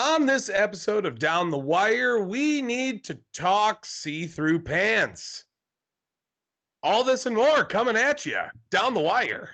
[0.00, 5.44] On this episode of Down the Wire, we need to talk see through pants.
[6.82, 8.40] All this and more coming at you
[8.70, 9.50] down the wire.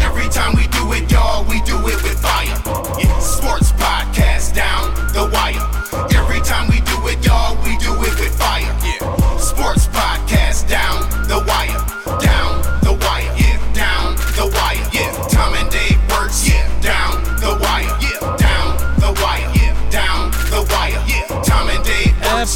[0.00, 2.60] Every time we do it, y'all, we do it with fire.
[2.98, 5.62] Yeah, sports podcast down the wire.
[6.18, 8.62] Every time we do it, y'all, we do it with fire.
[8.82, 8.93] Yeah,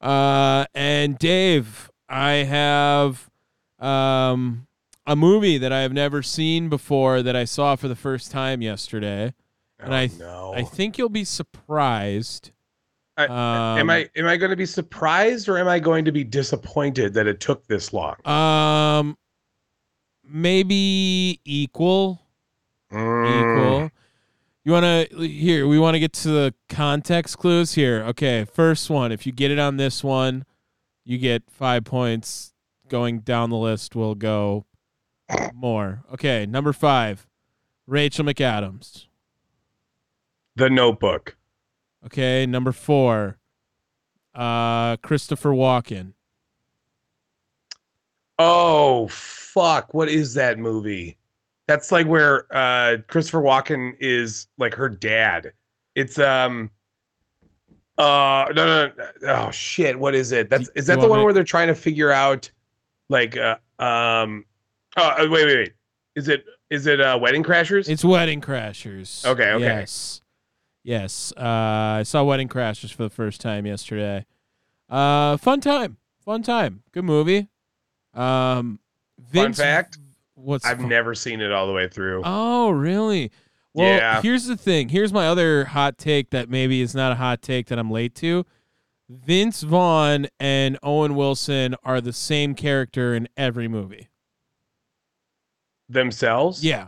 [0.02, 3.30] Uh, and Dave, I have
[3.80, 4.68] um,
[5.08, 8.62] a movie that I have never seen before that I saw for the first time
[8.62, 9.34] yesterday.
[9.80, 10.54] And Oh, I th- no.
[10.54, 12.52] I think you'll be surprised.
[13.18, 16.12] I- um, am I am I going to be surprised or am I going to
[16.12, 18.16] be disappointed that it took this long?
[18.28, 19.18] Um,
[20.24, 22.22] maybe equal.
[22.92, 23.28] Mm.
[23.28, 23.92] Equal.
[24.64, 25.68] You want to here?
[25.68, 28.04] We want to get to the context clues here.
[28.10, 29.12] Okay, first one.
[29.12, 30.46] If you get it on this one,
[31.04, 32.52] you get five points.
[32.88, 34.66] Going down the list, will go
[35.56, 36.04] more.
[36.14, 37.26] Okay, number five,
[37.88, 39.08] Rachel McAdams.
[40.56, 41.36] The Notebook.
[42.06, 43.38] Okay, number four,
[44.36, 46.14] uh, Christopher Walken.
[48.38, 49.94] Oh fuck!
[49.94, 51.18] What is that movie?
[51.68, 55.54] That's like where uh Christopher Walken is like her dad.
[55.96, 56.70] It's um.
[57.98, 61.32] Uh no no, no oh shit what is it that's is that the one where
[61.32, 62.52] they're trying to figure out
[63.08, 64.44] like uh um
[64.98, 65.74] oh uh, wait wait wait
[66.14, 69.26] is it is it uh Wedding Crashers It's Wedding Crashers.
[69.26, 69.64] Okay, okay.
[69.64, 70.22] Yes.
[70.86, 71.34] Yes.
[71.36, 71.42] Uh,
[72.00, 74.24] I saw Wedding Crashers for the first time yesterday.
[74.88, 75.98] Uh, fun time.
[76.24, 76.84] Fun time.
[76.92, 77.50] Good movie.
[78.14, 78.80] Um,
[79.20, 79.98] Vince, fact,
[80.36, 83.32] What's I've fun- never seen it all the way through Oh, really?
[83.74, 84.22] Well, Yeah.
[84.22, 84.90] here's the thing.
[84.90, 88.14] Here's my other hot take that maybe is not a hot take that I'm late
[88.16, 88.46] to.
[89.10, 94.10] Vince Vaughn and Owen Wilson are the same character in every movie.
[95.88, 96.88] themselves Yeah.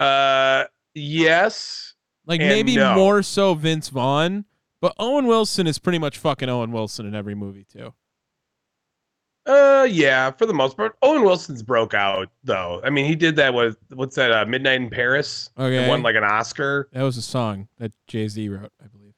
[0.00, 1.93] uh yes
[2.26, 2.94] Like And maybe no.
[2.94, 4.44] more so Vince Vaughn,
[4.80, 7.92] but Owen Wilson is pretty much fucking Owen Wilson in every movie too.
[9.46, 10.96] Uh, yeah, for the most part.
[11.02, 12.80] Owen Wilson's broke out though.
[12.82, 14.32] I mean, he did that with what's that?
[14.32, 15.50] Uh, Midnight in Paris.
[15.58, 15.84] Okay.
[15.84, 16.88] It won like an Oscar.
[16.92, 19.12] That was a song that Jay Z wrote, I believe.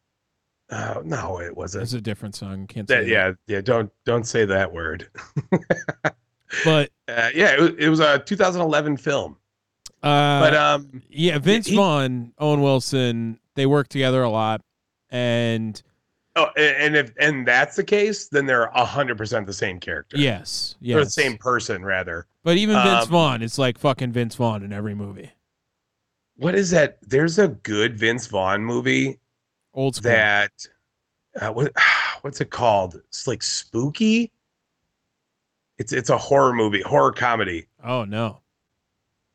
[0.68, 1.84] Uh, no, it wasn't.
[1.84, 2.66] It's a different song.
[2.66, 3.60] Can't say That, yeah, yeah.
[3.60, 5.08] Don't don't say that word.
[6.64, 9.36] But Uh, yeah, it it was a 2011 film.
[10.02, 14.60] Uh, But um, yeah, Vince he- Vaughn, Owen Wilson, they work together a lot,
[15.10, 15.80] and
[16.36, 20.16] oh, and if and that's the case, then they're hundred percent the same character.
[20.18, 22.26] yes, yes, or the same person rather.
[22.44, 25.30] But even Vince Um, Vaughn is like fucking Vince Vaughn in every movie.
[26.36, 26.98] What is that?
[27.02, 29.18] There's a good Vince Vaughn movie
[29.74, 30.10] Old school.
[30.12, 30.52] that
[31.40, 31.72] uh, what
[32.20, 33.00] what's it called?
[33.08, 34.30] It's like spooky.
[35.78, 37.66] It's it's a horror movie, horror comedy.
[37.84, 38.40] oh no,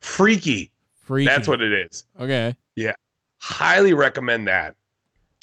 [0.02, 0.72] Freaky.
[1.02, 1.28] freaky.
[1.28, 2.06] That's what it is.
[2.20, 2.94] Okay, Yeah.
[3.40, 4.76] Highly recommend that.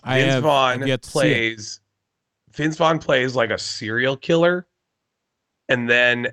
[0.04, 1.22] I Vince have Vaughn I've yet to see it.
[1.22, 1.80] plays
[2.52, 4.66] Vince Vaughn plays like a serial killer,
[5.68, 6.28] and then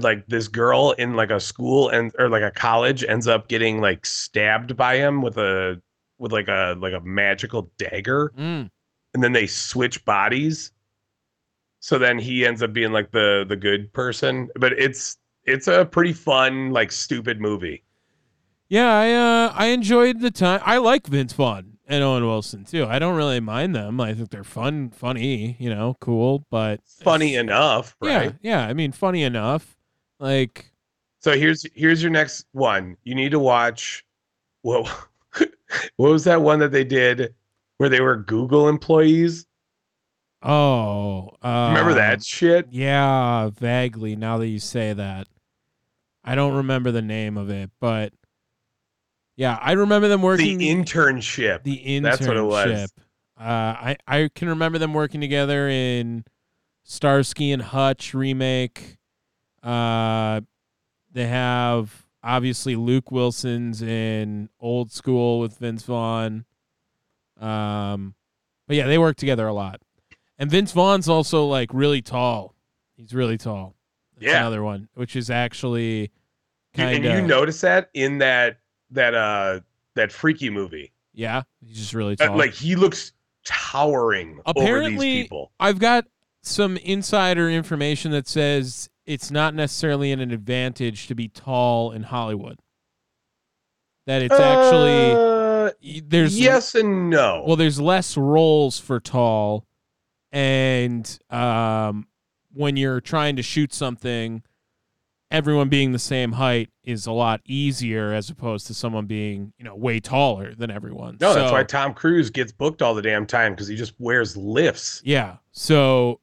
[0.00, 3.80] like this girl in like a school and or like a college ends up getting
[3.80, 5.80] like stabbed by him with a
[6.18, 8.70] with like a like a magical dagger, Mm.
[9.14, 10.72] and then they switch bodies.
[11.80, 15.84] So then he ends up being like the the good person, but it's it's a
[15.84, 17.84] pretty fun like stupid movie.
[18.68, 20.60] Yeah, I uh, I enjoyed the time.
[20.64, 22.84] I like Vince Vaughn and Owen Wilson too.
[22.86, 24.00] I don't really mind them.
[24.00, 28.34] I think they're fun, funny, you know, cool, but Funny enough, right?
[28.42, 28.60] yeah.
[28.62, 28.66] yeah.
[28.66, 29.76] I mean, funny enough.
[30.18, 30.72] Like,
[31.20, 32.96] So here's here's your next one.
[33.04, 34.04] You need to watch
[34.62, 34.84] Whoa,
[35.96, 37.34] what was that one that they did
[37.78, 39.46] where they were Google employees?
[40.42, 42.66] oh, uh, Remember that shit?
[42.70, 44.16] Yeah, vaguely.
[44.16, 45.28] Now that you say that,
[46.26, 48.12] I don't remember the name of it, but
[49.36, 51.62] yeah, I remember them working The internship.
[51.62, 52.02] the internship.
[52.02, 52.92] That's what it was.
[53.38, 56.24] Uh, I I can remember them working together in
[56.84, 58.96] Starsky and Hutch remake.
[59.62, 60.40] Uh,
[61.12, 66.44] they have obviously Luke Wilson's in Old School with Vince Vaughn.
[67.38, 68.14] Um,
[68.66, 69.80] but yeah, they work together a lot.
[70.38, 72.54] And Vince Vaughn's also like really tall.
[72.96, 73.75] He's really tall.
[74.18, 74.38] Yeah.
[74.40, 76.10] another one, which is actually
[76.74, 78.58] kind and of you notice that in that
[78.90, 79.60] that uh
[79.94, 80.92] that freaky movie.
[81.14, 82.36] Yeah, he's just really Uh, tall.
[82.36, 83.12] like he looks
[83.44, 85.52] towering over Apparently- these people.
[85.60, 86.06] I've got
[86.42, 92.58] some insider information that says it's not necessarily an advantage to be tall in Hollywood.
[94.06, 97.42] That it's actually Uh, y- there's yes and no.
[97.46, 99.66] well there's less roles for tall
[100.32, 102.06] and um
[102.56, 104.42] when you're trying to shoot something
[105.30, 109.64] everyone being the same height is a lot easier as opposed to someone being you
[109.64, 113.26] know way taller than everyone no, that's why Tom Cruise gets booked all the damn
[113.26, 115.02] time because he just wears lifts.
[115.04, 115.36] Yeah.
[115.52, 116.20] So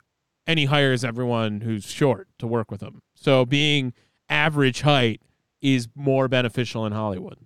[0.48, 3.02] and he hires everyone who's short to work with him.
[3.16, 3.94] So being
[4.30, 5.22] average height
[5.62, 7.38] is more beneficial in Hollywood.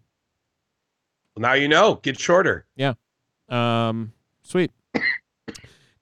[1.36, 1.96] Well, now you know.
[1.96, 2.66] Get shorter.
[2.76, 2.94] Yeah.
[3.50, 4.14] Um
[4.44, 4.72] sweet.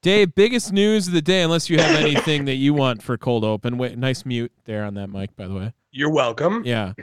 [0.05, 3.43] Dave, biggest news of the day, unless you have anything that you want for cold
[3.43, 3.79] open.
[3.79, 5.73] Wait, nice mute there on that mic, by the way.
[5.89, 6.61] You're welcome.
[6.63, 6.93] Yeah.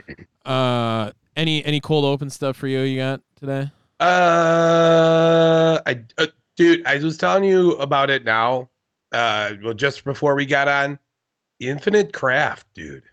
[0.45, 3.69] Uh any any cold open stuff for you you got today?
[3.99, 8.69] Uh, I, uh, dude, I was telling you about it now.
[9.11, 10.97] Uh, well, just before we got on,
[11.59, 13.03] Infinite Craft, dude.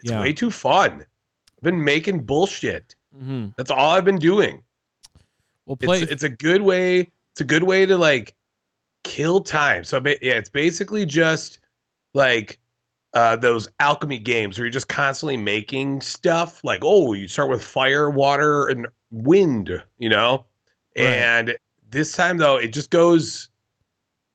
[0.00, 0.20] It's Yeah.
[0.20, 1.00] way too fun.
[1.00, 2.94] I've been making bullshit.
[3.16, 3.48] Mm-hmm.
[3.56, 4.62] That's all I've been doing.
[5.64, 7.10] We'll play It's it's a good way.
[7.32, 8.34] It's a good way to like
[9.04, 9.84] kill time.
[9.84, 11.58] So yeah, it's basically just
[12.14, 12.58] like
[13.14, 16.62] uh those alchemy games where you're just constantly making stuff.
[16.64, 19.82] Like oh, you start with fire, water, and wind.
[19.98, 20.46] You know,
[20.96, 21.04] Right.
[21.06, 21.56] and
[21.90, 23.48] this time though, it just goes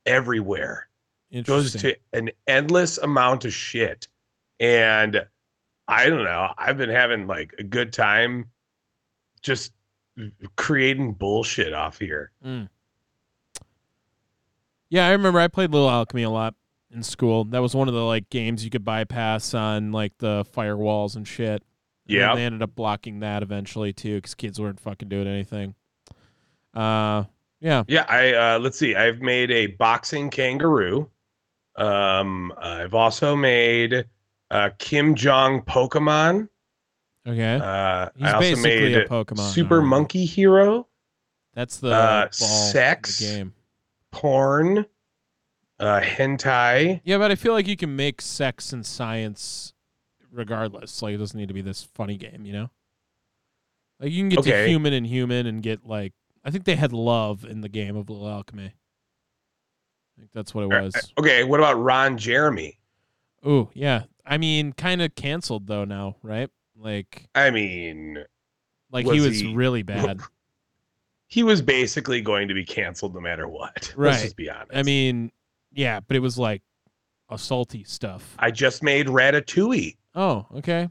[0.05, 0.87] everywhere.
[1.31, 4.07] It goes to an endless amount of shit,
[4.59, 5.25] and
[5.87, 6.53] I don't know.
[6.57, 8.49] I've been having like a good time
[9.41, 9.73] just
[10.55, 12.31] creating bullshit off here.
[14.89, 16.53] Yeah, I remember I played Little Alchemy a lot
[16.91, 17.43] in school.
[17.45, 21.27] That was one of the like games you could bypass on like the firewalls and
[21.27, 21.63] shit.
[22.07, 22.35] And Yeah.
[22.35, 25.73] they ended up blocking that eventually too, because kids weren't fucking doing anything.
[26.73, 27.23] Uh,
[27.59, 28.95] yeah, Yeah, I uh let's see.
[28.95, 31.09] I've made a boxing kangaroo.
[31.75, 34.05] Um I've also made
[34.51, 36.47] uh Kim Jong Pokemon.
[37.27, 37.55] okay.
[37.55, 39.51] Uh He's I also basically made a Pokemon.
[39.51, 39.87] Super already.
[39.89, 40.87] Monkey Hero,
[41.55, 43.17] That's the uh, sex.
[43.19, 43.53] the game.
[44.15, 44.85] Porn,
[45.79, 47.01] uh hentai.
[47.03, 49.73] Yeah, but I feel like you can make sex and science
[50.31, 51.01] regardless.
[51.01, 52.69] Like it doesn't need to be this funny game, you know?
[53.99, 56.13] Like you can get to human and human and get like
[56.45, 58.65] I think they had love in the game of Little Alchemy.
[60.17, 61.11] I think that's what it Uh, was.
[61.19, 62.79] Okay, what about Ron Jeremy?
[63.45, 64.03] Ooh, yeah.
[64.25, 66.49] I mean, kind of canceled though now, right?
[66.77, 68.23] Like, I mean,
[68.91, 70.21] like he Was was he- really bad.
[71.35, 73.93] he was basically going to be canceled no matter what.
[73.97, 74.11] Right.
[74.11, 74.71] Let's just be honest.
[74.73, 75.33] I mean,
[75.73, 76.61] yeah, but it was like
[77.29, 78.35] assaulty stuff.
[78.39, 80.87] I just made Ratatouille Oh, okay.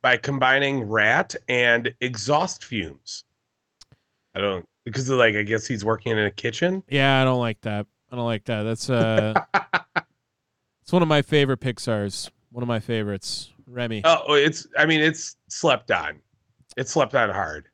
[0.00, 3.24] by combining rat and exhaust fumes.
[4.36, 6.84] I don't because like I guess he's working in a kitchen.
[6.88, 7.84] Yeah, I don't like that.
[8.12, 8.62] I don't like that.
[8.62, 9.34] That's uh,
[10.82, 12.30] it's one of my favorite Pixar's.
[12.52, 14.02] One of my favorites, Remy.
[14.04, 16.20] Oh, it's I mean it's slept on.
[16.76, 17.66] It slept on hard.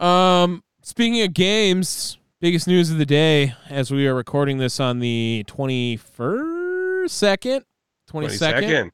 [0.00, 4.98] Um, speaking of games, biggest news of the day as we are recording this on
[4.98, 7.64] the twenty first, second,
[8.08, 8.64] twenty second.
[8.68, 8.90] 22nd.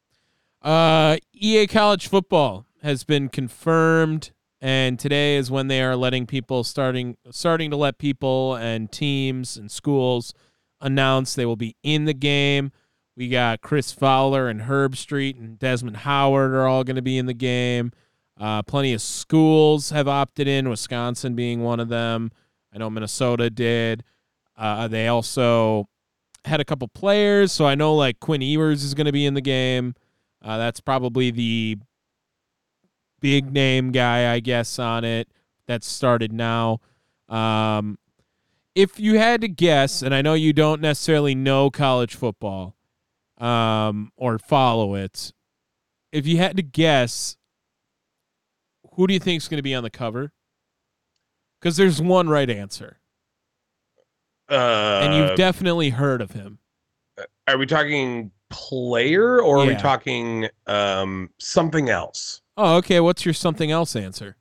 [0.60, 6.64] Uh, EA College Football has been confirmed, and today is when they are letting people
[6.64, 10.34] starting starting to let people and teams and schools
[10.82, 12.72] announce they will be in the game.
[13.17, 17.24] We got Chris Fowler and Herbstreit and Desmond Howard are all going to be in
[17.24, 17.93] the game.
[18.38, 22.31] Uh, plenty of schools have opted in, Wisconsin being one of them.
[22.72, 24.05] I know Minnesota did.
[24.56, 25.88] Uh, they also
[26.44, 29.34] had a couple players, so I know like Quinn Ewers is going to be in
[29.34, 29.94] the game.
[30.43, 31.78] Uh, that's probably the
[33.20, 35.28] big name guy, I guess, on it
[35.66, 36.81] that started now.
[37.28, 37.98] Um,
[38.74, 42.76] if you had to guess, and I know you don't necessarily know college football
[43.38, 45.32] um, or follow it,
[46.12, 47.36] if you had to guess,
[48.96, 50.32] who do you think is going to be on the cover?
[51.60, 52.98] Because there's one right answer,
[54.50, 56.58] Uh, and you've definitely heard of him.
[57.48, 62.43] are we talking player or are we talking um something else?
[62.56, 63.00] Oh, okay.
[63.00, 64.36] What's your something else answer?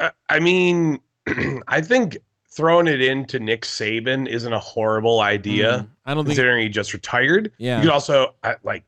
[0.00, 1.00] I, I mean,
[1.68, 2.18] I think
[2.50, 6.36] throwing it into Nick Saban isn't a horrible idea, Mm, I don't think.
[6.36, 7.50] considering he just retired.
[7.58, 7.76] Yeah.
[7.78, 8.84] You could also uh, like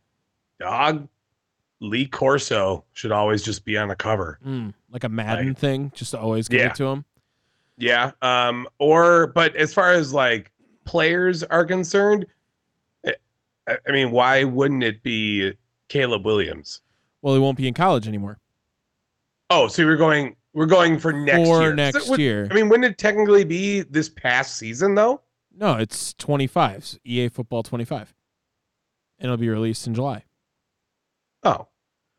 [0.60, 1.08] dog
[1.80, 4.38] Lee Corso should always just be on the cover.
[4.46, 6.66] Mm, like a Madden Like- thing, just to always give Yeah.
[6.68, 7.04] it to him.
[7.76, 8.12] Yeah.
[8.22, 8.66] Um.
[8.78, 10.50] Or, but as far as like
[10.86, 12.24] players are concerned,
[13.04, 13.12] eh,
[13.68, 15.52] I, mean, why wouldn't it be
[15.88, 16.80] Caleb Williams?
[17.20, 18.38] Well, he won't be in college anymore.
[19.50, 21.74] Oh, so we're going We're going for next for year.
[21.74, 22.48] next So, year.
[22.50, 25.20] I mean, wouldn't it technically be this past season though?
[25.54, 26.76] No, it's 25.
[26.76, 28.14] It's EA Football 25.
[29.18, 30.24] And it'll be released in July.
[31.46, 31.68] Oh.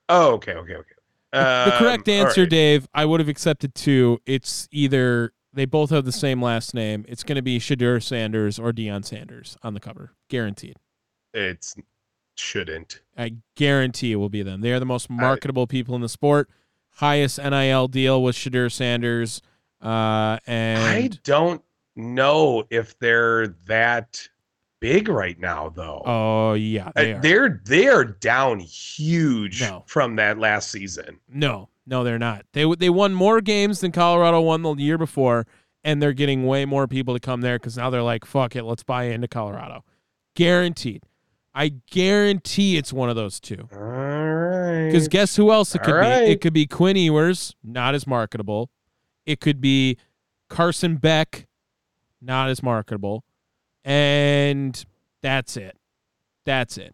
[0.10, 0.94] Oh, okay, okay, okay.
[1.34, 2.50] The correct Um, answer, right.
[2.50, 4.20] Dave, I would have accepted two.
[4.26, 7.06] It's either they both have the same last name.
[7.08, 10.14] It's going to be Shedeur Sanders or Deion Sanders on the cover.
[10.30, 10.78] Guaranteed.
[11.34, 11.76] It's
[12.36, 13.02] shouldn't.
[13.18, 14.62] I guarantee it will be them.
[14.62, 16.50] They are the most marketable people in the sport.
[16.96, 19.42] Highest NIL deal with Shedeur Sanders.
[19.82, 21.62] Uh, and I don't
[21.96, 24.28] know if they're that
[24.80, 26.02] big right now though.
[26.06, 27.22] oh yeah, Uh, they are.
[27.22, 29.84] they're they are down huge No.
[29.88, 31.20] from that last season.
[31.28, 32.46] No, no, they're not.
[32.54, 35.48] They they won more games than Colorado won the year before,
[35.84, 38.64] and they're getting way more people to come there because now they're like, fuck it,
[38.64, 39.84] let's buy into Colorado.
[40.36, 41.04] Guaranteed.
[41.56, 43.68] I guarantee it's one of those two.
[43.74, 44.86] All right.
[44.86, 45.98] Because guess who else it All could be?
[45.98, 46.30] right.
[46.30, 48.70] It could be Quinn Ewers, not as marketable.
[49.26, 49.98] It could be
[50.50, 51.48] Carson Beck,
[52.22, 53.24] not as marketable.
[53.88, 54.86] And
[55.22, 55.78] that's it.
[56.46, 56.94] That's it.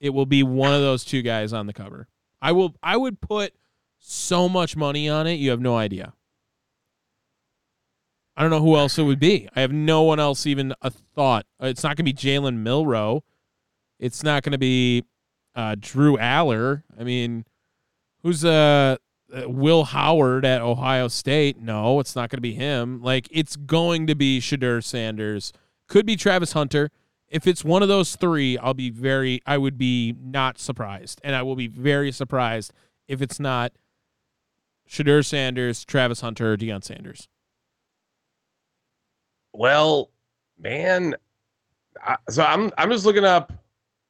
[0.00, 2.08] It will be one of those two guys on the cover.
[2.42, 3.54] I will I would put
[4.00, 6.14] so much money on it, you have no idea.
[8.36, 9.48] I don't know who else it would be.
[9.54, 11.46] I have no one else even a thought.
[11.62, 13.22] Uh, It's not going to be Jalen Milroe.
[13.98, 15.04] It's not going to be
[15.54, 16.82] uh, Drew Allar.
[16.98, 17.44] I mean,
[18.22, 18.96] who's uh,
[19.32, 21.60] uh, Will Howard at Ohio State?
[21.60, 23.02] No, it's not going to be him.
[23.02, 25.52] Like it's going to be Shedeur Sanders.
[25.90, 26.92] Could be Travis Hunter.
[27.28, 29.42] If it's one of those three, I'll be very.
[29.44, 32.72] I would be not surprised, and I will be very surprised
[33.08, 33.72] if it's not
[34.88, 37.28] Shedeur Sanders, Travis Hunter, or Deion Sanders.
[39.52, 40.10] Well,
[40.60, 41.16] man,
[42.04, 43.52] I, so I'm I'm just looking up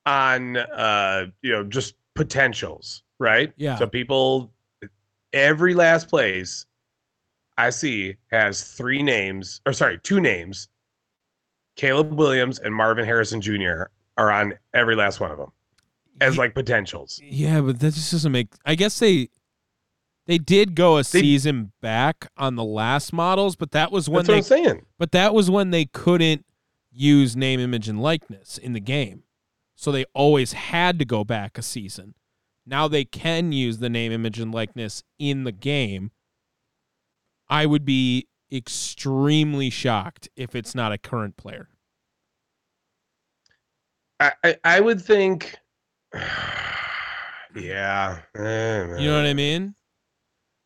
[0.04, 3.54] on uh you know just potentials, right?
[3.56, 3.78] Yeah.
[3.78, 4.52] So people,
[5.32, 6.66] every last place
[7.56, 10.68] I see has three names, or sorry, two names.
[11.80, 13.84] Caleb Williams and Marvin Harrison Jr.
[14.18, 15.50] are on every last one of them
[16.20, 17.18] as like potentials.
[17.24, 18.48] Yeah, but that just doesn't make.
[18.66, 19.30] I guess they
[20.26, 24.26] they did go a They- season back on the last models, but that was when
[24.26, 24.58] That's what.
[24.58, 24.86] I'm saying.
[24.98, 26.44] But that was when they couldn't
[26.92, 29.22] use name, image, and likeness in the game,
[29.74, 32.14] so they always had to go back a season.
[32.66, 36.10] Now they can use the name, image, and likeness in the game.
[37.48, 41.68] I would be extremely shocked if it's not a current player.
[44.18, 45.56] I I, I would think.
[47.56, 48.20] Yeah.
[48.36, 49.74] eh, You know what I mean?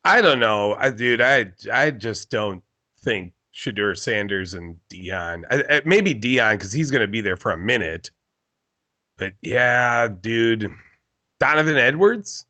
[0.03, 1.19] I don't know, I, dude.
[1.19, 2.61] I I just don't
[3.03, 5.41] think Shedeur Sanders and Deion.
[5.49, 8.11] I, I, maybe Deion because he's gonna be there for a minute.
[9.17, 10.69] But yeah, dude,
[11.39, 12.45] Donovan Edwards,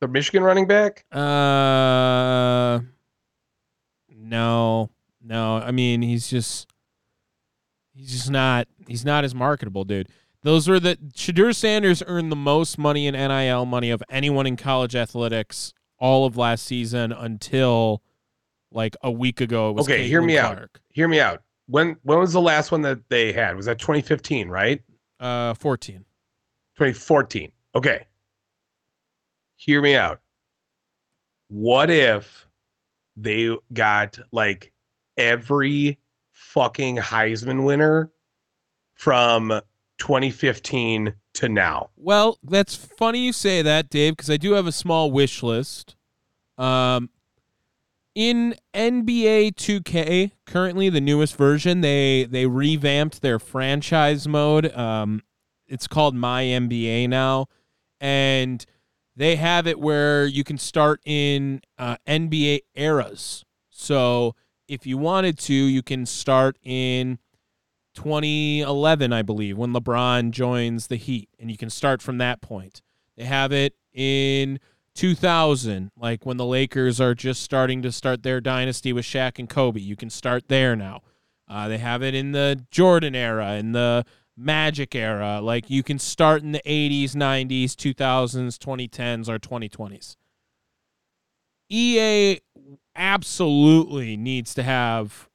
[0.00, 1.04] the Michigan running back.
[1.10, 2.78] Uh,
[4.28, 4.90] no,
[5.22, 5.56] no.
[5.56, 6.68] I mean, he's just
[7.94, 10.08] he's just not he's not as marketable, dude.
[10.42, 14.56] Those were the Shedeur Sanders earned the most money in NIL money of anyone in
[14.56, 18.02] college athletics all of last season until
[18.70, 19.70] like a week ago.
[19.70, 20.68] It was Okay, hear Caitlin me out.
[20.90, 21.42] Hear me out.
[21.66, 23.56] When when was the last one that they had?
[23.56, 24.80] Was that 2015, right?
[25.18, 26.04] Uh, fourteen.
[26.76, 27.50] 2014.
[27.74, 28.06] Okay.
[29.56, 30.20] Hear me out.
[31.48, 32.45] What if
[33.16, 34.72] they got like
[35.16, 35.98] every
[36.32, 38.10] fucking Heisman winner
[38.94, 39.60] from
[39.98, 41.90] 2015 to now?
[41.96, 45.96] Well, that's funny you say that, Dave, because I do have a small wish list.
[46.58, 47.10] Um,
[48.14, 54.74] in NBA 2K, currently the newest version, they they revamped their franchise mode.
[54.74, 55.22] Um,
[55.66, 57.48] it's called My NBA now,
[58.00, 58.64] and
[59.16, 63.44] they have it where you can start in uh, NBA eras.
[63.70, 64.34] So
[64.68, 67.18] if you wanted to, you can start in
[67.94, 72.82] 2011, I believe, when LeBron joins the Heat, and you can start from that point.
[73.16, 74.60] They have it in
[74.94, 79.48] 2000, like when the Lakers are just starting to start their dynasty with Shaq and
[79.48, 79.80] Kobe.
[79.80, 81.02] You can start there now.
[81.48, 84.04] Uh, they have it in the Jordan era, in the
[84.36, 85.40] Magic era.
[85.40, 90.16] Like you can start in the 80s, 90s, 2000s, 2010s, or 2020s.
[91.68, 92.38] EA
[92.94, 95.28] absolutely needs to have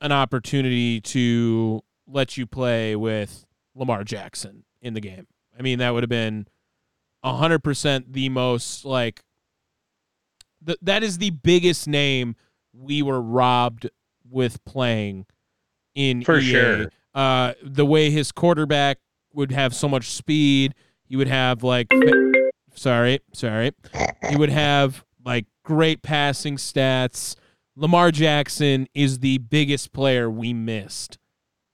[0.00, 5.26] an opportunity to let you play with Lamar Jackson in the game.
[5.58, 6.46] I mean, that would have been
[7.24, 9.22] 100% the most like
[10.66, 12.36] th- that is the biggest name
[12.72, 13.88] we were robbed
[14.28, 15.26] with playing
[15.94, 16.42] in For EA.
[16.42, 16.90] sure.
[17.16, 18.98] Uh, the way his quarterback
[19.32, 21.88] would have so much speed, he would have like
[22.74, 23.72] sorry, sorry.
[24.28, 27.34] He would have like great passing stats.
[27.74, 31.18] Lamar Jackson is the biggest player we missed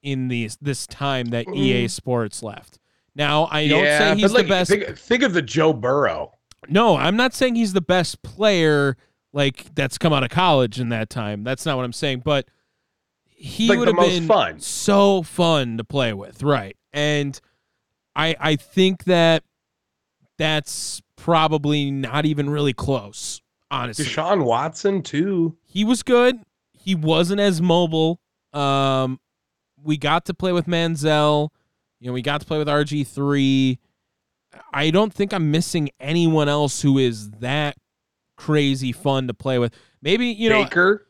[0.01, 2.79] in these this time that EA Sports left.
[3.17, 4.71] Now I don't yeah, say he's like, the best.
[4.71, 6.33] Think, think of the Joe Burrow.
[6.69, 8.97] No, I'm not saying he's the best player
[9.33, 11.43] like that's come out of college in that time.
[11.43, 12.23] That's not what I'm saying.
[12.25, 12.47] But
[13.45, 14.61] he Like would have been fun.
[14.61, 16.77] so fun to play with, right?
[16.93, 17.39] And
[18.15, 19.43] I I think that
[20.39, 23.41] that's probably not even really close.
[23.71, 25.57] Honestly, Deshaun Watson too.
[25.65, 26.37] he was good.
[26.73, 28.21] He wasn't as mobile.
[28.53, 29.19] Um,
[29.83, 31.49] we got to play with Manziel.
[31.99, 33.79] You know, we got to play with RG three.
[34.75, 37.77] I don't think I'm missing anyone else who is that
[38.37, 39.75] crazy fun to play with.
[40.03, 41.07] Maybe you know, Baker.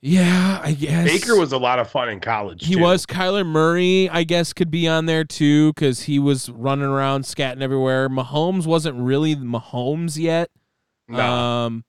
[0.00, 2.64] Yeah, I guess Baker was a lot of fun in college.
[2.64, 2.80] He too.
[2.80, 7.24] was Kyler Murray, I guess, could be on there too because he was running around
[7.24, 8.08] scatting everywhere.
[8.08, 10.50] Mahomes wasn't really Mahomes yet.
[11.08, 11.20] No.
[11.20, 11.84] Um,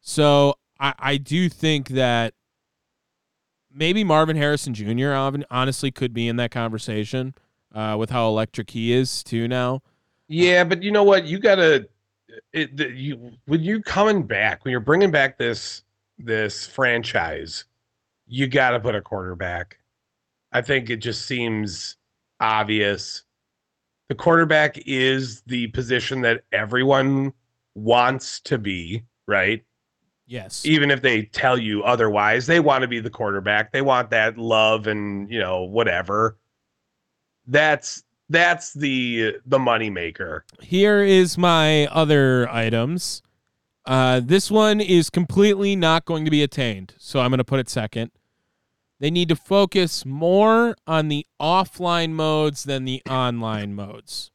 [0.00, 2.34] so I, I do think that
[3.72, 5.12] maybe Marvin Harrison Jr.
[5.50, 7.34] honestly could be in that conversation
[7.74, 9.82] uh, with how electric he is too now.
[10.28, 11.24] Yeah, but you know what?
[11.24, 11.88] You gotta.
[12.52, 15.82] It, the, you when you coming back when you're bringing back this
[16.24, 17.64] this franchise,
[18.26, 19.78] you got to put a quarterback.
[20.52, 21.96] I think it just seems
[22.40, 23.24] obvious.
[24.08, 27.32] The quarterback is the position that everyone
[27.74, 29.64] wants to be, right?
[30.26, 30.64] Yes.
[30.64, 33.72] Even if they tell you otherwise, they want to be the quarterback.
[33.72, 36.38] They want that love and, you know, whatever.
[37.46, 40.44] That's that's the the money maker.
[40.60, 43.22] Here is my other items.
[43.86, 47.60] Uh, this one is completely not going to be attained, so I'm going to put
[47.60, 48.10] it second.
[49.00, 54.30] They need to focus more on the offline modes than the online modes,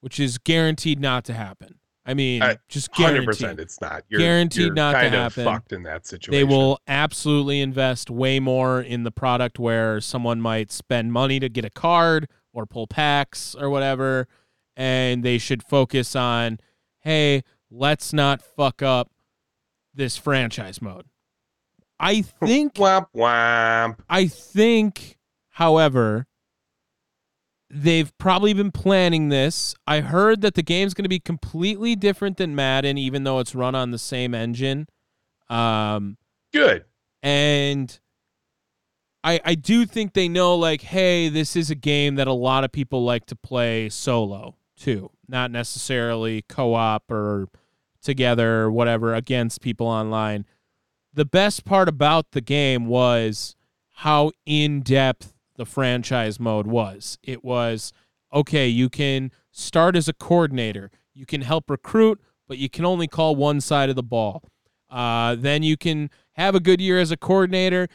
[0.00, 1.78] which is guaranteed not to happen.
[2.08, 3.26] I mean, Uh, just guaranteed.
[3.26, 4.04] percent, it's not.
[4.08, 5.44] You're, Guaranteed you're not to happen.
[5.44, 6.32] Fucked in that situation.
[6.32, 11.48] They will absolutely invest way more in the product where someone might spend money to
[11.48, 14.28] get a card or pull packs or whatever.
[14.76, 16.60] And they should focus on,
[17.00, 17.42] hey,
[17.76, 19.10] let's not fuck up
[19.94, 21.06] this franchise mode.
[21.98, 23.98] I think Womp womp.
[24.08, 25.18] I think,
[25.50, 26.26] however,
[27.70, 29.74] they've probably been planning this.
[29.86, 33.54] I heard that the game's going to be completely different than Madden, even though it's
[33.54, 34.86] run on the same engine.
[35.48, 36.16] Um,
[36.52, 36.84] Good.
[37.22, 37.98] and
[39.22, 42.64] I I do think they know like, hey, this is a game that a lot
[42.64, 47.48] of people like to play solo too, not necessarily co-op or
[48.06, 50.46] together or whatever against people online.
[51.12, 53.54] The best part about the game was
[53.96, 57.18] how in depth the franchise mode was.
[57.22, 57.92] It was
[58.32, 63.06] okay, you can start as a coordinator, you can help recruit, but you can only
[63.08, 64.42] call one side of the ball.
[64.90, 67.88] Uh, then you can have a good year as a coordinator.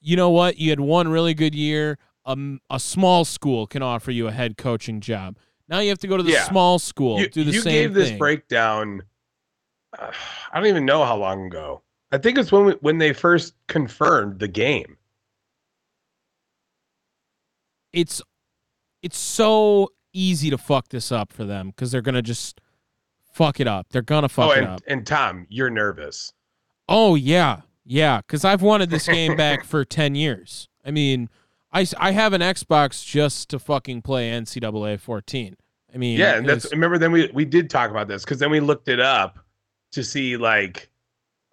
[0.00, 0.58] You know what?
[0.58, 1.98] You had one really good year.
[2.24, 5.36] Um, a small school can offer you a head coaching job.
[5.68, 6.48] Now you have to go to the Yeah.
[6.48, 8.18] small school, You, do the you same gave this thing.
[8.18, 9.02] breakdown.
[9.96, 10.10] Uh,
[10.52, 11.82] I don't even know how long ago.
[12.10, 14.96] I think it's when we, when they first confirmed the game.
[17.92, 18.22] It's
[19.02, 22.60] it's so easy to fuck this up for them because they're gonna just
[23.32, 23.88] fuck it up.
[23.90, 24.82] They're gonna fuck oh, it up.
[24.86, 26.32] and Tom, you're nervous.
[26.88, 28.18] Oh yeah, yeah.
[28.18, 30.68] Because I've wanted this game back for ten years.
[30.84, 31.28] I mean,
[31.72, 35.56] I I have an Xbox just to fucking play NCAA 14.
[35.94, 38.50] I mean, Yeah, and that's remember then we we did talk about this because then
[38.50, 39.38] we looked it up
[39.92, 40.88] to see like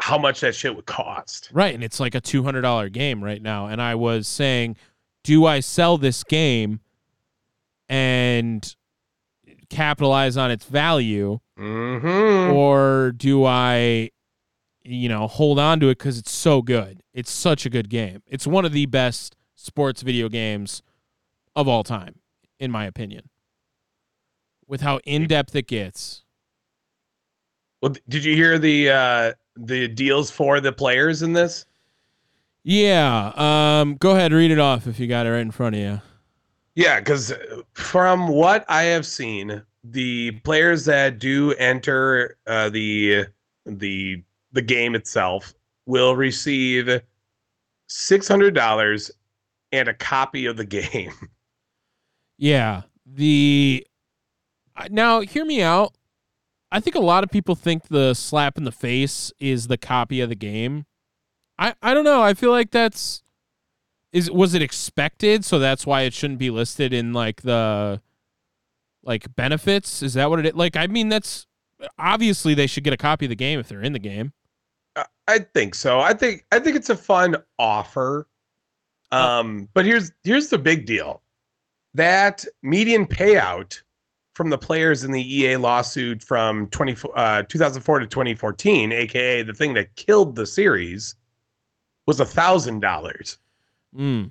[0.01, 1.49] how much that shit would cost.
[1.53, 3.67] right, and it's like a two hundred dollar game right now.
[3.67, 4.75] And I was saying,
[5.23, 6.79] do I sell this game
[7.89, 8.75] and
[9.69, 12.53] capitalize on its value, Mm-hmm.
[12.53, 14.09] or do I,
[14.83, 17.01] you know, hold on to it because it's so good?
[17.13, 18.21] It's such a good game.
[18.27, 20.81] It's one of the best sports video games
[21.55, 22.15] of all time,
[22.59, 23.29] in my opinion.
[24.67, 26.24] With how in depth it gets.
[27.85, 31.67] Well, did you hear the uh the deals for the players in this?
[32.63, 33.31] Yeah.
[33.35, 33.95] Um.
[33.97, 36.01] Go ahead, read it off if you got it right in front of you.
[36.73, 37.31] Yeah, because
[37.73, 43.27] from what I have seen, the players that do enter uh, the
[43.67, 45.53] the the game itself
[45.85, 46.89] will receive
[47.85, 49.11] six hundred dollars
[49.71, 51.13] and a copy of the game.
[52.39, 52.81] Yeah.
[53.05, 53.85] The
[54.89, 55.93] now hear me out.
[56.71, 60.21] I think a lot of people think the slap in the face is the copy
[60.21, 60.85] of the game.
[61.57, 62.21] I I don't know.
[62.21, 63.23] I feel like that's
[64.11, 68.01] is was it expected so that's why it shouldn't be listed in like the
[69.03, 70.01] like benefits?
[70.01, 71.47] Is that what it Like I mean that's
[71.97, 74.33] obviously they should get a copy of the game if they're in the game.
[75.27, 75.99] I- think so.
[75.99, 78.27] I think I think it's a fun offer.
[79.11, 81.21] Um, but here's here's the big deal.
[81.93, 83.81] That median payout
[84.35, 89.53] from the players in the EA lawsuit from 20, uh, 2004 to 2014, aka the
[89.53, 91.15] thing that killed the series,
[92.05, 93.39] was a thousand dollars.
[93.97, 94.29] Mm.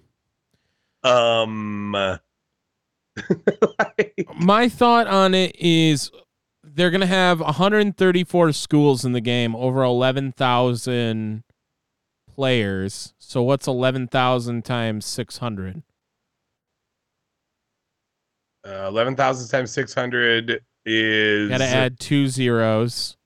[1.03, 1.93] Um,
[3.79, 6.11] like- My thought on it is
[6.63, 11.45] they're going to have 134 schools in the game, over 11,000
[12.35, 13.15] players.
[13.19, 15.83] So what's 11,000 times 600?
[18.67, 23.17] Uh, eleven thousand times six hundred is Got to add two zeros.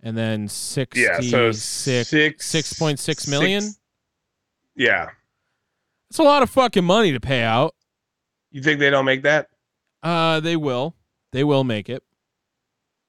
[0.00, 3.62] And then 66 yeah, so six 6.6 million?
[3.62, 3.80] six-
[4.76, 5.08] yeah,
[6.08, 7.74] It's a lot of fucking money to pay out.
[8.52, 9.48] you think they don't make that?
[10.02, 10.94] Uh they will.
[11.32, 12.04] They will make it.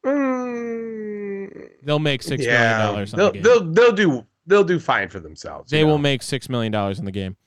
[0.04, 5.10] Mm, They'll make six million yeah, dollars they'll, the they'll they'll do they'll do fine
[5.10, 5.69] for themselves.
[5.71, 5.97] they will know?
[5.99, 7.38] make six million dollars in the game.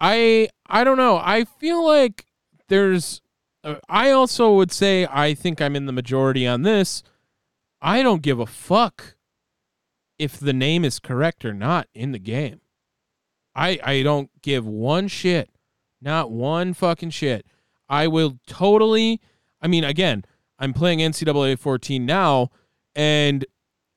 [0.00, 1.16] I I don't know.
[1.16, 2.26] I feel like
[2.68, 3.20] there's.
[3.62, 7.02] Uh, I also would say I think I'm in the majority on this.
[7.80, 9.16] I don't give a fuck
[10.18, 12.60] if the name is correct or not in the game.
[13.54, 15.50] I I don't give one shit,
[16.00, 17.46] not one fucking shit.
[17.88, 19.20] I will totally.
[19.60, 20.24] I mean, again,
[20.58, 22.50] I'm playing NCAA 14 now,
[22.94, 23.44] and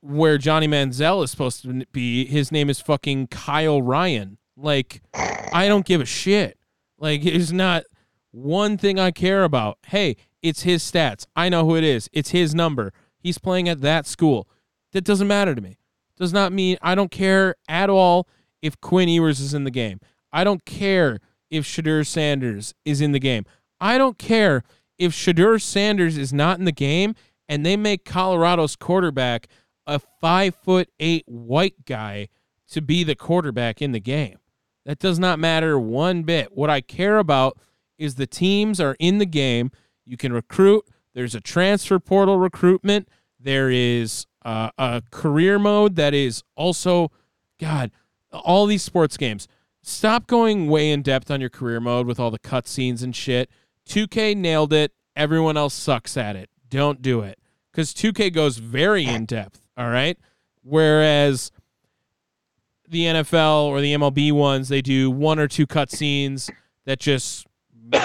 [0.02, 4.38] where Johnny Manziel is supposed to be, his name is fucking Kyle Ryan.
[4.56, 6.58] Like, I don't give a shit.
[6.98, 7.84] Like, it's not
[8.32, 9.78] one thing I care about.
[9.88, 11.26] Hey, it's his stats.
[11.36, 12.10] I know who it is.
[12.14, 12.94] It's his number.
[13.20, 14.48] He's playing at that school.
[14.94, 15.78] That doesn't matter to me.
[16.18, 18.28] Does not mean I don't care at all
[18.62, 20.00] if Quinn Ewers is in the game.
[20.32, 23.46] I don't care if Shedeur Sanders is in the game.
[23.80, 24.64] I don't care
[24.98, 27.16] if Shedeur Sanders is not in the game
[27.48, 29.48] and they make Colorado's quarterback
[29.86, 32.28] a five foot eight white guy
[32.72, 34.38] to be the quarterback in the game.
[34.86, 36.54] That does not matter one bit.
[36.54, 37.58] What I care about
[37.98, 39.72] is the teams are in the game.
[40.06, 40.86] You can recruit.
[41.14, 43.08] There's a transfer portal recruitment.
[43.40, 47.12] There is uh, a career mode that is also,
[47.60, 47.92] God,
[48.32, 49.48] all these sports games.
[49.82, 53.50] Stop going way in depth on your career mode with all the cutscenes and shit.
[53.88, 54.92] 2K nailed it.
[55.16, 56.50] Everyone else sucks at it.
[56.70, 57.40] Don't do it
[57.72, 59.62] because 2K goes very in depth.
[59.78, 60.18] All right.
[60.64, 61.52] Whereas
[62.88, 66.52] the NFL or the MLB ones, they do one or two cutscenes
[66.86, 67.47] that just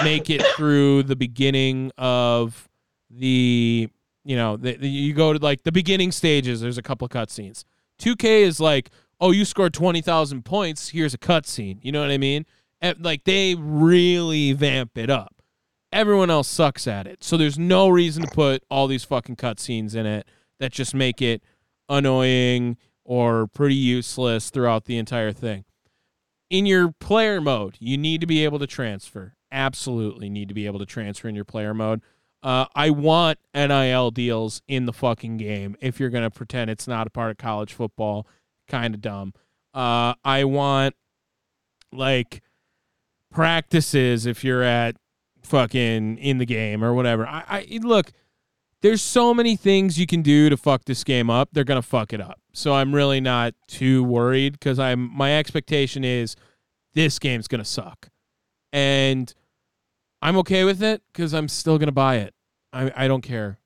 [0.03, 2.69] make it through the beginning of
[3.09, 3.89] the,
[4.23, 6.61] you know, the, the- you go to like the beginning stages.
[6.61, 7.63] There's a couple of cutscenes.
[7.99, 10.89] 2K is like, oh, you scored 20,000 points.
[10.89, 11.79] Here's a cutscene.
[11.81, 12.45] You know what I mean?
[12.81, 15.35] And, like they really vamp it up.
[15.91, 17.23] Everyone else sucks at it.
[17.23, 20.27] So there's no reason to put all these fucking cutscenes in it
[20.59, 21.43] that just make it
[21.87, 25.65] annoying or pretty useless throughout the entire thing.
[26.49, 29.35] In your player mode, you need to be able to transfer.
[29.53, 32.01] Absolutely need to be able to transfer in your player mode.
[32.41, 36.87] Uh, I want NIL deals in the fucking game if you're going to pretend it's
[36.87, 38.27] not a part of college football.
[38.67, 39.33] Kind of dumb.
[39.73, 40.95] Uh, I want
[41.91, 42.41] like
[43.31, 44.95] practices if you're at
[45.43, 47.25] fucking in the game or whatever.
[47.25, 48.11] I, I look,
[48.81, 51.49] there's so many things you can do to fuck this game up.
[51.53, 52.39] They're gonna fuck it up.
[52.51, 56.35] So I'm really not too worried because I'm my expectation is
[56.93, 58.09] this game's gonna suck,
[58.71, 59.33] and
[60.23, 62.33] I'm okay with it because I'm still gonna buy it.
[62.71, 63.59] I I don't care.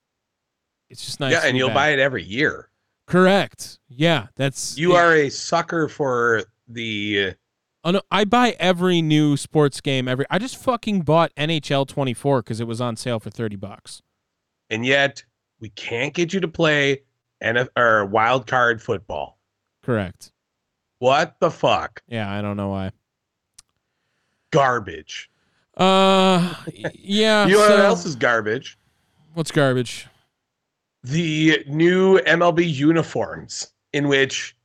[0.89, 1.31] It's just nice.
[1.33, 1.75] yeah, and you'll back.
[1.75, 2.69] buy it every year.
[3.05, 3.79] Correct.
[3.87, 7.35] Yeah, that's You are a sucker for the
[7.83, 10.09] Oh, no, I buy every new sports game.
[10.09, 14.01] Every I just fucking bought NHL 24 because it was on sale for 30 bucks.
[14.69, 15.23] and yet
[15.61, 17.03] we can't get you to play
[17.41, 19.37] NF or wild card football.
[19.83, 20.31] Correct.
[20.99, 22.01] What the fuck?
[22.07, 22.91] Yeah, I don't know why.
[24.51, 25.29] Garbage.
[25.77, 26.55] Uh,
[26.93, 27.45] yeah.
[27.45, 28.77] You know what else is garbage?
[29.33, 30.07] What's garbage?
[31.03, 34.55] The new MLB uniforms, in which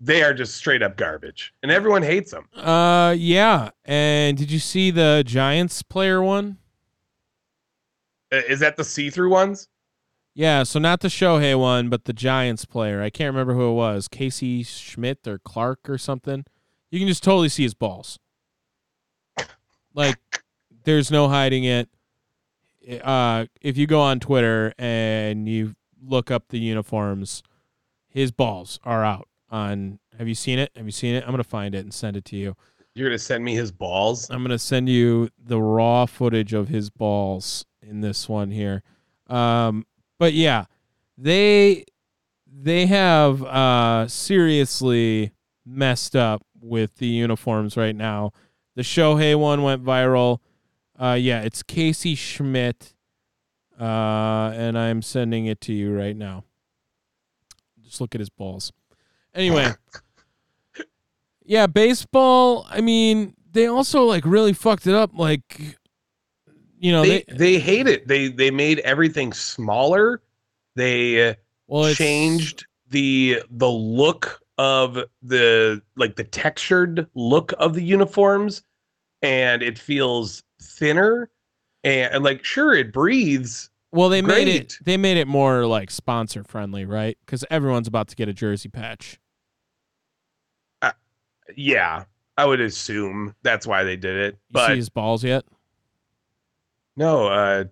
[0.00, 2.48] they are just straight up garbage, and everyone hates them.
[2.54, 3.70] Uh, yeah.
[3.84, 6.58] And did you see the Giants player one?
[8.32, 9.68] Uh, Is that the see-through ones?
[10.34, 10.62] Yeah.
[10.64, 13.02] So not the Shohei one, but the Giants player.
[13.02, 14.08] I can't remember who it was.
[14.08, 16.44] Casey Schmitt or Clark or something.
[16.90, 18.18] You can just totally see his balls.
[19.94, 20.18] Like,
[20.86, 21.90] there's no hiding it.
[23.02, 27.42] Uh, if you go on Twitter and you look up the uniforms,
[28.08, 29.28] his balls are out.
[29.50, 30.70] On have you seen it?
[30.74, 31.24] Have you seen it?
[31.24, 32.56] I'm gonna find it and send it to you.
[32.94, 34.30] You're gonna send me his balls.
[34.30, 38.82] I'm gonna send you the raw footage of his balls in this one here.
[39.28, 39.86] Um,
[40.18, 40.64] but yeah,
[41.18, 41.84] they
[42.48, 45.32] they have uh seriously
[45.64, 48.32] messed up with the uniforms right now.
[48.74, 50.40] The Shohei one went viral.
[50.98, 52.94] Uh yeah, it's Casey Schmitt.
[53.78, 56.44] Uh and I'm sending it to you right now.
[57.82, 58.72] Just look at his balls.
[59.34, 59.72] Anyway.
[61.44, 65.78] yeah, baseball, I mean, they also like really fucked it up like
[66.78, 68.06] you know, they, they, they hate it.
[68.06, 70.22] They they made everything smaller.
[70.74, 71.34] They uh,
[71.66, 78.62] well changed the the look of the like the textured look of the uniforms
[79.22, 80.42] and it feels
[80.76, 81.30] thinner
[81.84, 86.42] and, like sure it breathes Well, they made it they made it more like sponsor
[86.44, 87.16] friendly, right?
[87.26, 89.18] Cuz everyone's about to get a jersey patch.
[91.56, 92.02] yeah
[92.36, 95.44] i would assume that's why they did it You but see his balls yet?
[96.96, 97.64] no uh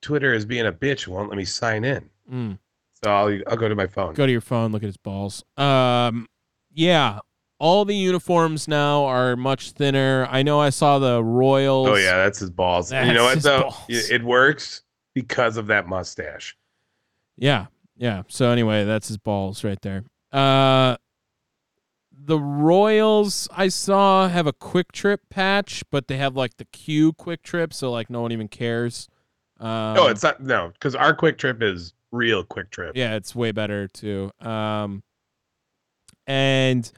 [0.00, 2.58] twitter is being a bitch won't let me sign in Mm.
[3.02, 5.44] so i'll, I'll go to my phone Go to your phone, look at his balls.
[5.56, 6.28] Um,
[6.72, 7.18] yeah,
[7.62, 10.26] all the uniforms now are much thinner.
[10.30, 11.88] I know I saw the Royals.
[11.88, 14.10] oh yeah that's his balls and you know what though balls.
[14.10, 14.82] it works
[15.14, 16.56] because of that mustache
[17.36, 18.22] yeah, yeah.
[18.28, 20.04] So anyway, that's his balls right there.
[20.30, 20.96] Uh,
[22.12, 27.72] the Royals I saw have a QuikTrip patch, but they have like the Q QuikTrip,
[27.72, 29.08] so like no one even cares.
[29.58, 33.88] Um, oh it's not no because our QuikTrip is real QuikTrip yeah, it's way better
[33.88, 34.30] too.
[34.40, 35.02] Um,
[36.26, 36.90] and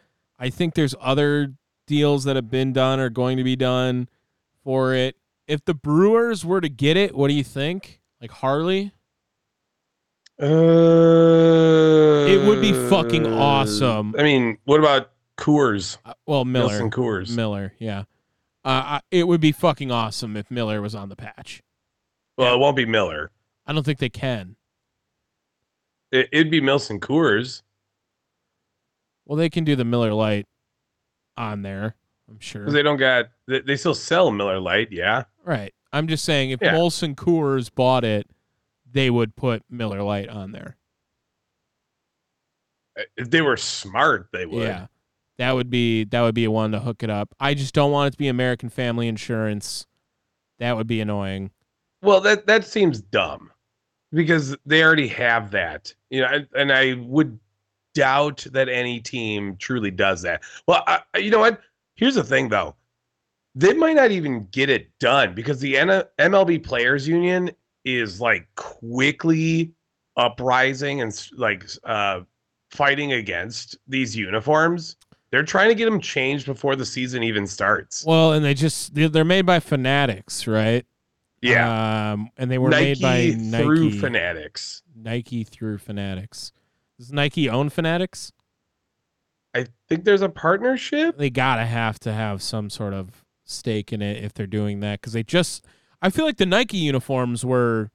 [0.44, 1.54] I think there's other
[1.86, 4.10] deals that have been done or going to be done
[4.62, 5.16] for it.
[5.48, 8.02] If the Brewers were to get it, what do you think?
[8.20, 8.92] Like Harley?
[10.38, 14.14] Uh, It would be fucking awesome.
[14.18, 15.96] I mean, what about Coors?
[16.04, 16.78] Uh, well, Miller.
[16.78, 17.34] Molson Coors.
[17.34, 18.00] Miller, yeah.
[18.66, 21.62] Uh, I, it would be fucking awesome if Miller was on the patch.
[22.36, 23.30] well, it won't be Miller.
[23.66, 24.56] I don't think they can.
[26.12, 27.62] It, it'd be Molson Coors.
[29.26, 30.46] Well, they can do the Miller Lite
[31.36, 31.96] on there.
[32.28, 33.26] I'm sure They don't got.
[33.46, 34.90] They, they still sell Miller Lite.
[34.92, 35.24] Yeah.
[35.44, 35.74] Right.
[35.92, 36.74] I'm just saying if Yeah.
[36.74, 38.26] Molson Coors bought it,
[38.90, 40.76] they would put Miller Lite on there.
[42.98, 44.62] Uh, if they were smart, they would.
[44.62, 44.86] Yeah.
[45.38, 47.34] That would be that would be a one to hook it up.
[47.40, 49.86] I just don't want it to be American Family Insurance.
[50.60, 51.50] That would be annoying.
[52.02, 53.50] Well, that that seems dumb
[54.12, 55.92] because they already have that.
[56.10, 57.40] You know, and, and I would
[57.94, 60.42] doubt that any team truly does that.
[60.66, 61.60] Well, I, you know what?
[61.94, 62.74] Here's the thing, though.
[63.54, 67.50] They might not even get it done because the N- MLB Players Union
[67.84, 69.72] is like quickly
[70.16, 72.20] uprising and like uh,
[72.70, 74.96] fighting against these uniforms.
[75.30, 78.04] They're trying to get them changed before the season even starts.
[78.04, 80.84] Well, and they just they're, they're made by Fanatics, right?
[81.42, 83.98] yeah, Um, and they were Nike made by through Nike.
[83.98, 84.82] Fanatics.
[84.96, 86.52] Nike through Fanatics.
[86.98, 88.32] Does Nike own Fanatics?
[89.54, 91.16] I think there's a partnership.
[91.16, 95.00] They gotta have to have some sort of stake in it if they're doing that
[95.00, 95.64] because they just.
[96.02, 97.90] I feel like the Nike uniforms were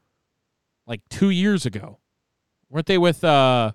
[0.88, 2.00] like two years ago,
[2.70, 2.98] weren't they?
[2.98, 3.74] With uh,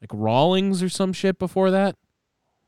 [0.00, 1.96] like Rawlings or some shit before that.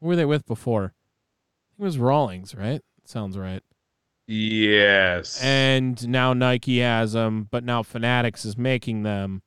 [0.01, 0.85] Who were they with before?
[0.85, 2.83] I think it was Rawlings, right?
[3.05, 3.63] Sounds right.
[4.29, 5.41] Yes.
[5.41, 9.43] and now Nike has them, but now Fanatics is making them.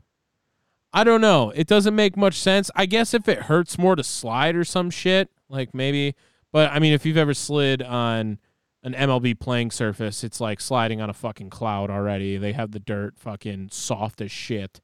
[0.94, 1.52] I don't know.
[1.56, 2.72] It doesn't make much sense.
[2.76, 6.16] I guess if it hurts more to slide or some shit, like maybe.
[6.52, 8.40] But I mean, if you've ever slid on
[8.84, 12.38] an MLB playing surface, it's like sliding on a fucking cloud already.
[12.38, 14.82] They have the dirt fucking soft as shit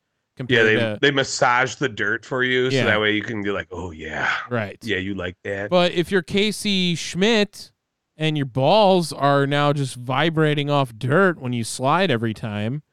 [0.49, 2.81] yeah, they to they massage the dirt for you, Yeah.
[2.81, 4.77] so that way you can be like, oh yeah, right.
[4.83, 5.69] yeah, you like that.
[5.69, 7.71] But if you're Casey Schmitt
[8.17, 12.83] and your balls are now just vibrating off dirt when you slide every time,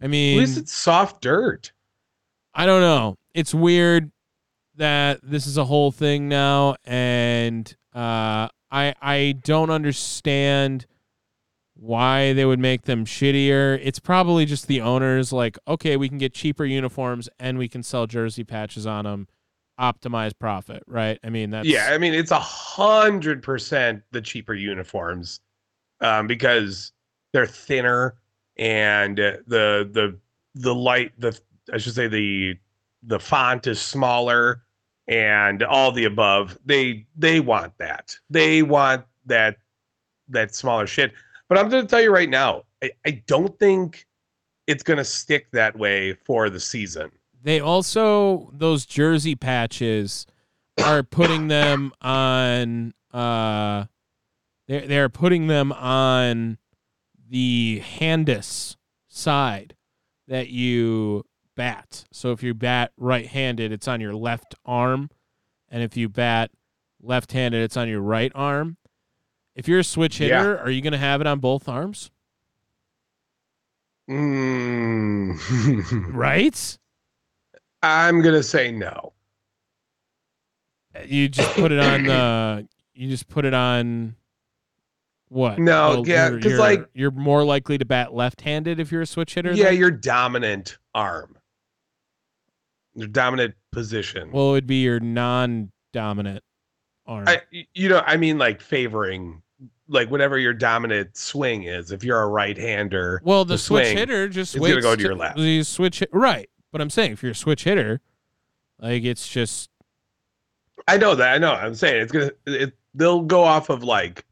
[0.00, 1.72] I mean, At least it's soft dirt.
[2.54, 3.16] I don't know.
[3.34, 4.10] It's weird
[4.76, 10.86] that this is a whole thing now, and uh, I I don't understand
[11.74, 13.78] why they would make them shittier.
[13.82, 17.82] It's probably just the owners like, okay, we can get cheaper uniforms and we can
[17.82, 19.26] sell jersey patches on them,
[19.78, 21.18] optimize profit, right?
[21.24, 25.40] I mean, that's Yeah, I mean it's a hundred percent the cheaper uniforms,
[26.00, 26.92] um, because
[27.32, 28.14] they're thinner
[28.56, 30.18] and the the
[30.54, 31.38] the light the
[31.72, 32.58] I should say the
[33.02, 34.62] the font is smaller
[35.08, 36.58] and all the above.
[36.64, 38.16] They they want that.
[38.30, 39.56] They want that
[40.28, 41.12] that smaller shit.
[41.48, 44.06] But I'm gonna tell you right now, I, I don't think
[44.66, 47.10] it's gonna stick that way for the season.
[47.42, 50.26] They also those jersey patches
[50.82, 53.84] are putting them on uh
[54.66, 56.58] they're they're putting them on
[57.28, 58.76] the Handis
[59.08, 59.76] side
[60.26, 62.04] that you bat.
[62.12, 65.10] So if you bat right-handed, it's on your left arm,
[65.70, 66.50] and if you bat
[67.02, 68.76] left-handed, it's on your right arm.
[69.54, 70.38] If you're a switch Yeah.
[70.38, 72.10] hitter, are you going to have it on both arms?
[74.10, 76.10] Mm.
[76.14, 76.78] Right?
[77.82, 79.12] I'm gonna say no.
[81.06, 82.68] You just put it on the.
[82.96, 84.14] You just put it on.
[85.28, 85.58] What?
[85.58, 89.34] No, Oh, yeah, 'cause, like- you're more likely to bat left-handed if you're a switch
[89.34, 89.52] hitter.
[89.52, 89.78] Yeah, then?
[89.78, 91.36] your dominant arm,
[92.94, 94.30] your dominant position.
[94.30, 96.42] Well, it would be your non-dominant
[97.06, 97.24] arm.
[97.26, 97.42] I,
[97.74, 99.42] you know, I mean, like favoring,
[99.88, 101.92] like whatever your dominant swing is.
[101.92, 105.02] If you're a right-hander, well, the, the switch swing hitter just is gonna go to
[105.02, 105.36] your left.
[105.36, 108.00] The switch hit, right, but I'm saying if you're a switch hitter,
[108.78, 109.70] like it's just
[110.86, 111.34] I know that.
[111.34, 111.52] I know.
[111.52, 112.30] I'm saying it's gonna.
[112.46, 114.24] It, they'll go off of like,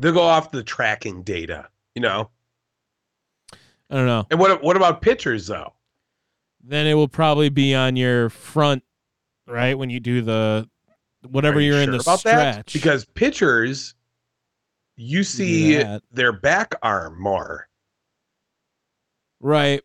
[0.00, 1.68] they'll go off the tracking data.
[1.94, 2.30] You know.
[3.90, 4.26] I don't know.
[4.30, 5.72] And what what about pitchers though?
[6.68, 8.84] Then it will probably be on your front,
[9.46, 10.68] right when you do the
[11.28, 12.66] whatever Are you you're in the about stretch.
[12.66, 12.72] that?
[12.72, 13.94] Because pitchers,
[14.96, 16.02] you see that.
[16.12, 17.68] their back arm more.
[19.40, 19.82] right,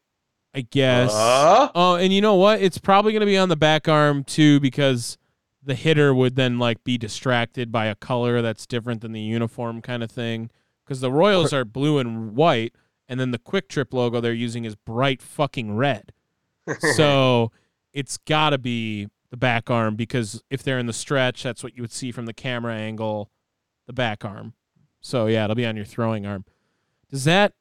[0.54, 1.14] I guess.
[1.14, 2.62] Uh, Oh, and you know what?
[2.62, 5.18] It's probably going to be on the back arm too because
[5.64, 9.82] the hitter would then like be distracted by a color that's different than the uniform
[9.82, 10.50] kind of thing.
[10.86, 12.74] Because the Royals are blue and white,
[13.08, 16.12] and then the QuikTrip logo they're using is bright fucking red.
[16.96, 17.52] So
[17.94, 21.76] it's got to be the back arm because if they're in the stretch, that's what
[21.76, 23.30] you would see from the camera angle,
[23.88, 24.54] the back arm.
[25.02, 26.46] So yeah, it'll be on your throwing arm.
[27.10, 27.54] Does that?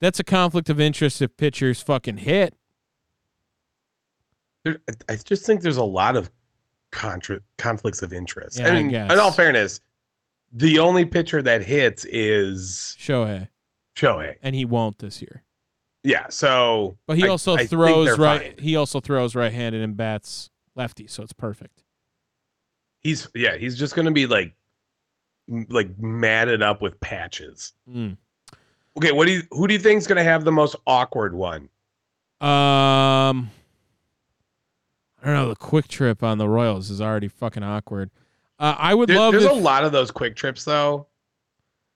[0.00, 2.54] That's a conflict of interest if pitchers fucking hit.
[4.64, 6.30] there- I- I just think there's a lot of
[6.90, 8.58] contra- conflicts of interest.
[8.58, 9.12] Yeah, I I mean, guess.
[9.12, 9.80] in all fairness,
[10.52, 13.48] the only pitcher that hits is Shohei,
[13.96, 14.36] Shohei.
[14.42, 15.42] and he won't this year.
[16.04, 18.54] Yeah, so But he also I throws they're right.
[18.56, 18.64] fine.
[18.64, 21.82] He also throws right-handed and bats lefty, so it's perfect.
[23.00, 24.54] He's yeah, he's just gonna be like,
[25.68, 27.72] like matted up with patches.
[27.90, 28.16] Mm.
[28.96, 31.68] Okay, what do you who do you think's gonna have the most awkward one?
[32.40, 33.50] Um,
[35.20, 35.48] I don't know.
[35.48, 38.10] The QuikTrip on the Royals is already fucking awkward.
[38.60, 39.32] Uh, I would There- love.
[39.32, 41.06] there's if, a lot of those QuikTrips though.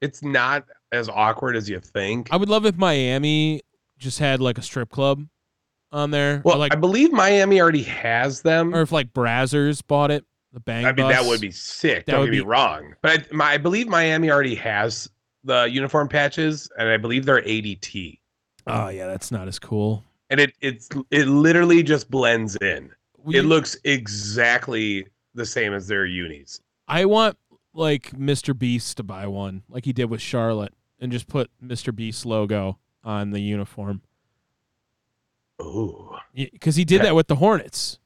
[0.01, 2.29] It's not as awkward as you think.
[2.33, 3.63] I would love if Miami
[4.03, 5.25] just had like a strip club
[5.93, 8.75] on there, well, like, I believe Miami already has them.
[8.75, 10.85] or if like Brazzers bought it, the Bang.
[10.85, 12.07] I mean, that would be sick.
[12.07, 15.09] That Don't would get me be- wrong, but I, my, I believe Miami already has
[15.45, 18.19] the uniform patches, and I believe they're ADT,
[18.67, 20.05] Oh yeah, that's not as cool.
[20.31, 22.91] and it it's it literally just blends in.
[23.19, 26.61] We- It looks exactly the same as their unis.
[26.89, 27.37] I want
[27.75, 28.57] like Mr.
[28.59, 31.95] Beast to buy one, like he did with Charlotte, and just put Mr.
[31.95, 34.03] Beast logo on the uniform.
[35.61, 37.03] Ooh, Because he did Yeah.
[37.09, 37.99] that with the Hornets.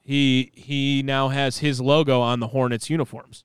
[0.00, 3.44] He he now has his logo on the Hornets uniforms.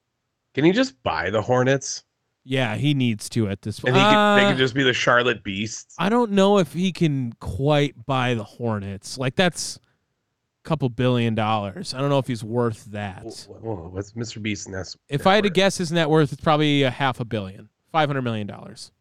[0.54, 2.04] can he just buy the Hornets,
[2.44, 3.96] Yeah, he needs to at this and point.
[3.96, 5.96] he can, they Uh, can just be the Charlotte Beasts?
[5.98, 9.18] I don't know if he can quite buy the Hornets.
[9.18, 11.94] Like that's a couple billion dollars.
[11.94, 13.24] I don't know if he's worth that.
[13.24, 14.42] Wh- wh- What's Mr.
[14.42, 14.66] Beast?
[14.66, 17.26] And that's If I had to guess his net worth, it's probably a half a
[17.26, 18.92] billion, five hundred million dollars.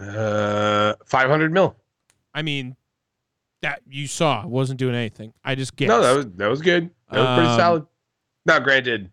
[0.00, 1.76] Uh, five hundred mil.
[2.34, 2.76] I mean,
[3.62, 5.32] that you saw wasn't doing anything.
[5.44, 5.88] I just guessed.
[5.88, 6.90] No, that was that was good.
[7.10, 7.86] That was pretty Um, solid.
[8.44, 9.10] Now, granted,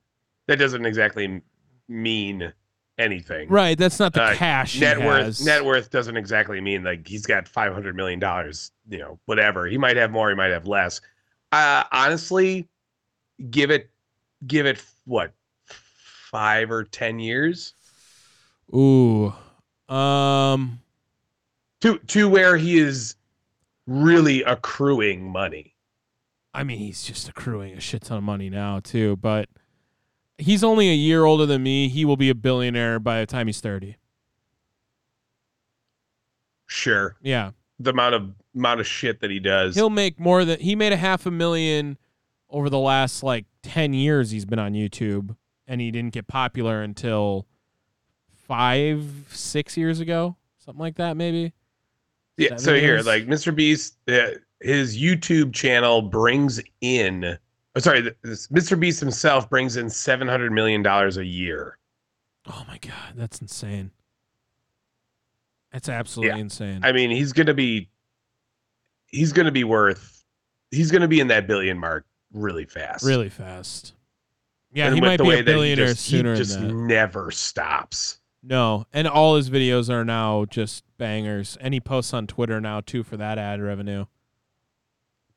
[0.47, 1.41] that doesn't exactly
[1.87, 2.53] mean
[2.97, 3.49] anything.
[3.49, 3.77] right.
[3.77, 5.45] That's not the Uh, cash Net worth has.
[5.45, 8.71] net worth doesn't exactly mean like he's got five hundred million dollars.
[8.89, 9.65] You know, whatever.
[9.67, 10.29] He might have more.
[10.29, 11.01] He might have less.
[11.51, 12.67] Uh, honestly,
[13.49, 13.89] give it
[14.45, 15.31] give it what
[15.65, 17.73] five or ten years
[18.75, 19.33] Ooh,
[19.89, 20.79] um,
[21.81, 23.15] to to where he is
[23.87, 25.75] really accruing money.
[26.53, 29.15] I mean, he's just accruing a shit ton of money now too.
[29.17, 29.49] But
[30.37, 31.89] he's only a year older than me.
[31.89, 33.97] He will be a billionaire by the time he's thirty.
[36.65, 39.75] Sure, Yeah, the amount of amount of shit that he does.
[39.75, 41.97] he'll make more than he made a half a million
[42.49, 45.35] over the last like 10 years he's been on YouTube
[45.67, 47.47] and he didn't get popular until
[48.47, 51.53] 5 6 years ago something like that maybe
[52.37, 52.55] Yeah.
[52.57, 53.05] So here, years?
[53.05, 53.55] like Mr.
[53.55, 54.27] Beast, uh,
[54.61, 57.37] his YouTube channel brings in.
[57.75, 58.79] Oh, sorry, this, Mr.
[58.79, 61.77] Beast himself brings in seven hundred million dollars a year.
[62.47, 63.91] oh my god that's insane
[65.71, 67.89] that's absolutely insane I mean, he's gonna be.
[69.07, 70.23] He's gonna be worth.
[70.71, 73.03] He's gonna be in that billion mark really fast.
[73.05, 73.93] really fast
[74.73, 78.19] yeah And he might be a billionaire just- he just never stops.
[78.43, 82.81] No and all his videos are now just bangers and he posts on twitter now
[82.81, 84.05] too for that ad revenue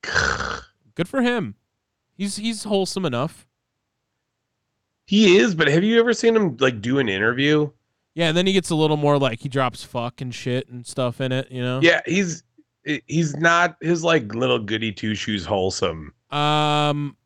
[0.94, 1.54] Good for him.
[2.16, 3.46] He's he's wholesome enough.
[5.06, 7.70] He is, but have you ever seen him like do an interview?
[8.14, 10.86] Yeah, and then he gets a little more like he drops fuck and shit and
[10.86, 11.80] stuff in it, you know?
[11.82, 12.42] Yeah, he's
[13.06, 16.14] he's not his like little goody two shoes wholesome.
[16.30, 17.16] Um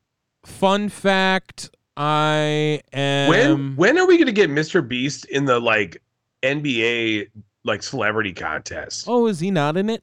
[0.45, 1.71] fun fact,
[2.03, 4.87] I am When when are we gonna get Mr.
[4.87, 6.03] Beast in the like
[6.43, 7.29] NBA
[7.63, 9.05] like celebrity contest?
[9.07, 10.03] Oh, is he not in it?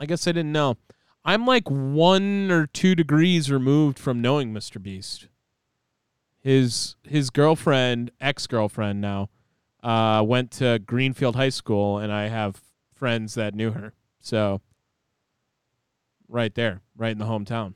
[0.00, 0.76] I guess I didn't know.
[1.24, 4.82] I'm like one or two degrees removed from knowing Mr.
[4.82, 5.28] Beast.
[6.40, 9.30] His his girlfriend, ex girlfriend now,
[9.84, 12.60] uh, went to Greenfield High School, and I have
[12.92, 13.92] friends that knew her.
[14.18, 14.62] So,
[16.26, 17.74] right there, right in the hometown,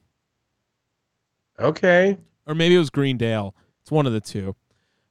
[1.61, 2.19] Okay.
[2.49, 3.55] Or maybe it was Greendale.
[3.83, 4.57] It's one of the two.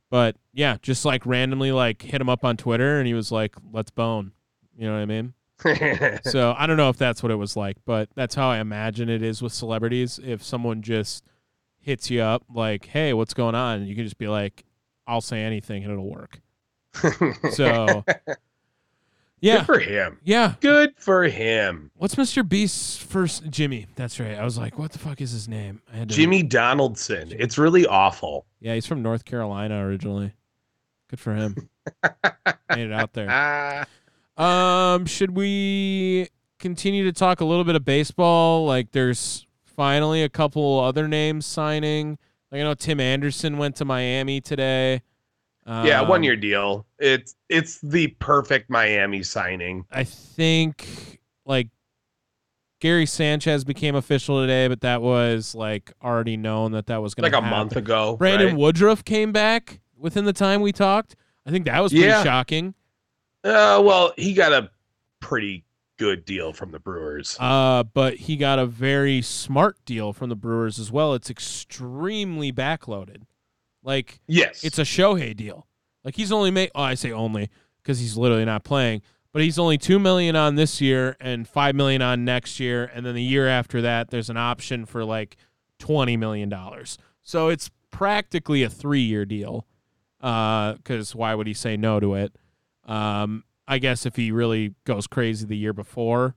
[0.09, 3.55] But yeah, just like randomly, like hit him up on Twitter, and he was like,
[3.71, 4.31] "Let's bone."
[4.77, 5.33] You know what I mean?
[6.23, 9.09] so I don't know if that's what it was like, but that's how I imagine
[9.09, 10.19] it is with celebrities.
[10.23, 11.23] If someone just
[11.79, 14.63] hits you up like, "Hey, what's going on?" you can just be like,
[15.05, 16.41] "I'll say anything and it'll work."
[17.51, 18.03] So
[19.39, 20.17] yeah, Good for him.
[20.23, 20.53] yeah.
[20.59, 21.91] Good for him.
[21.95, 22.47] What's Mr.
[22.47, 23.87] Beast's first Jimmy?
[23.95, 24.35] That's right.
[24.37, 27.31] I was like, "What the fuck is his name?" I had to, Jimmy Donaldson.
[27.37, 28.45] It's really awful.
[28.59, 30.33] Yeah, he's from North Carolina originally.
[31.09, 31.69] Good for him.
[32.69, 33.85] Made it out there.
[34.37, 36.27] Um, should we
[36.59, 38.65] continue to talk a little bit of baseball?
[38.65, 42.17] Like, there's finally a couple other names signing.
[42.51, 45.01] Like, I know Tim Anderson went to Miami today.
[45.67, 46.85] Yeah, Um, one year deal.
[46.99, 49.85] It's it's the perfect Miami signing.
[49.91, 51.67] I think like
[52.79, 57.23] Gary Sanchez became official today, but that was like already known that that was going
[57.23, 58.15] Like to like a month ago.
[58.17, 58.57] Brandon right?
[58.57, 61.15] Woodruff came back within the time we talked.
[61.45, 62.23] I think that was pretty Yeah.
[62.23, 62.73] shocking.
[63.43, 64.69] Uh, well, he got a
[65.19, 65.63] pretty
[65.97, 67.35] good deal from the Brewers.
[67.39, 71.13] Uh, but he got a very smart deal from the Brewers as well.
[71.15, 73.23] It's extremely backloaded.
[73.87, 74.65] Like yes.
[74.65, 75.65] it's a Shohei deal.
[76.03, 77.49] Like he's only made oh, I say only
[77.81, 81.73] because he's literally not playing, but he's only two million on this year and five
[81.73, 85.37] million on next year, and then the year after that, there's an option for like
[85.79, 86.97] twenty million dollars.
[87.21, 89.65] So it's practically a three year deal.
[90.19, 92.35] Uh, because why would he say no to it?
[92.85, 96.35] Um, I guess if he really goes crazy the year before,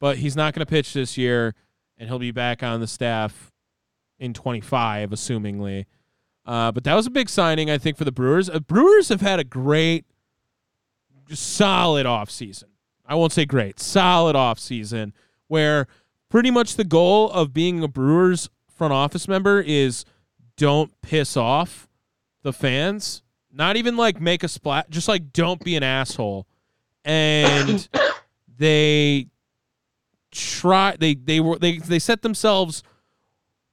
[0.00, 1.54] but he's not going to pitch this year,
[1.96, 3.52] and he'll be back on the staff
[4.18, 5.86] in 25, assumingly.
[6.46, 8.48] Uh, but that was a big signing, I think, for the Brewers.
[8.48, 10.04] Uh, Brewers have had a great,
[11.32, 12.64] solid offseason.
[13.06, 15.12] I won't say great, solid offseason
[15.48, 15.88] where
[16.28, 20.04] pretty much the goal of being a Brewers front office member is
[20.56, 21.88] don't piss off
[22.42, 23.22] the fans.
[23.52, 26.46] Not even like make a splat, just like don't be an asshole.
[27.04, 27.88] And
[28.58, 29.26] they
[30.30, 32.84] try they they were they they set themselves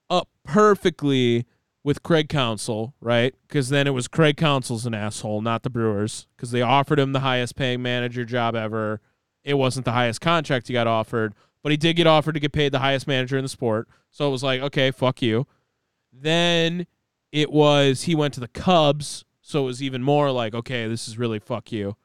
[0.09, 1.45] up perfectly
[1.87, 3.33] with Craig Counsell, right?
[3.47, 7.13] Because then it was Craig Counsell's an asshole, not the Brewers, because they offered him
[7.13, 8.99] the highest paying manager job ever.
[9.45, 11.33] It wasn't the highest contract he got offered,
[11.63, 13.87] but he did get offered to get paid the highest manager in the sport.
[14.11, 15.47] So it was like, okay, fuck you.
[16.11, 16.87] Then
[17.31, 21.07] it was he went to the Cubs, so it was even more like, okay, this
[21.07, 21.95] is really fuck you.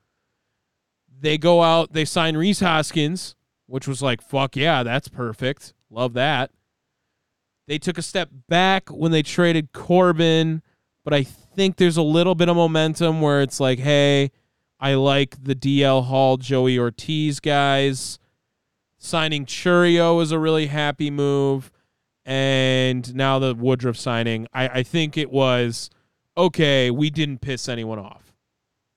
[1.20, 3.34] They go out, they sign Rhys Hoskins,
[3.66, 5.74] which was like, fuck yeah, that's perfect.
[5.90, 6.52] Love that.
[7.66, 10.62] They took a step back when they traded Corbin,
[11.04, 14.30] but I think there's a little bit of momentum where it's like, hey,
[14.80, 18.18] I like the DL Hall, Joey Ortiz guys.
[18.98, 21.70] Signing Chourio is a really happy move.
[22.24, 25.90] And now the Woodruff signing, I, I think it was
[26.36, 28.32] okay, we didn't piss anyone off.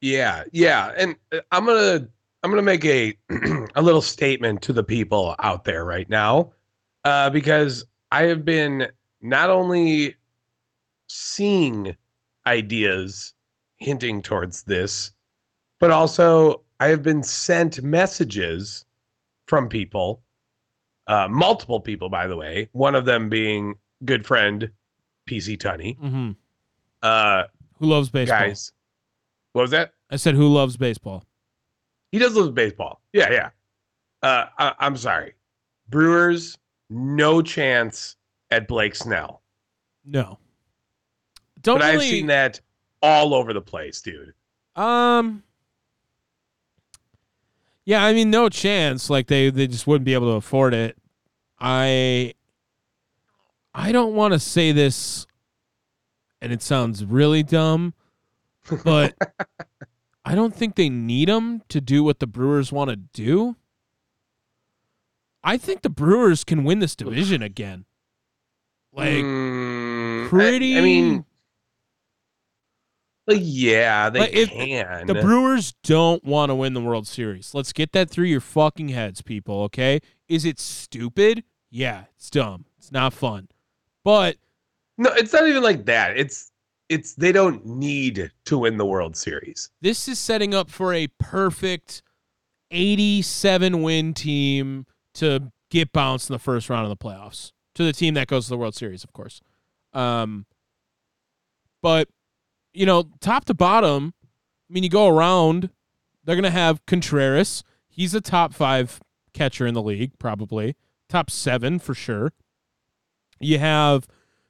[0.01, 2.07] Yeah, yeah, and uh, I'm gonna
[2.43, 3.17] I'm gonna make a
[3.75, 6.51] a little statement to the people out there right now,
[7.03, 8.87] uh, because I have been
[9.21, 10.15] not only
[11.07, 11.95] seeing
[12.47, 13.33] ideas
[13.77, 15.11] hinting towards this,
[15.79, 18.85] but also I have been sent messages
[19.47, 20.21] from people,
[21.07, 22.69] uh, multiple people, by the way.
[22.71, 24.69] One of them being good friend
[25.29, 25.97] PC Tunney.
[25.99, 26.31] Mm-hmm.
[27.01, 27.43] Uh,
[27.79, 28.39] Who loves baseball?
[28.39, 28.71] guys,
[29.53, 29.93] what was that?
[30.09, 31.23] I said, who loves baseball?
[32.11, 33.01] He does love baseball.
[33.13, 33.49] Yeah, yeah.
[34.21, 35.33] Uh, I, I'm sorry.
[35.89, 36.57] Brewers,
[36.89, 38.15] no chance
[38.51, 39.41] at Blake Snell.
[40.05, 40.39] No.
[41.61, 42.61] Don't but I've seen that
[43.01, 44.33] all over the place, dude.
[44.75, 45.43] Um.
[47.85, 49.09] Yeah, I mean, no chance.
[49.09, 50.97] Like they, they just wouldn't be able to afford it.
[51.59, 52.33] I,
[53.73, 55.25] I don't want to say this,
[56.41, 57.93] and it sounds really dumb,
[58.83, 59.15] but
[60.25, 63.55] I don't think they need him to do what the Brewers want to do.
[65.45, 67.85] I think the Brewers can win this division again.
[68.91, 71.25] Like Mm, pretty I, mean,
[73.27, 75.07] like, yeah, they Like, can.
[75.07, 77.53] The Brewers don't want to win the World Series.
[77.53, 79.99] Let's get that through your fucking heads, people, okay?
[80.27, 81.43] Is it stupid?
[81.69, 82.65] Yeah, it's dumb.
[82.77, 83.49] It's not fun.
[84.03, 84.37] But
[84.97, 86.17] no, it's not even like that.
[86.17, 86.51] It's
[86.87, 89.71] it's they don't need to win the World Series.
[89.81, 92.03] this is setting up for a perfect
[92.71, 94.85] 87 win team
[95.15, 98.45] to get bounced in the first round of the playoffs to the team that goes
[98.45, 99.41] to the World Series, of course.
[99.93, 100.45] Um,
[101.81, 102.09] but
[102.73, 104.13] you know, top to bottom,
[104.69, 105.69] I mean, you go around,
[106.23, 107.63] they're gonna have Contreras.
[107.87, 108.99] He's a top five
[109.33, 110.75] catcher in the league, probably
[111.09, 112.33] top seven for sure.
[113.39, 114.07] You have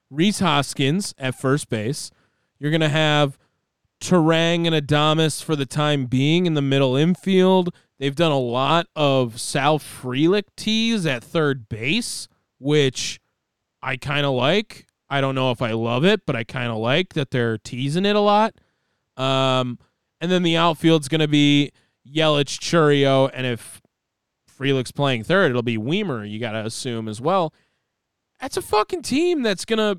[0.09, 2.11] Rhys Hoskins at first base.
[2.59, 3.37] You're gonna have
[3.99, 7.73] Turang and Adames for the time being in the middle infield.
[7.99, 12.27] They've done a lot of Sal Frelick tees at third base,
[12.59, 13.19] which
[13.81, 14.87] I kind of like.
[15.09, 18.05] I don't know if I love it, but I kind of like that they're teasing
[18.05, 18.55] it a lot.
[19.17, 19.79] Um,
[20.19, 21.71] and then the outfield's going to be
[22.05, 23.81] Yelich, Chourio, and if
[24.59, 26.29] Frelick's playing third, it'll be Wiemer.
[26.29, 27.53] You got to assume as well.
[28.41, 29.97] That's a fucking team that's gonna.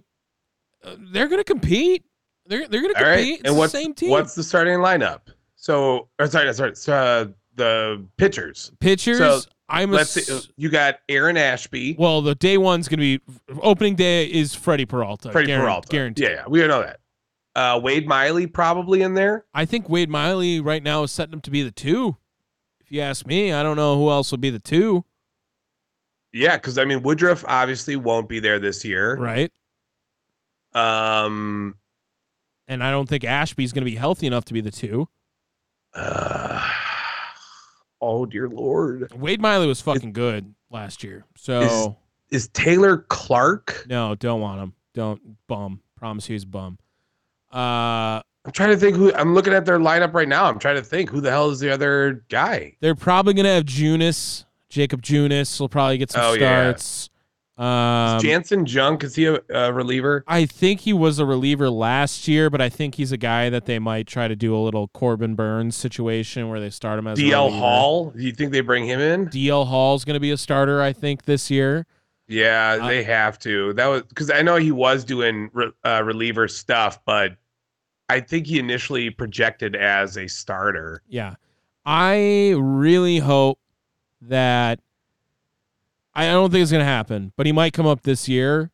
[0.84, 2.05] Uh, they're gonna compete.
[2.47, 3.40] They're they're gonna All right, compete.
[3.40, 4.11] It's and what's the same team.
[4.11, 5.20] what's the starting lineup?
[5.57, 8.70] So, or sorry, sorry, it's, uh, the pitchers.
[8.80, 9.18] pitchers?
[9.18, 10.50] so, I'm Let's ass- see.
[10.57, 13.20] You got Aaron Ashby, Well, the day one's gonna be
[13.62, 15.32] opening day is Freddy Peralta.
[15.32, 15.88] Freddy Peralta.
[15.88, 16.24] guaranteed.
[16.24, 17.00] Yeah, yeah, we all know that.
[17.57, 19.44] Uh, Wade Miley probably in there.
[19.54, 22.16] I think Wade Miley right now is setting him to be the two.
[22.80, 25.04] If you ask me, I don't know who else will be the two.
[26.32, 29.16] Yeah, because I mean Woodruff obviously won't be there this year.
[29.16, 29.50] Right.
[30.74, 31.76] Um.
[32.68, 35.09] And I don't think Ashby's gonna be healthy enough to be the two.
[35.94, 36.70] uh,
[38.01, 41.24] oh dear lord, Wade Miley was fucking good last year.
[41.36, 41.97] So
[42.30, 43.86] is Taylor Clark?
[43.88, 44.72] no, don't want him.
[44.94, 45.80] Don't bum.
[45.97, 46.78] Promise he's bum.
[47.53, 49.12] Uh I'm trying to think who.
[49.14, 50.44] I'm looking at their lineup right now.
[50.47, 52.76] I'm trying to think who the hell is the other guy.
[52.80, 54.44] they're probably gonna have Junis.
[54.68, 56.74] Jakob Junis will probably get some Oh, yeah.
[57.59, 60.24] Um, Is Janson Junk is he a, a reliever?
[60.26, 63.64] I think he was a reliever last year, but I think he's a guy that
[63.64, 67.18] they might try to do a little Corbin Burnes situation where they start him as
[67.18, 67.50] DL.
[67.50, 68.11] Hall.
[68.11, 69.28] Do you think they bring him in?
[69.28, 71.86] DL Hall's going to be a starter, I think, this year.
[72.28, 73.72] Yeah, Uh, they have to.
[73.72, 77.36] That was because I know he was doing re, uh, reliever stuff, but
[78.09, 81.02] I think he initially projected as a starter.
[81.09, 81.36] Yeah.
[81.86, 83.61] I really hope
[84.22, 84.80] that
[86.17, 88.71] I don't think it's going to happen, but he might come up this year.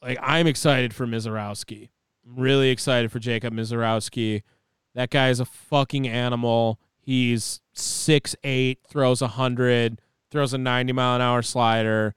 [0.00, 1.88] Like I'm excited for Misiorowski.
[2.24, 4.42] I'm really excited for Jacob Misiorowski.
[4.94, 6.78] That guy is a fucking animal.
[7.00, 10.00] He's six eight, throws a hundred,
[10.30, 12.14] throws a ninety mile an hour slider.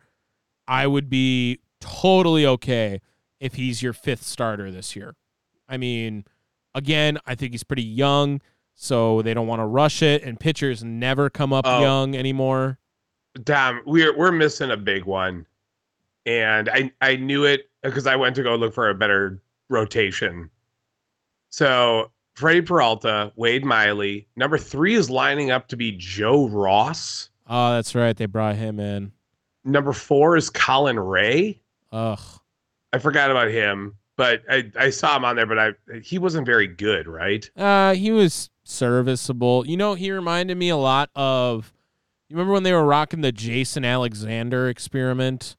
[0.67, 3.01] I would be totally okay
[3.39, 5.15] if he's your fifth starter this year.
[5.67, 6.25] I mean,
[6.75, 8.41] again, I think he's pretty young,
[8.75, 11.81] so they don't want to rush it, and pitchers never come up Oh.
[11.81, 12.77] young anymore.
[13.43, 15.45] Damn, we're we're missing a big one,
[16.25, 20.49] and I I knew it because I went to go look for a better rotation.
[21.49, 27.29] So Freddy Peralta, Wade Miley, number three is lining up to be Joe Ross.
[27.47, 28.15] Oh, that's right.
[28.15, 29.11] They brought him in.
[29.63, 31.59] Number four is Colin Rea.
[31.91, 32.19] Ugh.
[32.93, 35.71] I forgot about him, but I, I saw him on there, but I
[36.03, 37.49] he wasn't very good, right?
[37.55, 39.65] Uh, he was serviceable.
[39.65, 41.73] You know, he reminded me a lot of.
[42.31, 45.57] You remember when they were rocking the Jason Alexander experiment,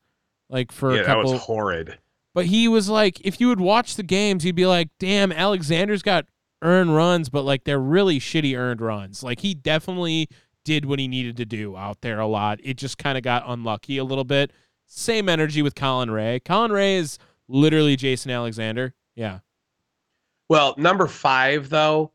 [0.49, 1.33] like for yeah, a that couple.
[1.33, 1.99] was horrid.
[2.33, 6.01] but he was like, if you would watch the games, you'd be like, damn, Alexander's
[6.01, 6.25] got
[6.63, 9.23] earned runs, but like they're really shitty earned runs.
[9.23, 10.31] Like he definitely
[10.65, 12.59] did what he needed to do out there a lot.
[12.65, 14.51] It just kind of got unlucky a little bit.
[14.87, 16.41] Same energy with Colin Rea.
[16.41, 17.19] Colin Rea is
[17.49, 18.95] literally Jason Alexander.
[19.15, 19.41] Yeah.
[20.49, 22.13] Well, number five though,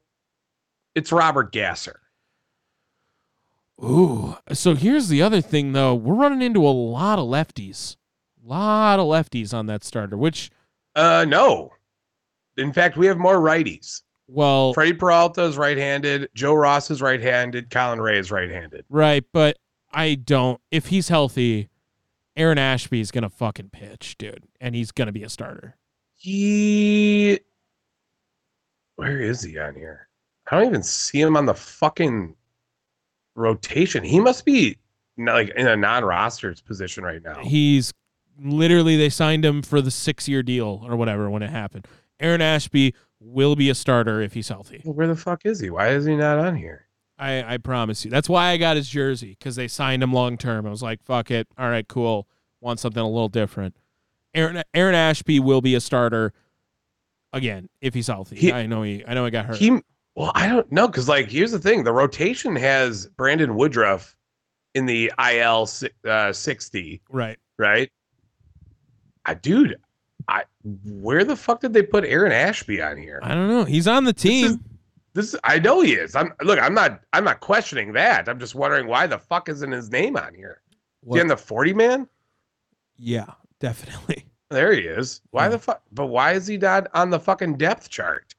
[0.96, 2.00] it's Robert Gasser.
[3.84, 4.36] Ooh.
[4.54, 5.94] So here's the other thing though.
[5.96, 7.96] We're running into a lot of lefties.
[8.44, 10.50] A lot of lefties on that starter, which
[10.96, 11.72] Uh, no.
[12.58, 14.02] In fact, we have more righties.
[14.28, 16.30] well Freddy Peralta is right-handed.
[16.34, 17.70] Joe Ross is right-handed.
[17.70, 18.86] Colin Rea is right-handed.
[18.90, 19.58] right, but
[19.94, 21.70] I don't if he's healthy,
[22.36, 24.44] Aaron Ashby is gonna fucking pitch, dude.
[24.60, 25.76] And he's gonna be a starter.
[26.16, 27.40] He,
[28.96, 30.08] where is he on here?
[30.50, 32.34] I don't even see him on the fucking
[33.38, 34.04] rotation.
[34.04, 34.78] He must be
[35.18, 37.40] like in a non-rosters position right now.
[37.44, 37.94] He's
[38.44, 41.88] literally they signed him for the six year deal or whatever when it happened.
[42.20, 44.82] Aaron Ashby will be a starter if he's healthy.
[44.84, 45.70] Where the fuck is he?
[45.70, 46.88] Why is he not on here?
[47.20, 48.12] I, I promise you.
[48.12, 50.68] That's why I got his jersey because they signed him long term.
[50.68, 51.48] I was like, fuck it.
[51.58, 52.28] All right, cool.
[52.62, 53.76] Want something a little different.
[54.36, 56.34] Aaron Aaron Ashby will be a starter
[57.34, 58.36] again if he's healthy.
[58.36, 59.58] He- I know he I know he got hurt.
[59.58, 59.80] He
[60.18, 64.16] well, I don't know because like here's the thing: the rotation has Brandon Woodruff
[64.74, 65.70] in the IL
[66.08, 67.38] uh, sixty, right.
[67.60, 67.92] right?
[69.26, 69.76] I, dude,
[70.28, 73.20] I where the fuck did they put Aaron Ashby on here?
[73.22, 73.64] I don't know.
[73.64, 74.46] He's on the team.
[74.46, 74.58] is-
[75.14, 76.16] This I know he is.
[76.16, 76.60] I'm look.
[76.60, 77.02] I'm not.
[77.14, 78.28] I'm not questioning that.
[78.28, 80.62] I'm just wondering why the fuck isn't his name on here?
[81.08, 82.08] Is he on the forty man?
[82.98, 83.26] yeah,
[83.60, 84.26] definitely.
[84.50, 85.22] There he is.
[85.32, 85.50] Why Yeah.
[85.50, 85.84] the fuck?
[85.92, 88.34] But why is he not on the fucking depth chart?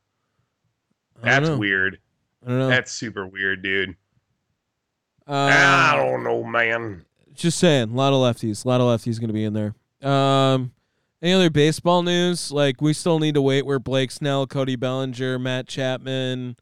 [1.23, 1.99] That's weird.
[2.45, 2.69] I don't know.
[2.69, 3.97] That's super weird, dude.
[5.27, 7.05] Uh, I don't know, man.
[7.35, 8.65] just saying, a lot of lefties.
[8.65, 9.75] A lot of lefties going to be in there.
[10.09, 10.73] Um,
[11.21, 12.51] any other baseball news?
[12.51, 13.67] Like we still need to wait.
[13.67, 16.57] Where Blake Snell, Cody Bellinger, Matt Chapman,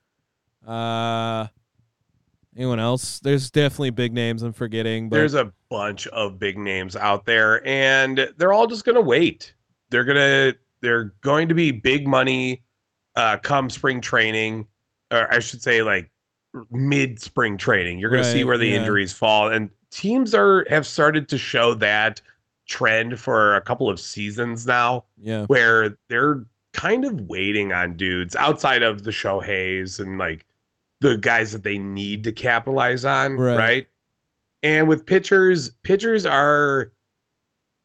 [0.67, 1.47] uh,
[2.57, 3.21] anyone else?
[3.21, 5.09] There's definitely big names I'm forgetting.
[5.11, 9.55] But There's a bunch of big names out there, and they're all just gonna wait.
[9.91, 12.63] They're gonna they're going to be big money
[13.17, 14.67] uh come spring training,
[15.11, 16.11] or I should say like
[16.71, 17.99] mid spring training.
[17.99, 18.77] You're gonna see where the yeah.
[18.79, 19.49] injuries fall.
[19.51, 22.21] And teams are have started to show that
[22.69, 25.05] trend for a couple of seasons now.
[25.23, 30.45] yeah, where they're kind of waiting on dudes outside of the Shohei's and like
[31.01, 33.57] the guys that they need to capitalize on, Right.
[33.57, 33.87] right?
[34.63, 36.91] And with pitchers, pitchers are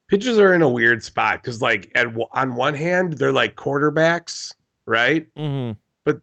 [0.09, 4.53] pitchers are in a weird spot because like at on one hand they're like quarterbacks,
[4.91, 5.27] right?
[5.35, 5.71] hmm
[6.03, 6.21] But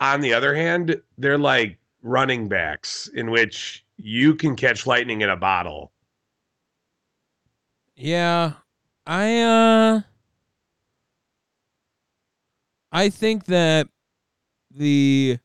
[0.00, 5.30] On the other hand, they're like running backs in which you can catch lightning in
[5.30, 5.92] a bottle.
[7.96, 8.52] yeah.
[9.06, 10.00] I uh,
[12.92, 13.88] I think that
[14.70, 15.38] the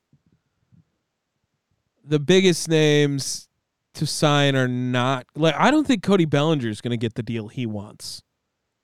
[2.04, 3.48] the biggest names
[3.94, 7.24] to sign are not like I don't think Cody Bellinger is going to get the
[7.24, 8.22] deal he wants.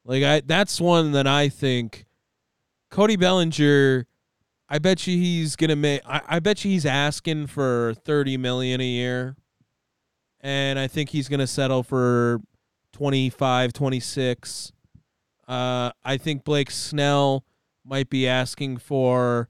[0.06, 2.06] Like I that's one that I think
[2.90, 4.06] Cody Bellinger
[4.72, 8.82] I bet you he's to make I, I bet you he's asking for 30 million
[8.82, 9.36] a year.
[10.42, 12.40] And I think he's to settle for
[12.94, 14.72] 25, 26.
[15.48, 17.44] Uh I think Blake Snell
[17.84, 19.50] might be asking for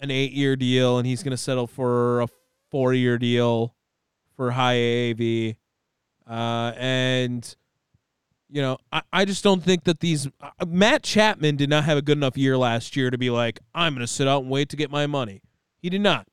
[0.00, 2.28] an 8-year deal and he's to settle for a
[2.72, 3.74] 4-year deal
[4.36, 5.56] for high AAV.
[6.28, 7.56] Uh, and,
[8.52, 10.28] you know, I, I just don't think that these.
[10.40, 13.58] Uh, Matt Chapman did not have a good enough year last year to be like,
[13.74, 15.40] I'm going to sit out and wait to get my money.
[15.80, 16.26] He did not.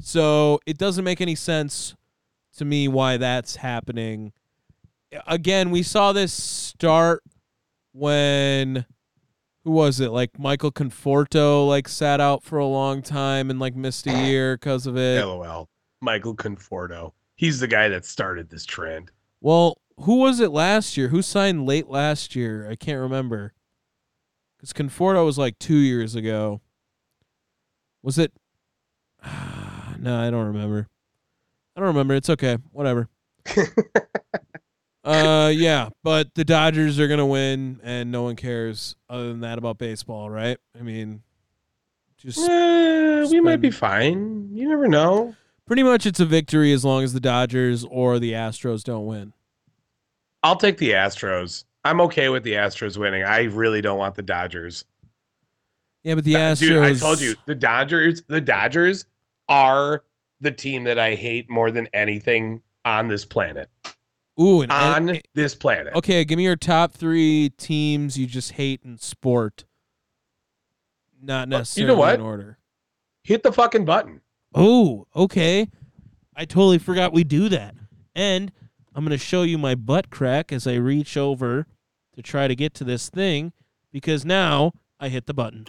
[0.00, 1.96] So it doesn't make any sense
[2.56, 4.32] to me why that's happening.
[5.26, 7.24] Again, we saw this start
[7.92, 8.86] when
[9.64, 10.10] who was it?
[10.10, 14.56] Like Michael Conforto like sat out for a long time and like missed a year
[14.56, 15.24] because of it.
[15.24, 15.68] LOL.
[16.00, 17.12] Michael Conforto.
[17.34, 19.10] He's the guy that started this trend.
[19.40, 21.08] Well, who was it last year?
[21.08, 22.68] Who signed late last year?
[22.68, 23.52] I can't remember.
[24.56, 26.60] Because Conforto was like two years ago.
[28.02, 28.32] Was it?
[29.98, 30.88] no, I don't remember.
[31.76, 32.14] I don't remember.
[32.14, 32.58] It's okay.
[32.72, 33.08] Whatever.
[35.04, 39.58] uh, yeah, but the Dodgers are gonna win, and no one cares other than that
[39.58, 40.58] about baseball, right?
[40.78, 41.22] I mean,
[42.18, 44.50] just Eh, we might be fine.
[44.52, 45.34] You never know.
[45.66, 49.32] pretty much it's a victory as long as the Dodgers or the Astros don't win.
[50.42, 51.64] I'll take the Astros.
[51.84, 53.22] I'm okay with the Astros winning.
[53.24, 54.84] I really don't want the Dodgers.
[56.02, 56.58] Yeah, but the Astros.
[56.60, 59.06] Dude, I told you, the Dodgers, the Dodgers
[59.48, 60.04] are
[60.40, 63.68] the team that I hate more than anything on this planet.
[64.40, 65.94] Ooh, and, On and- eh, this planet.
[65.94, 69.64] okay, give me your top three teams you just hate in sport.
[71.22, 72.14] Not you know necessarily what?
[72.14, 72.58] in order.
[73.22, 74.22] Hit the fucking button.
[74.54, 75.68] Oh, okay.
[76.34, 77.74] I totally forgot we do that.
[78.14, 78.50] And
[78.94, 81.66] I'm going to show you my butt crack as I reach over
[82.14, 83.52] to try to get to this thing
[83.92, 85.66] because now I hit the button.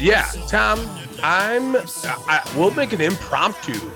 [0.00, 0.80] Yeah, Tom,
[1.22, 1.76] I'm.
[1.76, 3.90] I, we'll make an impromptu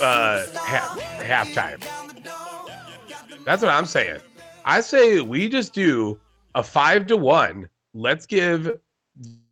[0.00, 2.03] uh, half, halftime.
[3.44, 4.20] That's what I'm saying.
[4.64, 6.18] I say we just do
[6.54, 7.68] a five to one.
[7.92, 8.78] Let's give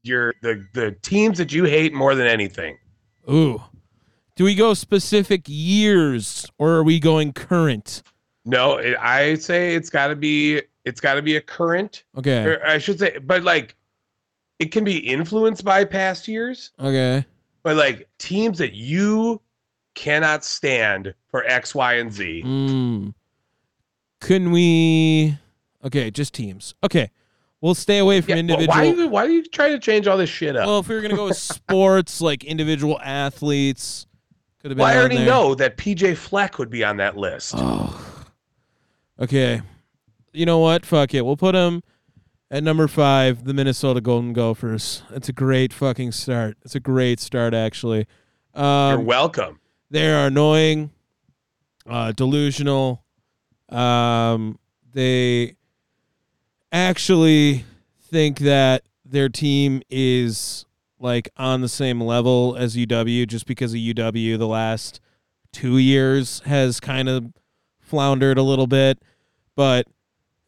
[0.02, 2.78] your the the teams that you hate more than anything.
[3.30, 3.62] Ooh.
[4.34, 8.02] Do we go specific years or are we going current?
[8.46, 12.42] No, it, I say it's got to be it's got to be a current, Okay.
[12.44, 13.76] or I should say, but like
[14.58, 16.72] it can be influenced by past years.
[16.80, 17.24] Okay.
[17.62, 19.40] but like teams that you
[19.94, 22.42] cannot stand for X, Y, and Z.
[22.44, 23.14] Mm.
[24.22, 25.36] Couldn't we?
[25.84, 26.74] Okay, just teams.
[26.84, 27.10] Okay,
[27.60, 28.74] we'll stay away from Yeah, individual.
[28.76, 30.66] why, you, why you trying to change all this shit up?
[30.66, 34.06] well, if we were gonna go with sports, like individual athletes,
[34.60, 34.84] could have been.
[34.84, 35.26] well, I already there.
[35.26, 37.54] know that PJ Fleck would be on that list.
[37.56, 38.24] Oh.
[39.20, 39.60] Okay.
[40.32, 40.86] You know what?
[40.86, 41.22] Fuck it.
[41.26, 41.82] We'll put him
[42.50, 45.02] at number five, the Minnesota Golden Gophers.
[45.10, 46.56] It's a great fucking start.
[46.64, 48.06] It's a great start, actually.
[48.56, 49.58] You're Um, welcome.
[49.90, 50.90] they are annoying,
[51.88, 53.01] uh, delusional.
[53.72, 54.58] Um,
[54.92, 55.56] they
[56.70, 57.64] actually
[58.10, 60.66] think that their team is
[60.98, 65.00] like on the same level as UW just because of UW the last
[65.52, 67.32] two years has kind of
[67.80, 69.02] floundered a little bit.
[69.54, 69.86] But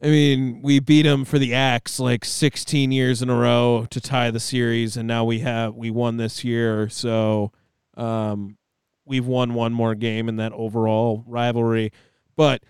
[0.01, 4.01] I mean, we beat them for the axe like 16 years in a row to
[4.01, 6.89] tie the series, and now we have we won this year.
[6.89, 7.51] So
[7.95, 8.57] um,
[9.05, 11.91] we've won one more game in that overall rivalry.
[12.35, 12.63] But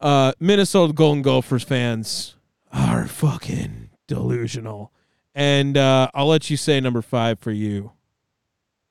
[0.00, 2.36] uh, Minnesota Golden Gophers fans
[2.72, 4.92] are fucking delusional.
[5.34, 7.92] And uh, I'll let you say number five for you.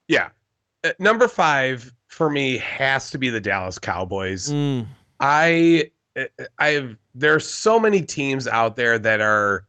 [0.07, 0.29] Yeah.
[0.83, 4.51] Uh, number five for me has to be the Dallas Cowboys.
[4.51, 4.85] Mm,
[5.19, 5.89] I
[6.59, 9.65] I've there's so many teams out there that are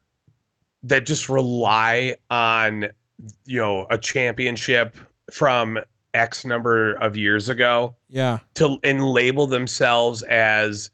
[0.82, 2.88] that just rely on
[3.46, 4.96] you know a championship
[5.32, 5.78] from
[6.14, 8.38] X number of years ago yeah.
[8.54, 10.90] to and label themselves as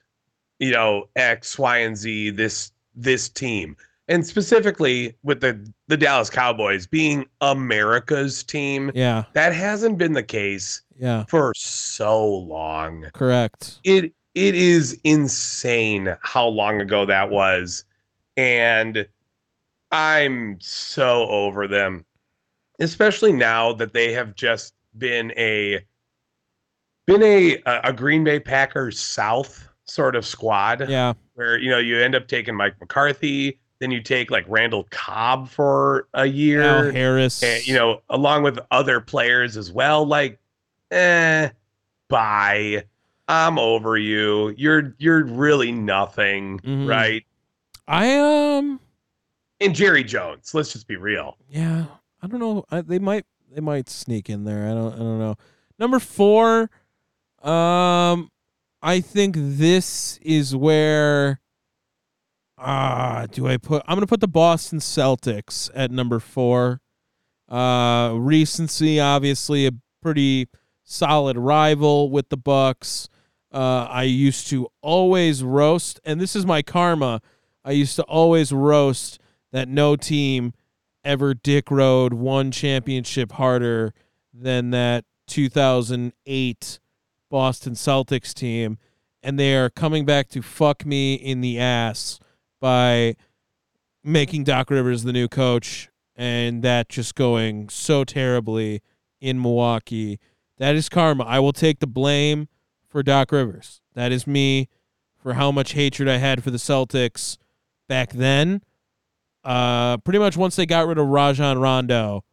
[0.62, 3.76] you know X, Y, and Z this this team.
[4.08, 5.58] And specifically with the
[5.88, 9.24] the Dallas Cowboys being America's team, Yeah.
[9.32, 11.24] that hasn't been the case Yeah.
[11.28, 13.80] for so long Correct.
[13.84, 17.84] it it is insane how long ago that was
[18.38, 19.06] and
[19.90, 22.02] i'm so over them
[22.80, 25.84] especially now that they have just been a
[27.06, 31.12] been a a green bay packers south sort of squad Yeah.
[31.34, 35.48] where you know you end up taking mike mccarthy then you take like randall cobb
[35.48, 37.42] for a year Al Harris.
[37.42, 40.06] and, you know, along with other players as well.
[40.06, 40.38] Like,
[40.92, 41.48] eh,
[42.08, 42.84] bye.
[43.26, 44.54] I'm over you.
[44.56, 46.88] You're you're really nothing, Mhm.
[46.88, 47.24] right?
[47.88, 48.78] I um.
[49.60, 50.54] And Jerry Jones.
[50.54, 51.36] Let's just be real.
[51.48, 51.86] Yeah,
[52.22, 52.64] I don't know.
[52.70, 54.66] I, they might they might sneak in there.
[54.68, 55.34] I don't I don't know.
[55.80, 56.70] Number four,
[57.42, 58.30] um,
[58.82, 61.40] I think this is where.
[62.58, 63.82] Ah, do I put?
[63.86, 66.80] I'm gonna put the Boston Celtics at number four.
[67.48, 70.48] Uh, recency, obviously, a pretty
[70.82, 73.08] solid rival with the Bucks.
[73.52, 77.20] Uh, I used to always roast, and this is my karma.
[77.64, 79.20] I used to always roast
[79.52, 80.54] that no team
[81.04, 83.92] ever dick rode one championship harder
[84.32, 86.80] than that 2008
[87.32, 88.76] Boston Celtics team.
[89.22, 92.20] And they are coming back to fuck me in the ass
[92.60, 93.16] by
[94.04, 98.82] making Doc Rivers the new coach and that just going so terribly
[99.20, 100.20] in Milwaukee.
[100.58, 101.24] That is karma.
[101.24, 102.48] I will take the blame
[102.86, 103.80] for Doc Rivers.
[103.94, 104.68] That is me
[105.16, 107.38] for how much hatred I had for the Celtics
[107.88, 108.60] back then.
[109.42, 112.24] Uh, pretty much once they got rid of Rajon Rondo,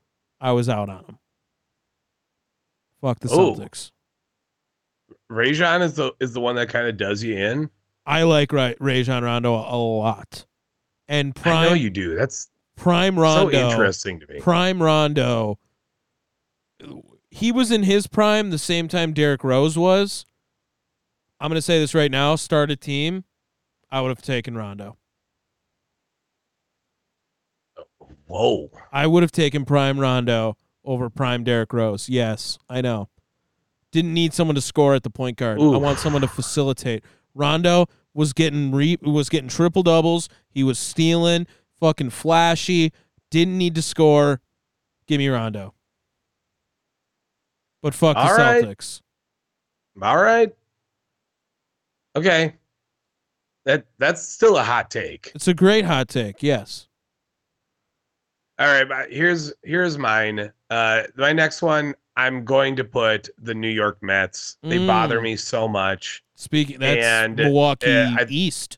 [0.42, 1.20] I was out on them.
[3.00, 3.56] Fuck the Oh.
[3.56, 3.92] Celtics.
[5.30, 7.70] Rajon is the is the one that kind of does you in.
[8.06, 10.46] I like Ra- Rajon Rondo a lot,
[11.08, 12.16] and I know prime you do.
[12.16, 13.52] That's prime Rondo.
[13.52, 14.40] so interesting to me.
[14.40, 15.60] Prime Rondo.
[17.30, 20.26] He was in his prime the same time Derrick Rose was.
[21.40, 22.36] I'm gonna say this right now.
[22.36, 23.26] Start a team.
[23.92, 24.98] I would have taken Rondo.
[27.78, 28.72] Oh, whoa.
[28.92, 32.10] I would have taken Prime Rondo over Prime Derrick Rose.
[32.10, 33.10] Yes, I know.
[33.92, 35.60] Didn't need someone to score at the point guard.
[35.60, 37.04] I want someone to facilitate.
[37.34, 40.30] Rondo was getting re- was getting triple doubles.
[40.50, 41.48] He was stealing,
[41.80, 42.92] fucking flashy.
[43.32, 44.42] Didn't need to score.
[45.08, 45.74] Give me Rondo.
[47.82, 48.64] But fuck the All right.
[48.64, 49.02] Celtics.
[50.02, 50.54] All right.
[52.16, 52.54] Okay.
[53.66, 55.32] That that's still a hot take.
[55.36, 56.42] It's a great hot take.
[56.42, 56.88] Yes.
[58.58, 60.52] All right, but here's here's mine.
[60.70, 64.58] Uh my next one, I'm going to put the New York Mets.
[64.62, 64.88] They Mm.
[64.88, 66.22] bother me so much.
[66.36, 68.78] Speaking that's And, Milwaukee uh, I- East.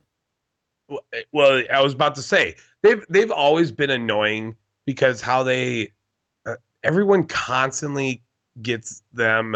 [1.31, 5.91] Well, I was about to say they've they've always been annoying because how they
[6.45, 8.21] uh, everyone constantly
[8.61, 9.55] gets them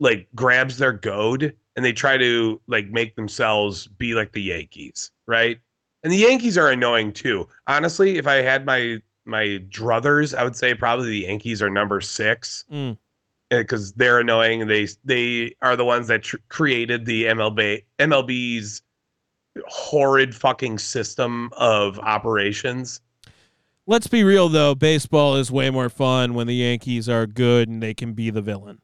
[0.00, 5.12] like grabs their goad and they try to like make themselves be like the Yankees,
[5.26, 5.58] right?
[6.02, 7.48] And the Yankees are annoying too.
[7.68, 10.36] Honestly, if I had my my druthers.
[10.36, 12.96] I would say probably the Yankees are number six Mm.
[13.50, 14.66] because they're annoying.
[14.66, 18.82] They they are the ones that tr- created the MLB MLB's
[19.66, 23.00] horrid fucking system of operations.
[23.86, 27.82] Let's be real though, baseball is way more fun when the Yankees are good and
[27.82, 28.80] they can be the villain.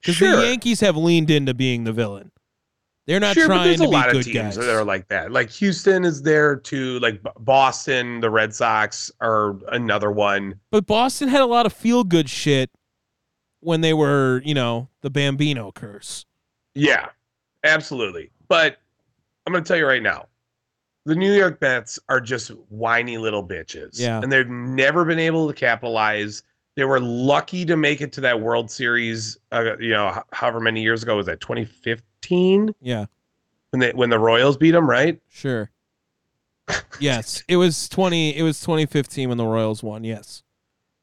[0.00, 2.30] Because Sure, the Yankees have leaned into being the villain.
[3.06, 4.56] They're not sure, but trying there's to a be lot of teams guys.
[4.56, 5.32] that are like that.
[5.32, 7.00] Like Houston is there too.
[7.00, 10.60] Like Boston, the Red Sox are another one.
[10.70, 12.70] but Boston had a lot of feel good shit
[13.60, 16.24] when they were, you know, the Bambino curse.
[16.74, 17.08] Yeah,
[17.64, 18.30] absolutely.
[18.48, 18.78] But
[19.46, 20.26] I'm going to tell you right now,
[21.06, 23.98] the New York Mets are just whiny little bitches.
[23.98, 24.20] Yeah.
[24.22, 26.42] And they've never been able to capitalize.
[26.76, 30.82] They were lucky to make it to that World Series, uh, you know, however many
[30.82, 31.96] years ago was that 2015
[32.28, 33.06] Yeah,
[33.70, 35.20] when they when the Royals beat them, right?
[35.28, 35.70] sure.
[37.00, 40.04] yes, it was 20 it was 2015 when the Royals won.
[40.04, 40.42] Yes.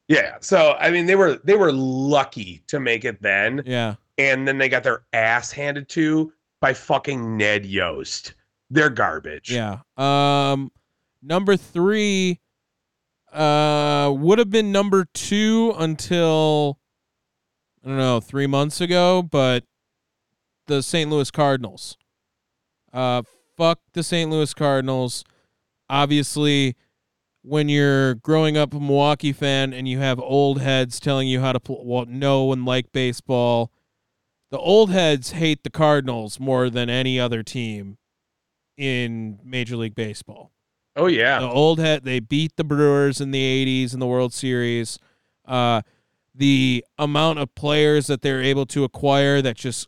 [0.07, 0.38] Yeah.
[0.39, 3.95] So I mean, they were they were lucky to make it then, Yeah.
[4.18, 8.34] and then they got their ass handed to by fucking Ned Yost.
[8.70, 9.51] They're garbage.
[9.51, 9.80] Yeah.
[9.97, 10.72] Um
[11.22, 12.39] number 3
[13.34, 16.80] uh would have been number 2 until
[17.84, 19.65] I don't know, 3 months ago, but
[20.68, 21.09] the St.
[21.09, 21.97] Louis Cardinals.
[22.93, 23.24] Uh
[23.57, 24.30] fuck the St.
[24.30, 25.24] Louis Cardinals.
[25.89, 26.76] Obviously,
[27.41, 31.53] when you're growing up a Milwaukee fan and you have old heads telling you how
[31.53, 33.72] to pl- well, know and like baseball,
[34.51, 37.97] the old heads hate the Cardinals more than any other team
[38.78, 40.51] in Major League Baseball.
[40.95, 41.39] Oh yeah.
[41.39, 44.99] The old head they beat the Brewers in the 80s in the World Series.
[45.45, 45.82] Uh
[46.36, 49.88] the amount of players that they're able to acquire that just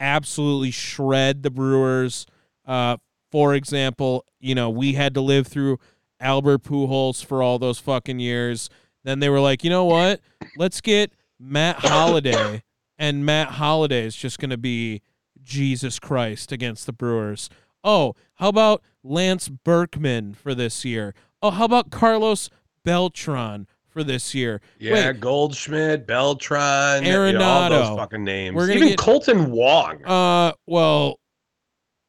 [0.00, 2.26] absolutely shred the Brewers.
[2.66, 2.96] Uh
[3.30, 5.78] for example, you know, we had to live through
[6.18, 8.68] Albert Pujols for all those fucking years.
[9.04, 10.20] Then they were like, "You know what?
[10.56, 12.62] Let's get Matt Holliday."
[13.00, 15.00] and Matt Holliday is just going to be
[15.42, 17.48] Jesus Christ against the Brewers.
[17.82, 21.14] Oh, how about Lance Berkman for this year?
[21.42, 22.50] Oh, how about Carlos
[22.84, 24.60] Beltran for this year?
[24.78, 25.20] Yeah, Wait.
[25.20, 27.88] Goldschmidt, Beltran, you know, all Arenado.
[27.88, 28.54] those fucking names.
[28.56, 30.04] We're Even get- Kolten Wong.
[30.04, 31.18] Uh, well,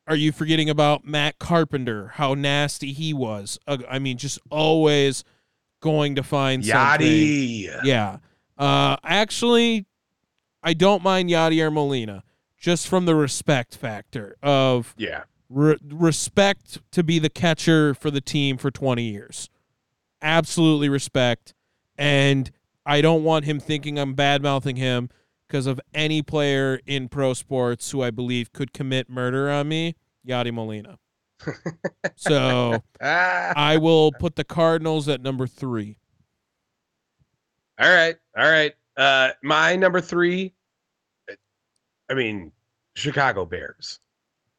[0.08, 2.10] are you forgetting about Matt Carpenter?
[2.16, 3.60] How nasty he was.
[3.68, 5.24] Uh, I mean, just always
[5.82, 7.08] going to find something.
[7.84, 8.18] Yeah.
[8.58, 9.86] Uh, actually,
[10.64, 12.24] I don't mind Yadier Molina
[12.58, 15.24] just from the respect factor of Yeah.
[15.50, 19.50] re- respect to be the catcher for the team for 20 years.
[20.22, 21.56] Absolutely respect.
[22.02, 22.50] And
[22.84, 25.10] I don't want him thinking I'm bad mouthing him
[25.48, 29.96] because of any player in pro sports who I believe could commit murder on me,
[30.28, 30.98] Yadi Molina.
[32.16, 35.98] so Ah, I will put the Cardinals at number three.
[37.80, 38.16] all right.
[38.38, 38.74] All right.
[38.98, 40.54] Uh my number 3
[42.10, 42.52] I mean,
[42.96, 44.00] Chicago Bears.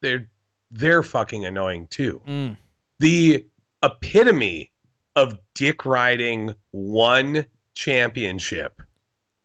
[0.01, 0.29] They're
[0.71, 2.21] they're fucking annoying too.
[2.27, 2.57] Mm.
[2.99, 3.47] The
[3.83, 4.72] epitome
[5.17, 7.45] of dick riding one
[7.75, 8.81] championship.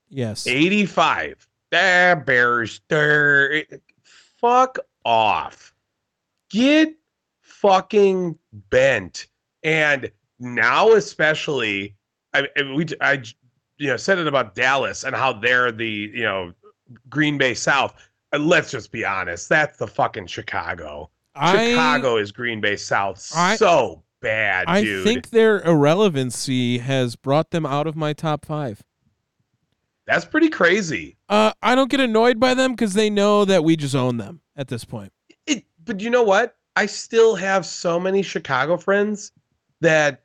[0.09, 0.47] Yes.
[0.47, 1.47] 85.
[1.73, 2.81] Ah, Bears.
[2.87, 3.63] They're,
[4.01, 5.73] fuck off.
[6.49, 6.93] Get
[7.41, 8.37] fucking
[8.69, 9.27] bent.
[9.63, 10.09] And
[10.39, 11.95] now, especially,
[12.33, 13.21] I, I- we, I,
[13.77, 16.53] you know, said it about Dallas and how they're the, you know,
[17.09, 17.95] Green Bay South.
[18.37, 19.49] Let's just be honest.
[19.49, 21.09] That's the fucking Chicago.
[21.35, 23.29] I, Chicago is Green Bay South.
[23.35, 25.03] I- so bad, I dude.
[25.03, 28.83] think their irrelevancy has brought them out of my top five.
[30.05, 31.17] That's pretty crazy.
[31.27, 34.41] Uh, I don't get annoyed by them because they know that we just own them
[34.55, 35.11] at this point.
[35.45, 39.31] it but you know what i still have so many chicago friends
[39.81, 40.23] that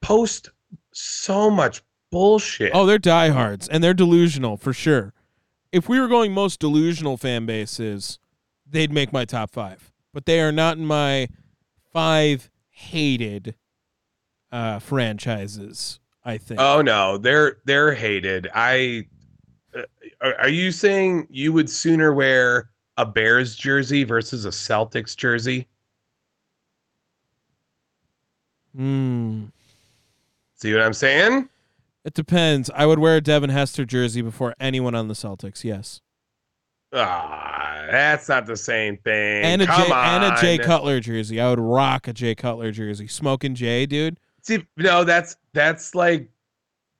[0.00, 0.50] post
[0.92, 5.12] so much bullshit Oh, they're diehards and they're delusional for sure.
[5.72, 8.18] If we were going most delusional fan bases,
[8.68, 9.90] they'd make my top five.
[10.12, 11.28] But they are not in my
[11.92, 12.50] five
[12.90, 13.54] hated
[14.50, 15.98] uh, franchises.
[16.24, 16.60] I think.
[16.60, 19.04] oh no they're they're hated i
[19.74, 19.82] uh,
[20.38, 25.66] are, you saying you would sooner wear a bears jersey versus a celtics jersey
[28.76, 29.46] Hmm.
[30.54, 31.48] see what i'm saying
[32.04, 32.70] It depends.
[32.74, 35.62] I would wear a Devin Hester jersey before anyone on the Celtics.
[35.64, 36.00] Yes,
[36.92, 40.58] ah that's not the same thing and a Come Jay, and a Jay.
[40.58, 41.40] Cutler jersey.
[41.40, 43.06] I would rock a Jay Cutler jersey.
[43.06, 44.18] Smoking Jay, dude.
[44.42, 46.28] See, no, that's that's like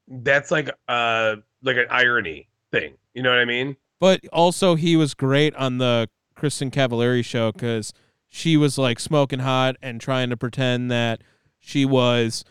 [0.09, 2.95] that's like uh like an irony thing.
[3.15, 3.77] You know what I mean?
[4.01, 7.93] But also, he was great on the Kristin Cavallari show because
[8.29, 11.23] she was like smoking hot and trying to pretend that
[11.61, 12.45] she was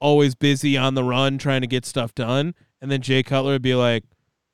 [0.00, 2.54] always busy on the run trying to get stuff done.
[2.80, 4.04] And then Jay Cutler would be like,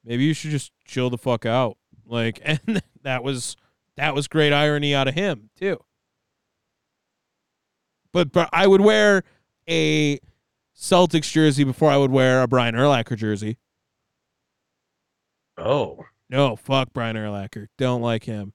[0.04, 1.76] maybe you should just chill the fuck out.
[2.12, 3.56] Like, and that was
[3.96, 5.78] that was great irony out of him too.
[8.12, 9.24] But but I would wear
[9.68, 10.20] a
[10.76, 13.58] Celtics jersey before I would wear a Brian Urlacher jersey.
[15.56, 16.04] Oh.
[16.28, 17.68] No, fuck Brian Urlacher.
[17.78, 18.52] Don't like him.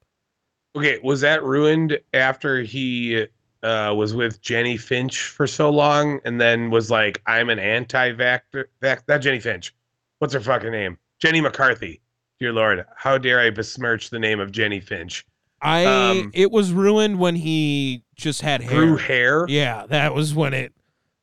[0.76, 3.26] Okay, was that ruined after he
[3.64, 8.41] uh, was with Jennie Finch for so long and then was like, I'm an anti-vax,
[8.82, 9.74] vac- not Jennie Finch.
[10.20, 10.97] What's her fucking name?
[11.20, 12.01] Jenny McCarthy.
[12.40, 15.26] Dear Lord, how dare I besmirch the name of Jennie Finch?
[15.62, 18.86] I Um, it was ruined when he just had hair.
[18.86, 19.46] Grew hair.
[19.50, 20.74] Yeah, that was when it.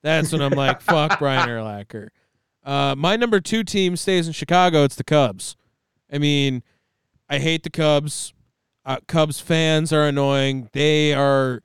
[0.03, 2.09] That's when I'm like, fuck Brian Urlacher.
[2.65, 4.85] Uh, my number two team stays in Chicago.
[4.85, 5.57] It's the Cubs.
[6.13, 6.63] I mean,
[7.29, 8.33] I hate the Cubs.
[8.85, 10.69] Uh, Cubs fans are annoying.
[10.73, 11.63] They are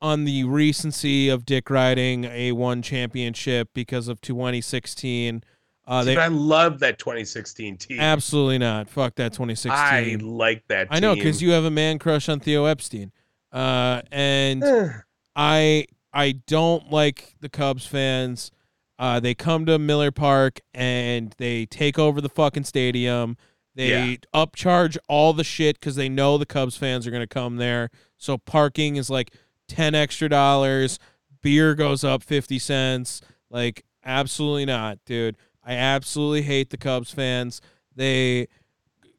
[0.00, 5.42] on the recency of Dick riding a one championship because of 2016.
[5.86, 8.00] Uh, See, they but I love that 2016 team.
[8.00, 8.88] absolutely not.
[8.88, 9.70] Fuck that 2016.
[9.72, 10.88] I like that.
[10.90, 13.12] I know because you have a man crush on Theo Epstein,
[13.52, 14.88] uh, and Eh,
[15.36, 18.50] I I don't like the Cubs fans.
[18.98, 23.36] Uh, they come to Miller Park and they take over the fucking stadium.
[23.74, 24.16] They Yeah.
[24.34, 27.90] upcharge all the shit because they know the Cubs fans are gonna come there.
[28.16, 29.32] So parking is like
[29.68, 30.98] ten extra dollars.
[31.42, 33.20] Beer goes up fifty cents.
[33.50, 35.36] Like absolutely not, dude.
[35.66, 37.60] I absolutely hate the Cubs fans.
[37.94, 38.46] They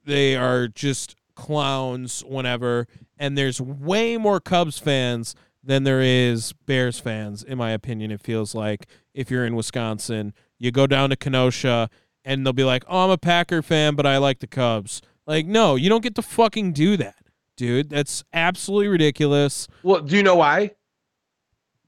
[0.05, 2.87] they are just clowns whenever
[3.19, 8.21] and there's way more Cubs fans than there is Bears fans in my opinion it
[8.21, 11.91] feels like if you're in Wisconsin you go down to Kenosha
[12.25, 15.45] and they'll be like oh I'm a Packer fan but I like the Cubs like
[15.45, 20.23] no you don't get to fucking do that dude that's absolutely ridiculous well, do you
[20.23, 20.71] know why?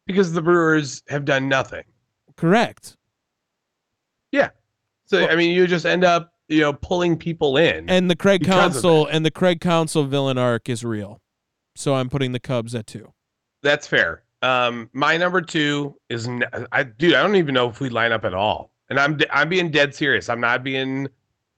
[0.06, 1.86] Because the Brewers have done nothing.
[2.38, 2.98] correct
[4.32, 7.90] So Well- I mean, you just end up, you know, pulling people in.
[7.90, 11.20] and the Craig Counsell and the Craig Counsell villain arc is real
[11.76, 13.12] so I'm putting the Cubs at 2
[13.64, 14.22] That's fair.
[14.44, 16.30] Um, my number two is
[16.72, 17.14] I, dude.
[17.16, 19.94] I don't even know if we line up at all, and I'm I'm being dead
[19.94, 20.30] serious.
[20.30, 21.08] I'm not being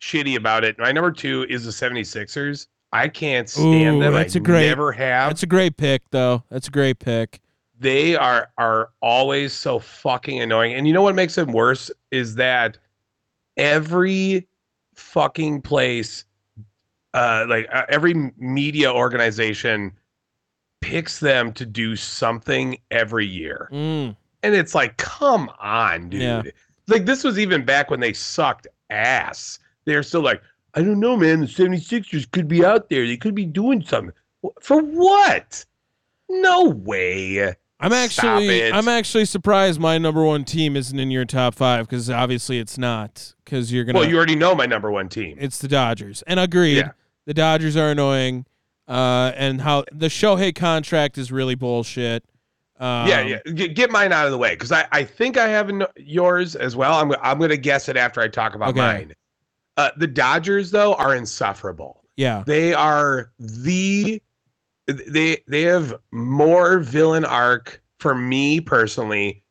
[0.02, 0.80] shitty about it.
[0.80, 2.66] My number two is the 76ers.
[2.92, 4.14] I can't stand Ooh, them.
[4.14, 5.30] that's I a great- never have.
[5.30, 7.40] That's a great pick though that's a great pick
[7.82, 10.74] they are are always so fucking annoying.
[10.76, 12.78] And you know what makes it worse is that
[13.58, 14.48] every
[14.96, 16.26] fucking place,
[17.14, 19.92] uh, like uh, every media organization,
[20.82, 24.16] picks them to do something every year, Mm.
[24.44, 26.22] and it's like, come on, dude.
[26.22, 26.44] Yeah.
[26.88, 29.60] Like this was even back when they sucked ass.
[29.86, 30.42] They're still like,
[30.76, 31.42] I don't know, man.
[31.42, 33.06] The 76ers could be out there.
[33.08, 34.14] They could be doing something.
[34.62, 35.66] For what?
[36.30, 37.56] No way.
[37.82, 38.72] I'm actually.
[38.72, 42.78] I'm actually surprised my number one team isn't in your top five because obviously it's
[42.78, 45.38] not because you're gonna Well, you already know my number one team.
[45.40, 46.92] it's the Dodgers and agreed Yeah.
[47.26, 48.46] the Dodgers are annoying
[48.88, 52.24] uh and how the Shohei contract is really bullshit
[52.80, 53.38] um, yeah, yeah.
[53.54, 56.76] Get, get mine out of the way because I, I think I have yours as
[56.76, 56.94] well.
[56.96, 58.80] I'm I'm gonna guess it after I talk about Okay.
[58.80, 59.14] mine.
[59.78, 62.04] Uh, the Dodgers though are insufferable.
[62.16, 64.20] yeah They are the
[64.92, 69.44] they they have more villain arc for me personally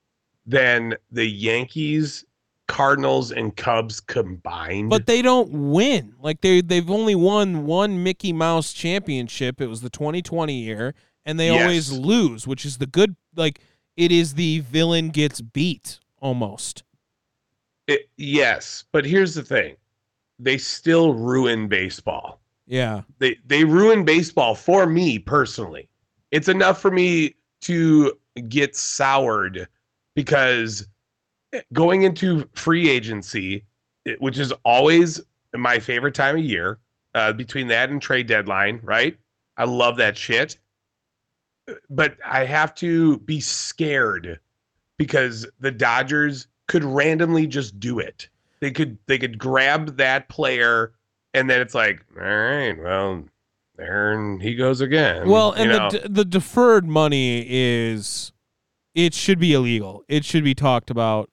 [0.47, 2.25] than the Yankees,
[2.67, 4.91] Cardinals, and Cubs combined.
[4.91, 9.81] but they don't win like they they've only won one Mickey Mouse championship it was
[9.83, 11.61] the 2020 year and they Yes.
[11.63, 13.61] always lose which is the good like
[13.97, 16.83] it is the villain gets beat almost
[17.87, 19.77] It- yes, but here's the thing:
[20.39, 22.40] they still ruin baseball.
[22.71, 25.89] Yeah they they ruin baseball for me personally.
[26.31, 28.13] It's enough for me to
[28.49, 29.69] get soured
[30.15, 30.87] because
[31.73, 33.65] going into free agency,
[34.19, 35.21] which is always
[35.55, 36.79] my favorite time of year,
[37.15, 39.19] uh, between that and trade deadline, right?
[39.57, 40.57] I love that shit.
[41.91, 44.39] But I have to be scared
[44.97, 48.29] because the Dodgers could randomly just do it.
[48.61, 50.93] They could they could grab that player
[51.35, 53.25] and then it's like, all right, well,
[53.77, 55.29] there he goes again.
[55.29, 55.91] Well, you and know?
[55.91, 58.33] the d- the deferred money is
[58.95, 60.05] it should be illegal.
[60.09, 61.31] It should be talked about.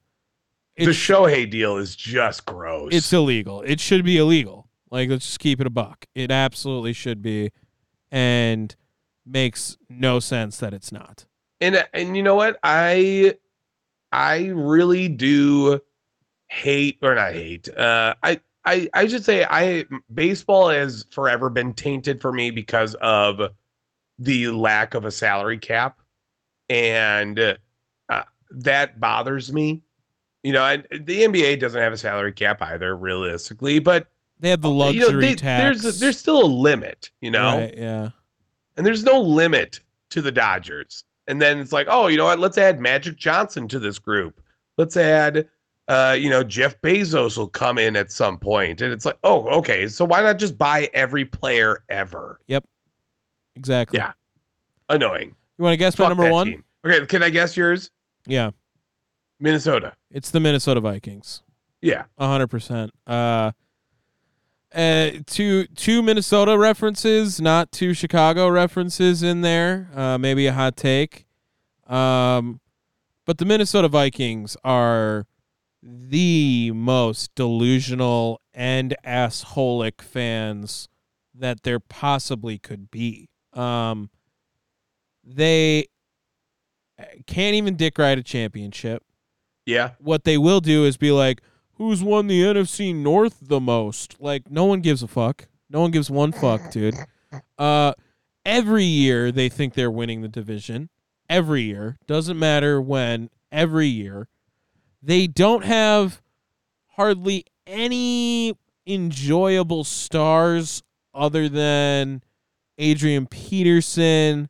[0.78, 2.93] the Shohei deal is just gross.
[2.93, 3.62] it's illegal.
[3.62, 4.70] It should be illegal.
[4.89, 6.06] Like let's just keep it a buck.
[6.16, 7.52] It absolutely should be,
[8.12, 8.74] and
[9.26, 11.26] makes no sense that it's not.
[11.60, 12.58] and and you know what?
[12.64, 13.36] I
[14.14, 15.82] I really do
[16.48, 17.68] hate or not hate.
[17.68, 22.95] Uh, I I I should say I baseball has forever been tainted for me because
[22.95, 23.41] of
[24.20, 25.99] the lack of a salary cap,
[26.70, 27.57] and
[28.09, 29.82] uh, that bothers me.
[30.43, 34.07] You know, and the NBA doesn't have a salary cap either, realistically, but
[34.39, 35.82] They have the you luxury know, they, tax.
[35.82, 38.09] there's a, there's still a limit, you know, Right, yeah.
[38.78, 41.03] and there's no limit to the Dodgers.
[41.28, 42.39] And then it's like, oh, you know what?
[42.39, 44.39] Let's add Magic Johnson to this group.
[44.78, 45.49] Let's add,
[45.88, 49.48] uh, you know, Jeff Bezos will come in at some point, and it's like, oh,
[49.48, 52.40] okay, so why not just buy every player ever?
[52.48, 52.66] Yep,
[53.56, 54.00] exactly.
[54.00, 54.12] Yeah.
[54.90, 55.36] Annoying.
[55.58, 56.48] You want to guess my number one?
[56.48, 56.64] team.
[56.86, 57.92] Okay, can I guess yours?
[58.26, 58.52] Yeah.
[59.40, 59.94] Minnesota.
[60.12, 61.44] It's the Minnesota Vikings.
[61.82, 62.06] Yeah.
[62.18, 62.92] A hundred percent.
[63.06, 63.52] Uh,
[64.74, 69.90] uh, two two Minnesota references, not two Chicago references in there.
[69.96, 71.26] Uh, maybe a hot take.
[71.88, 72.60] Um,
[73.26, 75.26] but the Minnesota Vikings are
[75.84, 80.90] the most delusional and assholic fans
[81.34, 83.30] that there possibly could be.
[83.54, 84.10] Um,
[85.24, 85.86] they
[87.28, 89.04] can't even dick ride a championship
[89.66, 89.92] Yeah.
[90.00, 91.42] what they will do is be like,
[91.74, 94.20] who's won the NFC North the most?
[94.20, 95.48] Like, no one gives a fuck.
[95.70, 96.96] No one gives one fuck, dude.
[97.58, 97.94] Uh,
[98.46, 100.90] every year they think they're winning the division.
[101.30, 101.98] Every year.
[102.08, 103.30] Doesn't matter when.
[103.52, 104.30] Every year.
[105.02, 106.22] They don't have
[106.88, 110.84] hardly any enjoyable stars
[111.14, 112.24] other than
[112.78, 114.50] Adrian Peterson.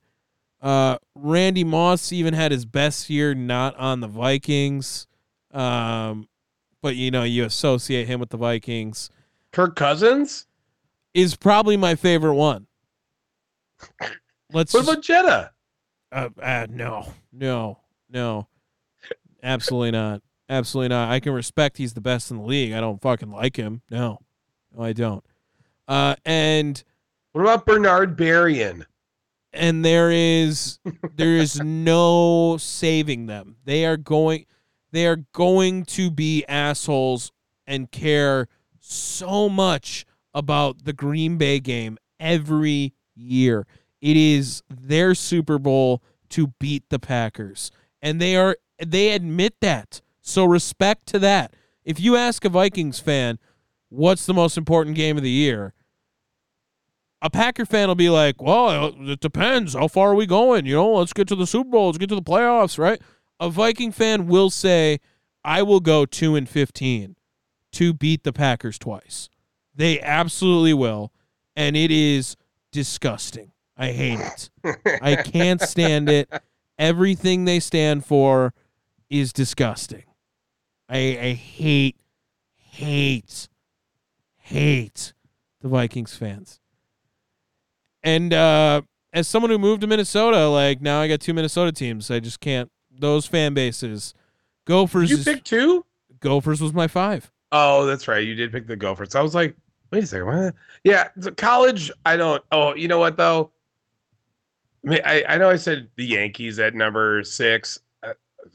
[0.62, 5.08] Uh, Randy Moss even had his best year not on the Vikings.
[5.52, 6.28] Um,
[6.82, 9.10] but you know, you associate him with the Vikings.
[9.52, 10.46] Kirk Cousins?
[11.14, 12.68] Is probably my favorite one.
[14.54, 15.52] Let's What about Jetta?
[16.12, 17.80] uh, uh, no, no,
[18.10, 18.48] no,
[19.44, 21.10] absolutely not, absolutely not.
[21.10, 22.74] I can respect he's the best in the league.
[22.74, 23.82] I don't fucking like him.
[23.90, 24.20] No,
[24.76, 25.24] no, I don't.
[25.88, 26.84] Uh, and
[27.32, 28.86] What about Bernard Berrian?
[29.54, 30.80] and there is
[31.16, 33.56] there is no saving them.
[33.66, 34.46] They are going
[34.92, 37.32] they are going to be assholes
[37.66, 38.48] and care
[38.80, 43.66] so much about the Green Bay game every year.
[44.02, 47.72] It is their Super Bowl to beat the Packers.
[48.02, 50.02] And they are they admit that.
[50.28, 51.54] So respect to that.
[51.84, 53.40] If you ask a Vikings fan,
[53.90, 55.74] what's the most important game of the year?
[57.22, 59.74] a Packer fan will be like, "Well, it depends.
[59.74, 60.66] How far are we going?
[60.66, 61.88] You know, let's get to the Super Bowl.
[61.88, 63.02] Let's get to the playoffs, right?"
[63.40, 65.00] A Viking fan will say,
[65.44, 67.16] "I will go two and fifteen
[67.74, 69.30] to beat the Packers twice."
[69.74, 71.12] They absolutely will,
[71.56, 72.36] and it is
[72.72, 73.52] disgusting.
[73.76, 74.50] I hate it.
[75.02, 76.30] I can't stand it.
[76.80, 78.54] Everything they stand for
[79.10, 80.04] is disgusting.
[80.90, 81.98] I, I hate,
[82.56, 83.50] hate,
[84.38, 85.14] hate
[85.62, 86.60] the Vikings fans.
[88.04, 88.82] And uh,
[89.14, 92.10] as someone who moved to Minnesota, like now I got two Minnesota teams.
[92.10, 92.72] I just can't.
[93.00, 94.14] Those fan bases.
[94.66, 95.10] Gophers.
[95.10, 95.86] you picked two?
[96.20, 97.32] Gophers was my five.
[97.52, 98.26] Oh, that's right.
[98.26, 99.16] You did pick the Gophers.
[99.16, 99.56] I was like,
[99.92, 100.28] wait a second.
[100.28, 100.56] What?
[100.84, 101.92] Yeah, the college.
[102.06, 102.44] I don't.
[102.52, 103.52] Oh, you know what though?
[104.86, 107.80] I mean, I, I know I said the Yankees at number six.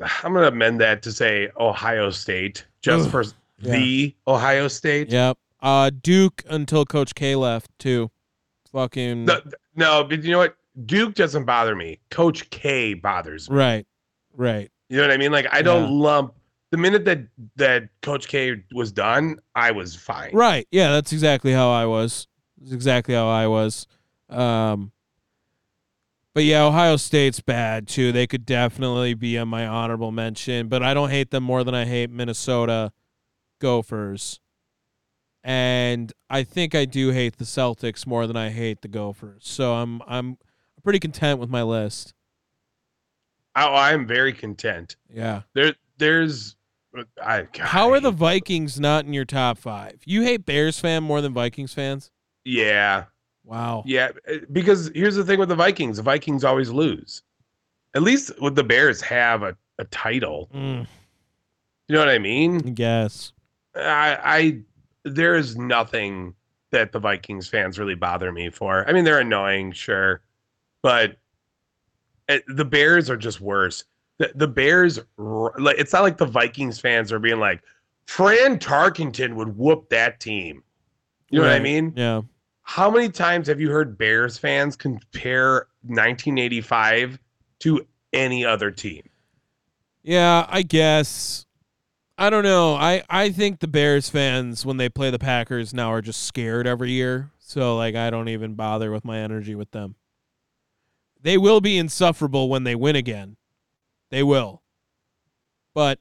[0.24, 3.22] I'm gonna amend that to say Ohio State, just Ugh, for
[3.58, 3.72] yeah.
[3.72, 5.10] the Ohio State.
[5.10, 5.38] Yep.
[5.60, 8.10] Uh, Duke until Coach K left too.
[8.72, 9.40] Fucking No,
[9.76, 10.56] no, but you know what?
[10.86, 11.98] Duke doesn't bother me.
[12.10, 13.56] Coach K bothers me.
[13.56, 13.86] right,
[14.34, 14.70] right.
[14.88, 15.30] You know what I mean?
[15.32, 15.90] Like I don't Yeah.
[16.08, 16.34] lump
[16.70, 17.20] the minute that
[17.56, 20.30] that Coach K was done, I was fine.
[20.34, 20.66] Right.
[20.70, 22.26] Yeah, that's exactly how I was.
[22.58, 23.86] That's exactly how I was.
[24.30, 24.90] Um
[26.34, 28.12] but yeah, Ohio State's bad too.
[28.12, 31.74] They could definitely be on my honorable mention, but I don't hate them more than
[31.74, 32.92] I hate Minnesota
[33.60, 34.40] Gophers.
[35.44, 39.42] And I think I do hate the Celtics more than I hate the Gophers.
[39.44, 40.38] So I'm I'm
[40.82, 42.14] pretty content with my list.
[43.54, 44.96] I, oh, I'm very content.
[45.12, 45.42] Yeah.
[45.54, 46.56] There, there's.
[47.22, 50.02] I, God, How are the Vikings not in your top 5?
[50.04, 52.10] You hate Bears fan more than Vikings fans?
[52.44, 53.04] Yeah,
[53.44, 53.82] Wow.
[53.86, 54.10] yeah.
[54.30, 57.22] uh, Because here's the thing with the Vikings: the Vikings always lose.
[57.94, 60.48] At least with the Bears, have a, a title.
[60.54, 60.86] Mm,
[61.88, 62.58] You know what I mean?
[62.74, 63.32] Guess.
[63.74, 64.58] I, I
[65.04, 66.34] there is nothing
[66.70, 68.88] that the Vikings fans really bother me for.
[68.88, 70.22] I mean, they're annoying, sure,
[70.82, 71.16] but
[72.28, 73.84] it, the Bears are just worse.
[74.18, 77.62] The, the Bears, like, it's not like the Vikings fans are being like,
[78.06, 80.62] Fran Tarkenton would whoop that team.
[81.30, 81.92] You know what I mean?
[81.96, 82.22] Yeah.
[82.62, 87.18] How many times have you heard Bears fans compare 1985
[87.60, 89.02] to any other team?
[90.02, 91.46] Yeah, I guess.
[92.18, 92.74] I don't know.
[92.74, 96.66] I, I think the Bears fans, when they play the Packers now, are just scared
[96.66, 97.30] every year.
[97.38, 99.96] So, like, I don't even bother with my energy with them.
[101.20, 103.36] They will be insufferable when they win again.
[104.10, 104.62] They will.
[105.74, 105.98] But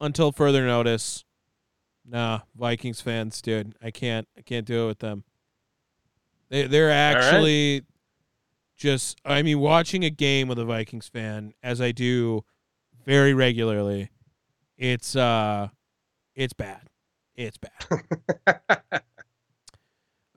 [0.00, 1.24] until further notice,
[2.04, 5.24] nah, Vikings fans, dude, I can't, I can't do it with them.
[6.52, 6.94] They they're right.
[6.94, 7.82] actually
[8.76, 9.18] just.
[9.24, 12.44] I mean, watching a game with a Vikings fan, as I do
[13.06, 14.10] very regularly,
[14.76, 15.68] it's uh,
[16.34, 16.82] it's bad.
[17.34, 19.02] It's bad.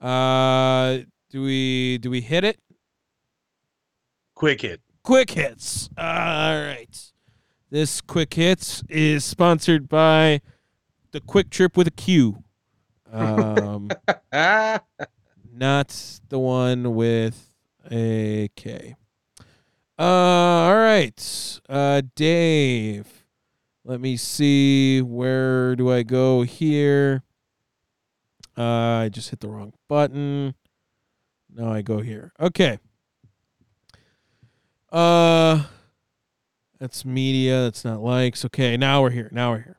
[0.00, 2.58] uh, do we do we hit it?
[4.34, 4.80] Quick hit.
[5.02, 5.90] quick hits.
[5.98, 7.12] All right.
[7.68, 10.40] This quick hits is sponsored by
[11.10, 12.42] the QuikTrip with a Q.
[13.12, 13.88] Um,
[15.56, 17.50] not the one with
[17.90, 18.96] a K.
[19.98, 21.60] Uh, all right.
[21.68, 23.24] Uh, Dave.
[23.84, 25.00] Let me see.
[25.00, 27.22] Where do I go here?
[28.58, 30.54] Uh, I just hit the wrong button.
[31.54, 32.32] Now I go here.
[32.40, 32.78] Okay.
[34.90, 35.64] Uh,
[36.78, 37.62] that's media.
[37.62, 38.44] That's not likes.
[38.44, 39.28] Okay, now we're here.
[39.32, 39.78] Now we're here.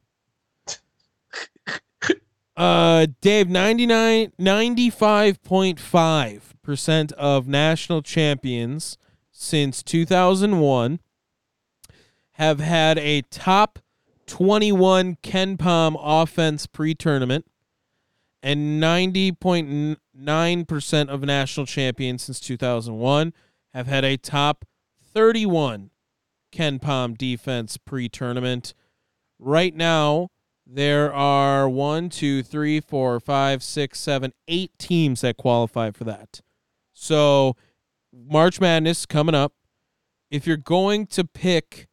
[2.57, 8.97] Uh, Dave, 99, 95.5% of national champions
[9.31, 10.99] since 2001
[12.31, 13.77] have had a top
[14.25, 17.45] 21 KenPom offense pre tournament,
[18.41, 23.33] and 90.9% of national champions since 2001
[23.75, 24.65] have had a top
[25.13, 25.91] 31
[26.51, 28.73] KenPom defense pre tournament.
[29.37, 30.31] Right now,
[30.69, 36.41] there are one, two, three, four, five, six, seven, eight teams that qualify for that.
[36.93, 37.55] So,
[38.13, 39.53] March Madness coming up.
[40.29, 41.87] If you're going to pick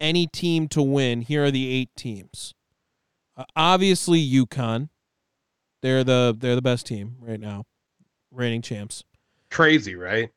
[0.00, 2.54] any team to win, here are the eight teams.
[3.36, 4.88] Uh, obviously, UConn.
[5.82, 7.64] They're the they're the best team right now,
[8.30, 9.04] reigning champs.
[9.50, 10.30] crazy, right?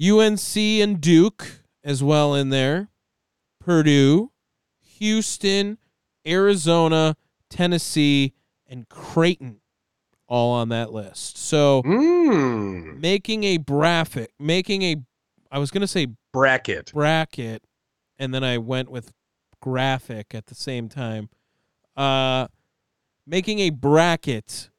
[0.00, 2.88] UNC and Duke as well in there.
[3.60, 4.30] Purdue,
[4.98, 5.78] Houston,
[6.26, 7.16] Arizona,
[7.50, 8.32] Tennessee,
[8.66, 9.60] and Creighton
[10.26, 11.36] all on that list.
[11.36, 12.98] So Mm.
[13.00, 14.96] making a graphic, making a
[15.50, 16.92] I was going to say Bracket.
[16.92, 17.62] bracket
[18.18, 19.12] and then I went with
[19.60, 21.28] graphic at the same time.
[21.96, 22.48] Uh
[23.26, 24.70] making a bracket,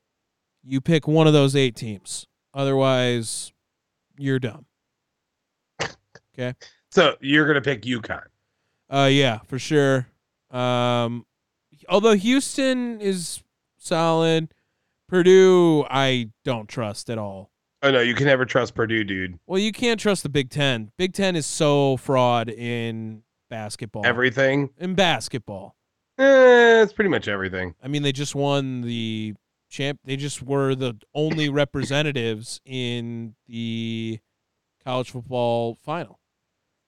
[0.64, 2.26] you pick one of those eight teams.
[2.54, 3.54] Otherwise,
[4.18, 4.66] you're dumb.
[6.38, 6.54] Okay.
[6.92, 8.26] So you're gonna pick UConn.
[8.90, 10.08] Uh, yeah, for sure.
[10.52, 11.26] Um,
[11.90, 13.44] although Houston is
[13.78, 14.53] solid,
[15.07, 17.52] Purdue I don't trust at all.
[17.82, 19.40] Oh no, you can never trust Purdue, dude.
[19.45, 20.91] Well, you can't trust the Big Ten.
[20.98, 24.06] Big Ten is so fraud in basketball.
[24.06, 24.70] Everything.
[24.80, 25.76] in basketball.
[26.18, 27.76] Eh, it's pretty much everything.
[27.84, 29.36] I mean, they just won the
[29.70, 29.99] champ.
[30.06, 34.20] They just were the only representatives in the
[34.84, 36.20] college football final.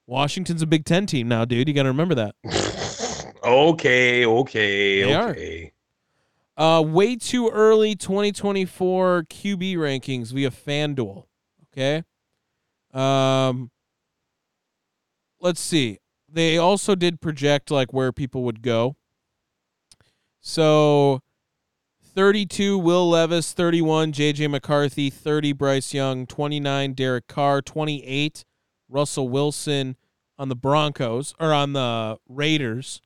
[0.07, 1.67] Washington's a Big Ten team now, dude.
[1.67, 2.35] You got to remember that.
[3.47, 5.29] okay, okay, They are.
[5.29, 5.71] okay.
[6.55, 11.25] Uh, way too early 2024 QB rankings via FanDuel.
[11.71, 12.03] Okay.
[12.93, 13.69] Um,
[15.39, 15.99] let's see.
[16.27, 18.95] They also did project like where people would go.
[20.41, 21.21] So
[22.01, 28.43] 32 Will Levis, 31 JJ McCarthy, 30 Bryce Young, 29 Derek Carr, 28
[28.89, 29.95] Russell Wilson
[30.39, 33.01] on the Broncos or on the Raiders.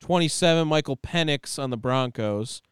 [0.00, 2.62] 27 Michael Penix on the Broncos.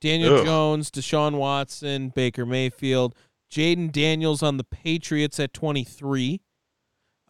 [0.00, 0.44] Daniel Ugh.
[0.44, 3.14] Jones, Deshaun Watson, Baker Mayfield,
[3.50, 6.40] Jayden Daniels on the Patriots at 23.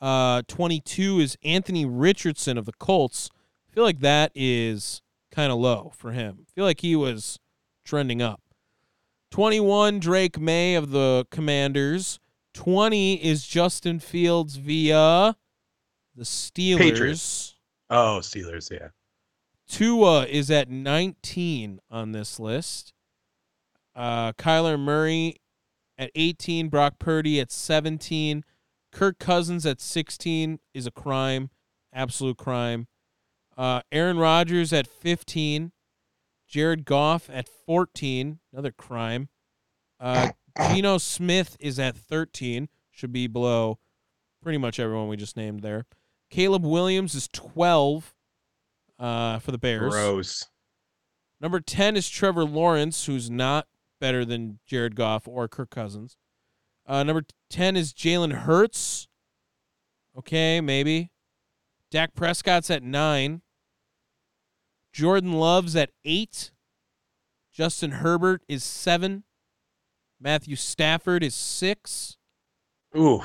[0.00, 3.30] Uh, 22 is Anthony Richardson of the Colts.
[3.68, 6.40] I feel like that is kind of low for him.
[6.40, 7.38] I feel like he was
[7.84, 8.42] trending up.
[9.30, 12.18] 21 Drake Maye of the Commanders.
[12.54, 15.36] 20 is Justin Fields via
[16.14, 16.78] the Steelers.
[16.78, 17.54] Patriots.
[17.90, 18.88] Oh, Steelers, yeah.
[19.68, 22.92] Tua is at 19 on this list.
[23.94, 25.36] Uh, Kyler Murray
[25.96, 26.68] at 18.
[26.68, 28.44] Brock Purdy at 17.
[28.90, 31.50] Kirk Cousins at 16 is a crime,
[31.92, 32.86] absolute crime.
[33.56, 35.72] Uh, Aaron Rodgers at 15.
[36.48, 39.28] Jared Goff at 14, another crime.
[40.00, 40.30] Uh,
[40.70, 43.78] Geno Smith is at 13, should be below
[44.42, 45.84] pretty much everyone we just named there.
[46.30, 48.14] Caleb Williams is 12
[48.98, 49.92] uh, for the Bears.
[49.92, 50.46] Gross.
[51.40, 53.66] Number 10 is Trevor Lawrence, who's not
[54.00, 56.16] better than Jared Goff or Kirk Cousins.
[56.86, 59.08] Uh, number 10 is Jalen Hurts.
[60.16, 61.10] Okay, maybe.
[61.90, 63.42] Dak Prescott's at 9.
[64.92, 66.50] Jordan Love's at 8.
[67.52, 69.22] Justin Herbert is 7.
[70.20, 72.16] Matthew Stafford is 6.
[72.96, 73.22] Ooh.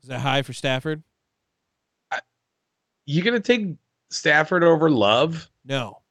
[0.00, 1.02] Is that high for Stafford?
[3.06, 3.66] you're gonna take
[4.10, 5.48] Stafford over Love?
[5.64, 6.02] No.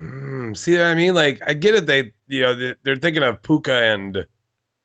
[0.00, 1.14] Mm, see what I mean?
[1.14, 1.86] Like, I get it.
[1.86, 4.26] They, you know, they- they're thinking of Puka and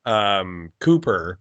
[0.06, 1.40] um Cooper,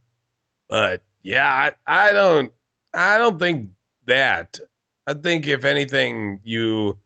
[0.68, 2.52] but yeah, I, I don't,
[2.94, 3.70] I don't think
[4.06, 4.58] that.
[5.06, 6.98] I think if anything, you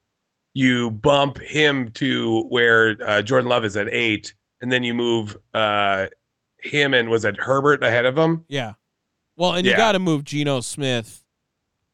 [0.55, 5.37] you bump him to where uh, Jordan Love is at eight, and then you move
[5.55, 6.07] uh
[6.59, 8.45] him and was it Herbert ahead of him?
[8.49, 8.75] Yeah.
[9.37, 11.25] Well, and you got to move Geno Smith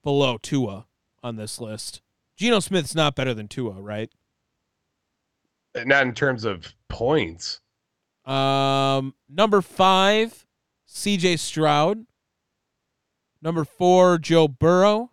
[0.05, 0.87] below Tua
[1.23, 2.03] on this list.
[2.37, 4.11] Geno Smith's not better than Tua, right?
[5.75, 7.61] Not in terms of points.
[8.25, 10.47] Um, number five,
[10.87, 11.37] C.J.
[11.37, 12.07] Stroud.
[13.41, 15.13] Number four, Joe Burrow.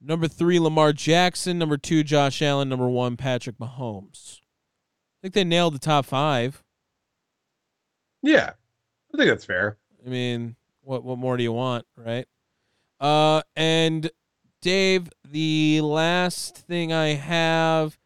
[0.00, 1.58] Number three, Lamar Jackson.
[1.58, 2.68] Number two, Josh Allen.
[2.68, 4.40] Number one, Patrick Mahomes.
[4.40, 6.62] I think they nailed the top five.
[8.22, 8.52] Yeah,
[9.12, 9.78] I think that's fair.
[10.04, 12.26] I mean, what what more do you want, right?
[13.00, 14.10] Uh, and
[14.66, 17.96] Dave, the last thing I have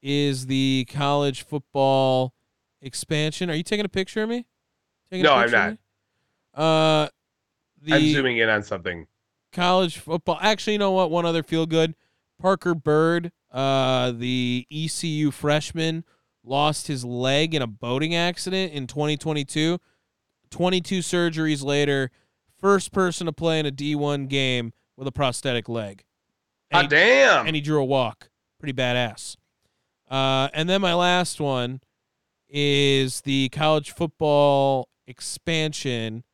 [0.00, 2.32] is the college football
[2.80, 3.50] expansion.
[3.50, 4.46] Are you taking a picture of me?
[5.10, 5.72] Taking No, I'm not.
[6.54, 7.08] Uh,
[7.82, 9.06] the I'm zooming in on something.
[9.52, 10.38] college football.
[10.40, 11.10] Actually, you know what?
[11.10, 11.94] One other feel good.
[12.40, 16.02] Parker Byrd, uh, the ECU freshman,
[16.42, 19.78] lost his leg in a boating accident in 2022.
[20.48, 22.10] 22 surgeries later,
[22.58, 26.04] first person to play in a D1 game with a prosthetic leg.
[26.72, 27.46] Ah, And, he, damn.
[27.46, 28.30] and he drew a walk.
[28.58, 29.36] Pretty badass.
[30.10, 31.80] Uh, and then my last one
[32.48, 36.24] is the college football expansion.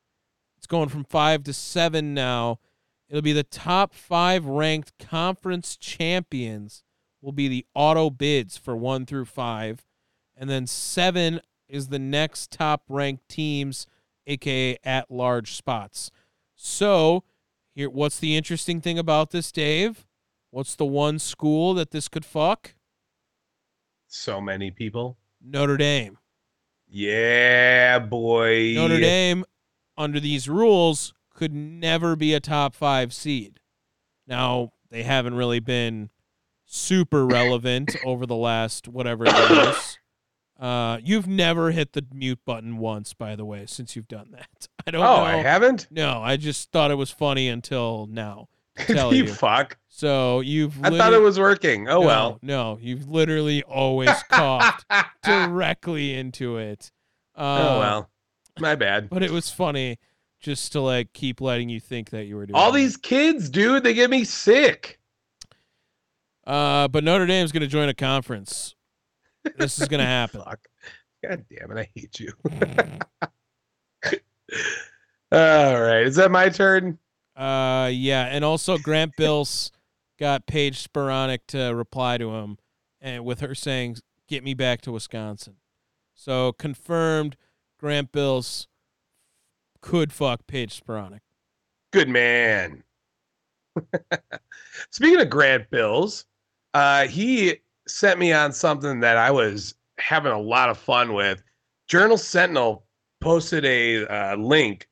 [0.57, 2.61] It's going from five to seven now.
[3.09, 6.85] It'll be the top five ranked conference champions
[7.21, 9.85] will be the auto bids for one through five.
[10.37, 13.87] And then seven is the next top ranked teams,
[14.27, 16.11] aka at large spots.
[16.55, 17.25] So
[17.75, 20.07] here what's the interesting thing about this, Dave?
[20.51, 22.75] What's the one school that this could fuck?
[24.15, 25.17] so many people.
[25.41, 26.19] Notre Dame.
[26.89, 28.75] Yeah, boy.
[28.75, 29.45] Notre Dame,
[29.97, 33.61] under these rules, could never be a top five seed.
[34.27, 36.11] Now, they haven't really been
[36.67, 39.99] super relevant over the last whatever years.
[40.63, 44.69] Uh, you've never hit the mute button once, by the way, since you've done that.
[44.87, 45.23] I don't Oh, know.
[45.25, 45.89] I haven't.
[45.91, 48.49] No, I just thought it was funny until now.
[48.87, 49.35] Tell you you.
[49.35, 49.77] fuck.
[49.89, 50.83] So you've.
[50.85, 51.89] I thought it was working.
[51.89, 52.39] Oh no, well.
[52.43, 54.87] No, you've literally always coughed
[55.25, 56.93] directly into it.
[57.37, 58.11] Uh, oh well.
[58.61, 59.11] My bad.
[59.11, 59.99] But it was funny
[60.41, 63.83] just to like keep letting you think that you were doing All these kids, dude,
[63.83, 64.99] they get me sick.
[66.47, 68.75] Uh, but Notre Dame's going to join a conference.
[69.57, 70.43] This is going to happen.
[70.43, 70.61] Fuck.
[71.25, 72.33] God damn it, I hate you.
[75.33, 76.03] All right.
[76.03, 76.99] Is that my turn?
[77.37, 79.73] Uh, yeah, and also Grant Bills
[80.19, 82.59] got Paige Spiranac to reply to him,
[83.01, 83.97] and with her saying,
[84.29, 85.57] "Get me back to Wisconsin."
[86.15, 87.37] So confirmed,
[87.79, 88.69] Grant Bills
[89.81, 91.21] could fuck Paige Spiranac.
[91.93, 92.85] Good man.
[94.91, 96.27] Speaking of Grant Bills,
[96.75, 101.43] uh, he sent me on something that I was having a lot of fun with.
[101.89, 102.85] Journal Sentinel
[103.21, 104.89] posted a uh, link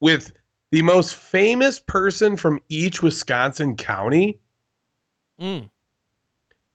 [0.00, 0.32] with
[0.72, 4.38] the most famous person from each Wisconsin county.
[5.40, 5.68] Mm.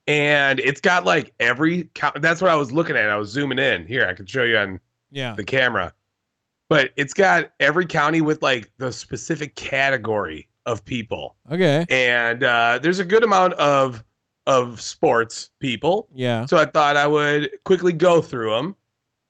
[0.07, 2.21] And it's got like every count.
[2.21, 3.09] That's what I was looking at.
[3.09, 3.87] I was zooming in.
[3.87, 4.79] Here, I can show you on
[5.11, 5.33] Yeah.
[5.35, 5.93] the camera.
[6.69, 11.35] But it's got every county with like the specific category of people.
[11.51, 11.85] Okay.
[11.89, 14.03] And uh, there's a good amount of
[14.47, 16.07] of sports people.
[16.13, 16.45] Yeah.
[16.45, 18.75] So I thought I would quickly go through them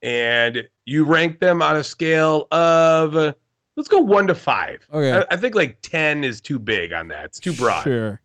[0.02, 3.34] and you rank them on a scale of uh,
[3.76, 4.88] let's go 1 to 5.
[4.94, 5.14] Okay.
[5.14, 7.26] I, I think like 10 is too big on that.
[7.26, 7.84] It's too broad.
[7.84, 8.22] Sure.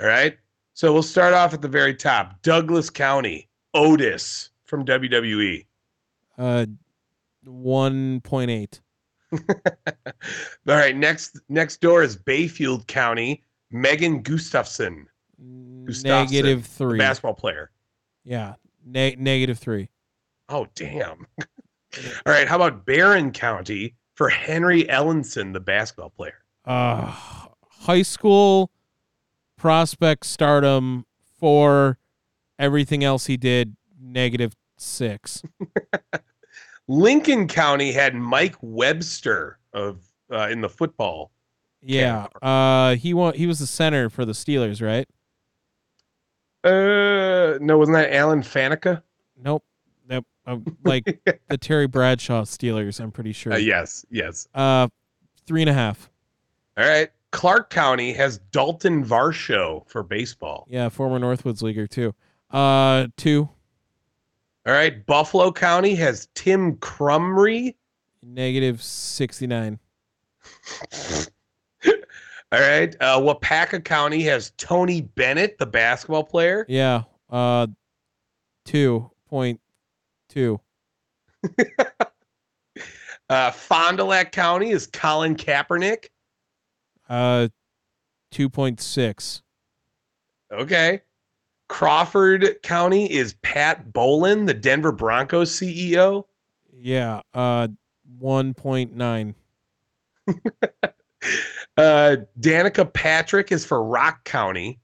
[0.00, 0.36] All right.
[0.74, 2.42] So we'll start off at the very top.
[2.42, 4.84] Douglas County, Otis from.
[4.84, 5.64] WWE.
[6.36, 6.66] Uh,
[7.44, 8.80] one point eight.
[9.32, 9.38] All
[10.66, 13.42] right, next next door is Bayfield County.
[13.70, 15.08] Megan Gustafson,
[15.40, 16.98] Gustafsson, Negative the three.
[16.98, 17.70] basketball player.
[18.24, 18.54] Yeah.
[18.84, 19.88] Ne- negative three.
[20.48, 21.26] Oh damn!
[21.38, 26.38] All right, how about Barron County for Henry Ellenson, the basketball player?
[26.64, 27.12] Uh,
[27.68, 28.70] high school
[29.56, 31.04] prospect stardom
[31.38, 31.98] for
[32.58, 33.76] everything else he did.
[34.00, 35.42] Negative six.
[36.88, 40.00] Lincoln County had Mike Webster of
[40.32, 41.32] uh, in the football.
[41.82, 42.26] Yeah.
[42.40, 45.08] Uh, he wa- He was the center for the Steelers, right?
[46.66, 49.02] Uh, no, wasn't that Alan Faneca?
[49.42, 49.64] Nope.
[50.08, 50.26] Nope.
[50.46, 51.04] Uh, like
[51.48, 53.00] the Terry Bradshaw Steelers.
[53.00, 53.52] I'm pretty sure.
[53.52, 54.48] Uh, yes, yes.
[54.54, 54.88] Uh,
[55.46, 56.10] three and a half.
[56.76, 57.10] All right.
[57.32, 60.66] Clark County has Dalton Varsho for baseball.
[60.70, 62.14] Yeah, former Northwoods leaguer too.
[62.50, 63.48] Uh, two
[64.66, 65.04] All right.
[65.04, 67.74] Buffalo County has Tim Krumrie.
[68.22, 69.78] negative sixty nine.
[72.52, 72.94] All right.
[73.00, 76.64] Uh, Waupaca County has Tony Bennett, the basketball player.
[76.68, 77.02] Yeah.
[77.28, 77.66] Uh,
[78.64, 79.60] two point
[80.28, 80.60] two.
[83.28, 86.06] Uh, Fond du Lac County is Colin Kaepernick.
[87.08, 87.48] Uh,
[88.30, 89.42] two point six.
[90.52, 91.02] Okay.
[91.68, 96.24] Crawford County is Pat Bowlen, the Denver Broncos CEO.
[96.72, 97.22] Yeah.
[97.34, 97.68] Uh,
[98.18, 99.34] one point nine.
[101.78, 104.80] Uh, Danica Patrick is for Rock County.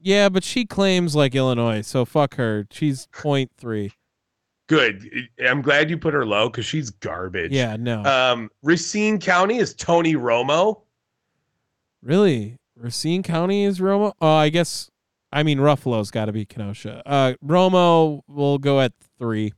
[0.00, 2.66] Yeah, but she claims like Illinois, so fuck her.
[2.72, 3.92] She's point three.
[4.68, 5.08] Good.
[5.46, 7.52] I'm glad you put her low because she's garbage.
[7.52, 8.02] Yeah, no.
[8.02, 10.80] Um, Racine County is Tony Romo.
[12.02, 12.58] really?
[12.76, 14.14] Racine County is Romo?
[14.20, 14.90] Oh, I guess.
[15.30, 17.02] I mean, Ruffalo's got to be Kenosha.
[17.06, 19.52] Uh, Romo will go at three.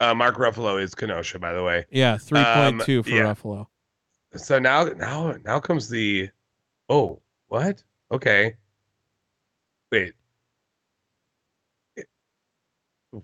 [0.00, 1.86] Uh, Mark Ruffalo is Kenosha, by the way.
[1.90, 3.22] Yeah, three point two for Um, yeah.
[3.22, 3.66] Ruffalo.
[4.36, 6.30] So now, now, now comes the.
[6.88, 7.82] Oh, what?
[8.10, 8.54] Okay.
[9.90, 10.14] Wait.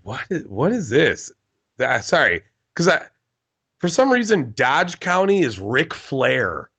[0.03, 1.31] What is what is this?
[1.77, 3.07] That, sorry, because I,
[3.79, 6.69] for some reason, Dodge County is Ric Flair.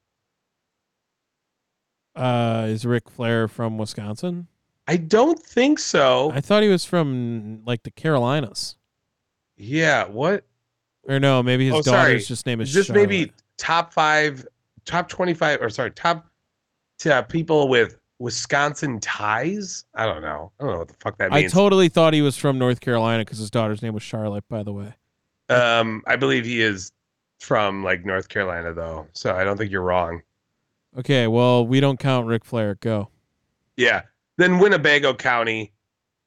[2.15, 4.47] Uh, is Ric Flair from Wisconsin?
[4.87, 6.31] I don't think so.
[6.33, 8.77] I thought he was from like the Carolinas.
[9.57, 10.05] yeah.
[10.07, 10.45] What?
[11.05, 12.13] Or no, maybe his Oh, sorry.
[12.13, 13.40] daughter's just name is just this maybe Charlotte.
[13.61, 14.45] Top five,
[14.87, 16.27] top twenty-five, or sorry, top
[17.07, 19.85] uh, people with Wisconsin ties?
[19.95, 20.51] I don't know.
[20.59, 21.53] I don't know what the fuck that means.
[21.53, 24.45] I totally thought he was from North Carolina because his daughter's name was Charlotte.
[24.49, 24.95] By the way.
[25.51, 26.91] Um, I believe he is
[27.41, 30.23] from like North Carolina though, so I don't think you're wrong.
[30.99, 32.77] Okay, well we don't count Ric Flair.
[32.77, 33.09] Go.
[33.77, 34.03] Yeah.
[34.37, 35.73] Then Winnebago County,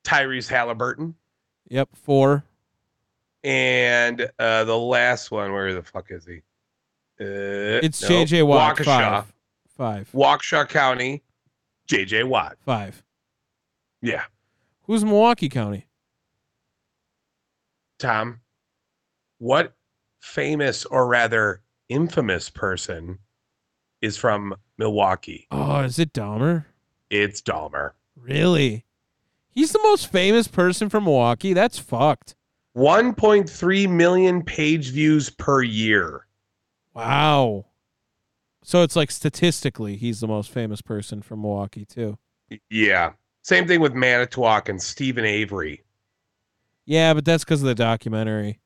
[0.03, 1.15] Tyrese Halliburton,
[1.69, 2.43] Yep, four.
[3.43, 6.41] and uh the last one, where the fuck is he?
[7.19, 8.27] Uh, It's nope.
[8.27, 8.77] JJ Watt.
[8.77, 8.85] Waukesha.
[8.85, 9.33] Five.
[9.77, 10.09] Five.
[10.13, 11.23] Waukesha County,
[11.87, 12.57] JJ Watt.
[12.65, 13.03] Five.
[14.01, 14.23] Yeah.
[14.83, 15.87] Who's Milwaukee County?
[17.99, 18.41] Tom,
[19.37, 19.73] what
[20.19, 23.19] famous or rather infamous person
[24.01, 25.47] is from Milwaukee?
[25.51, 26.65] Oh, is it Dahmer?
[27.09, 27.91] It's Dahmer.
[28.17, 28.85] Really?
[29.49, 31.53] He's the most famous person from Milwaukee.
[31.53, 32.35] That's fucked.
[32.75, 36.25] 1.3 million page views per year.
[36.95, 37.65] Wow.
[38.63, 42.17] So it's like statistically, he's the most famous person from Milwaukee too.
[42.69, 43.13] Yeah.
[43.41, 45.83] Same thing with Manitowoc and Steven Avery.
[46.85, 48.59] Yeah, but that's because of the documentary.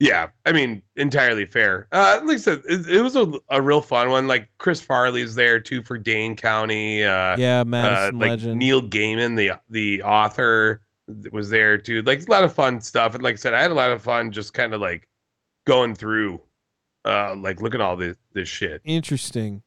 [0.00, 1.88] Yeah, I mean, entirely fair.
[1.90, 4.28] Uh, like I said, it, it was a, a real fun one.
[4.28, 7.02] Like Chris Farley's there too for Dane County.
[7.02, 8.58] Uh, Yeah, uh, like legend.
[8.60, 10.82] Neil Gaiman, the the author,
[11.32, 12.02] was there too.
[12.02, 13.14] Like a lot of fun stuff.
[13.14, 15.08] And like I said, I had a lot of fun just kind of like
[15.66, 16.40] going through,
[17.04, 18.80] uh, like look at all this this shit.
[18.84, 19.62] Interesting.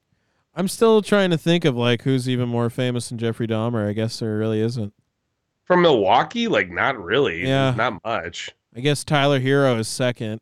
[0.53, 3.87] I'm still trying to think of like who's even more famous than Jeffrey Dahmer.
[3.87, 4.93] I guess there really isn't.
[5.63, 7.47] From Milwaukee, like not really.
[7.47, 7.73] Yeah.
[7.75, 8.51] not much.
[8.75, 10.41] I guess Tyler Herro is second.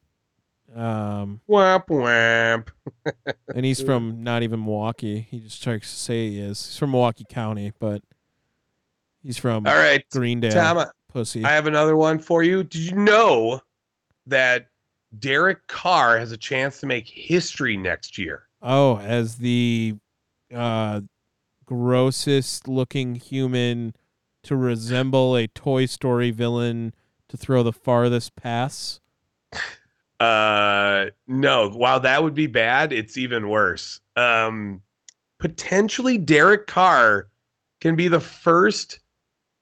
[0.76, 2.70] Um, Whap whap.
[3.56, 5.28] and he's from not even Milwaukee.
[5.30, 6.64] He just tries to say he is.
[6.66, 8.02] He's from Milwaukee County, but
[9.24, 10.52] he's from All right, Greendale.
[10.52, 10.86] Tom.
[11.11, 11.44] pussy.
[11.44, 12.64] I have another one for you.
[12.64, 13.61] Did you know
[14.28, 14.68] that
[15.18, 18.44] Derek Carr has a chance to make history next year?
[18.61, 19.95] oh, as the
[20.53, 21.02] uh,
[21.65, 23.94] grossest looking human
[24.44, 26.94] to resemble a Toy Story villain
[27.27, 28.99] to throw the farthest pass.
[30.19, 31.69] Uh, no.
[31.69, 34.02] While that would be bad, it's even worse.
[34.15, 34.81] Um,
[35.40, 37.30] potentially Derek Carr
[37.80, 38.99] can be the first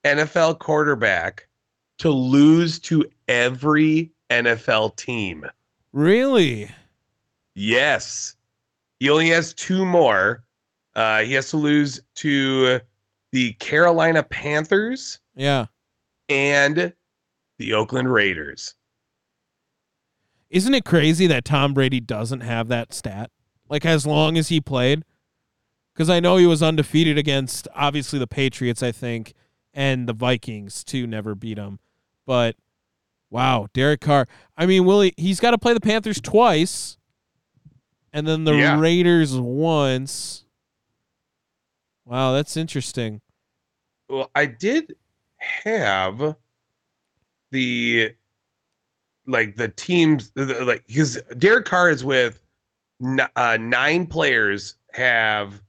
[0.03, 1.47] NFL quarterback
[1.99, 5.45] to lose to every NFL team.
[5.93, 6.69] Really?
[7.55, 8.35] Yes.
[8.99, 10.43] He only has two more.
[10.95, 12.79] Uh, he has to lose to
[13.31, 15.65] the Carolina Panthers Yeah.
[16.29, 16.93] and
[17.59, 18.73] the Oakland Raiders.
[20.49, 23.31] Isn't it crazy that Tom Brady doesn't have that stat?
[23.69, 25.03] Like as long as he played?
[25.93, 29.33] Because I know he was undefeated against obviously the Patriots, I think,
[29.73, 31.05] and the Vikings too.
[31.05, 31.79] Never beat him,
[32.25, 32.55] but
[33.29, 34.27] wow, Derek Carr.
[34.57, 36.97] I mean, Willie, he's got to play the Panthers twice,
[38.13, 38.79] and then the Yeah.
[38.79, 40.45] Raiders once.
[42.05, 43.21] Wow, that's interesting.
[44.09, 44.95] Well, I did
[45.37, 46.35] have
[47.51, 48.13] the
[49.25, 52.41] like the teams the- like because Derek Carr is with
[53.03, 55.61] n- uh, nine players have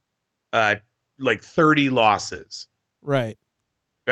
[0.53, 0.77] uh,
[1.19, 2.69] like 30 losses.
[3.03, 3.37] Right.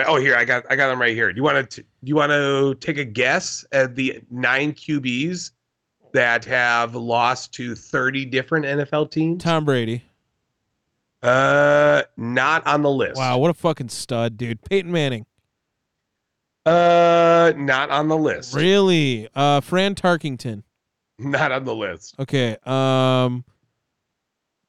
[0.06, 1.32] Oh, here I got I got them right here.
[1.32, 5.52] Do you want to do you want to take a guess at the nine QBs
[6.12, 9.42] that have lost to 30 different NFL teams?
[9.42, 10.02] Tom Brady.
[11.22, 13.16] Uh, not on the list.
[13.16, 14.62] Wow, what a fucking stud, dude.
[14.62, 15.26] Peyton Manning.
[16.64, 18.54] Uh, not on the list.
[18.54, 19.28] Really?
[19.34, 20.62] Uh, Fran Tarkenton.
[21.18, 22.14] Not on the list.
[22.18, 22.56] Okay.
[22.66, 23.42] Um,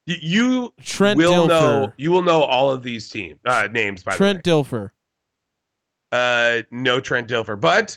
[0.06, 1.48] You Trent will Dilfer.
[1.48, 1.92] know.
[1.98, 4.62] You will know all of these team uh, names by Trent the way.
[4.62, 4.90] Trent Dilfer.
[6.12, 7.96] Uh, no Trent Dilfer, but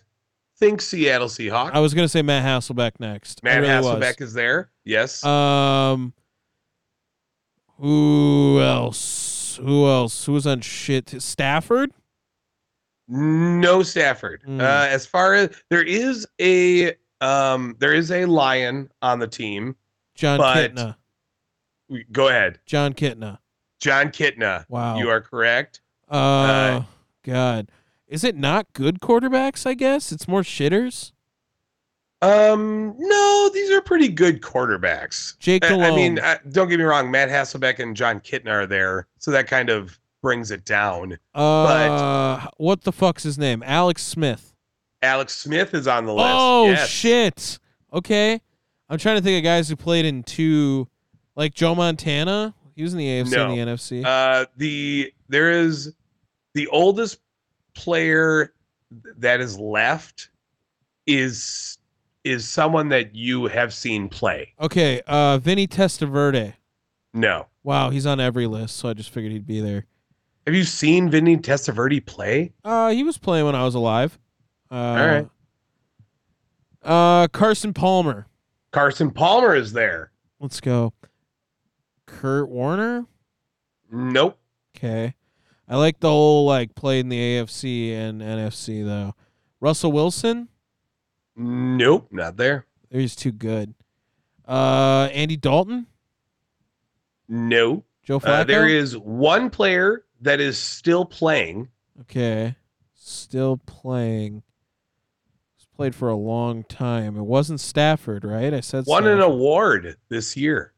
[0.57, 1.71] think Seattle Seahawks.
[1.73, 3.43] I was gonna say Matt Hasselbeck next.
[3.43, 3.85] Matt really was.
[3.85, 4.69] Hasselbeck is there.
[4.85, 5.23] Yes.
[5.23, 6.13] Um,
[7.77, 9.59] who else?
[9.61, 10.25] Who else?
[10.25, 11.21] Who was on shit?
[11.21, 11.91] Stafford.
[13.07, 14.43] No Stafford.
[14.47, 14.61] Mm.
[14.61, 19.75] Uh, as far as there is a um, there is a lion on the team.
[20.15, 20.95] Jon Kitna.
[21.89, 23.39] We- Go ahead, Jon Kitna.
[23.79, 24.65] Jon Kitna.
[24.69, 24.97] Wow.
[24.97, 25.81] You are correct.
[26.07, 26.83] Uh,
[27.23, 27.69] God.
[28.11, 29.65] Is it not good quarterbacks?
[29.65, 31.13] I guess it's more shitters.
[32.21, 35.39] Um, no, these are pretty good quarterbacks.
[35.39, 37.09] Jake I, I mean, uh, don't get me wrong.
[37.09, 41.17] Matt Hasselbeck and Jon Kitna are there, so that kind of brings it down.
[41.33, 43.63] uh, what the fuck's his name?
[43.65, 44.53] Alex Smith.
[45.01, 46.27] Alex Smith is on the list.
[46.29, 46.87] Oh Yes.
[46.89, 47.59] shit.
[47.91, 48.39] Okay.
[48.87, 50.87] I'm trying to think of guys who played in two,
[51.35, 52.53] like Joe Montana.
[52.75, 53.49] He was in the AFC No.
[53.49, 54.05] and the NFC.
[54.05, 55.95] Uh, the there is
[56.53, 57.17] the oldest
[57.73, 58.53] player
[59.17, 60.29] that is left
[61.07, 61.77] is
[62.23, 64.53] is someone that you have seen play.
[64.59, 65.01] okay.
[65.07, 66.53] Uh, Vinny Testaverde.
[67.13, 69.85] No, Wow, he's on every list, so I just figured he'd be there.
[70.45, 72.53] have you seen Vinny Testaverde play?
[72.63, 74.17] Uh, he was playing when I was alive.
[74.71, 75.27] Uh, All right.
[76.83, 78.27] Uh, Carson Palmer.
[78.71, 80.11] Carson Palmer is there.
[80.39, 80.93] Let's go.
[82.07, 83.05] Kurt Warner.
[83.91, 84.39] Nope.
[84.77, 85.13] Okay.
[85.71, 89.15] I like the whole like played in the AFC and NFC though.
[89.61, 90.49] Russell Wilson.
[91.37, 92.65] Nope, not there.
[92.89, 93.73] He's too good.
[94.45, 95.87] Uh, Andy Dalton.
[97.29, 97.85] No.
[98.03, 98.41] Joe Flacco.
[98.41, 101.69] Uh, there is one player that is still playing.
[102.01, 102.57] Okay.
[102.93, 104.43] Still playing.
[105.55, 107.15] He's played for a long time.
[107.15, 108.53] It wasn't Stafford, right?
[108.53, 110.73] I said Won an award this year.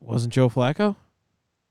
[0.00, 0.96] Wasn't Joe Flacco?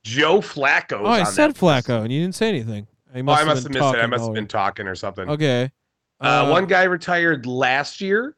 [0.03, 1.01] Joe Flacco.
[1.01, 2.87] Oh, I said Flacco, and you didn't say anything.
[3.13, 3.99] I Oh, must, I must have been missed it.
[3.99, 5.29] I must have been talking or something.
[5.29, 5.71] Okay.
[6.19, 8.35] Uh, one guy retired last year.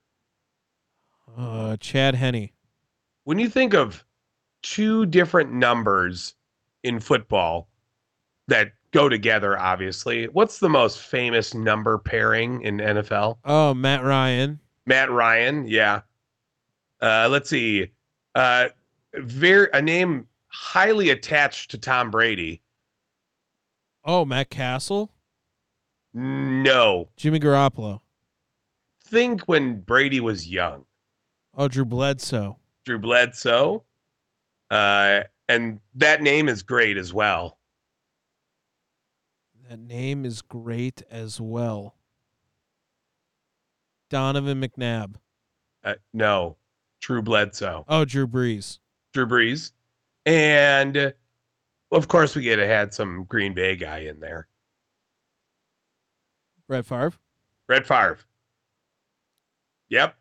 [1.38, 2.49] Uh, Chad Henne.
[3.26, 4.03] When you think of
[4.61, 6.35] two different numbers
[6.84, 7.68] in football
[8.48, 13.38] that go together, obviously, what's the most famous number pairing in NFL?
[13.45, 14.60] Oh, Matt Ryan.
[14.85, 16.02] Matt Ryan, yeah.
[17.02, 17.91] Uh, let's see.
[18.35, 18.69] Uh,
[19.15, 22.61] very a name highly attached to Tom Brady.
[24.05, 25.11] Oh, Matt Cassel.
[26.13, 28.01] No, Jimmy Garoppolo.
[29.05, 30.85] think when Brady was young.
[31.55, 32.57] Oh, Drew Bledsoe.
[32.85, 33.84] Drew Bledsoe.
[34.69, 37.57] Uh, and that name is great as well.
[39.69, 41.95] That name is great as well.
[44.09, 45.15] Donovan McNabb.
[45.84, 46.57] Uh, no,
[47.01, 48.80] Drew Bledsoe, Oh, Drew Brees.
[49.13, 49.71] Drew Brees,
[50.26, 51.12] and uh,
[51.91, 54.48] of course we get to had some Green Bay guy in there,
[56.68, 57.14] Brett Favre.
[57.68, 58.20] Brett Favre.
[59.90, 60.16] Yep,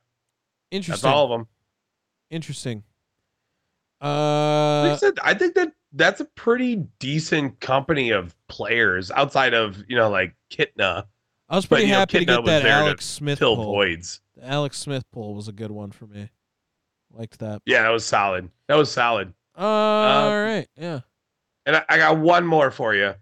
[0.71, 0.93] Interesting.
[0.93, 1.49] that's all of them.
[2.31, 2.83] Interesting.
[4.01, 9.55] Like I Uh, said, I think that that's a pretty decent company of players outside
[9.55, 11.05] of you know like Kitna,
[11.49, 13.67] I was pretty know, happy to Kitna get that Alex Smith fill pull.
[13.67, 14.21] voids.
[14.37, 16.31] The Alex Smith pull was a good one for me.
[17.13, 17.63] Liked that.
[17.67, 18.51] Yeah, that was solid.
[18.69, 19.33] That was solid.
[19.57, 20.67] Uh, all right.
[20.77, 21.01] Yeah.
[21.67, 23.15] And I, I got one more for you,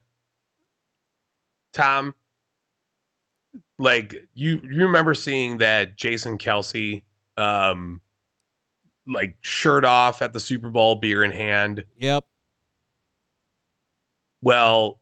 [1.73, 2.15] Tom.
[3.78, 7.02] Like you, you remember seeing that Jason Kelce,
[7.36, 8.01] um,
[9.07, 11.85] like shirt off at the Super Bowl, beer in hand.
[11.98, 12.24] Yep.
[14.43, 15.01] Well,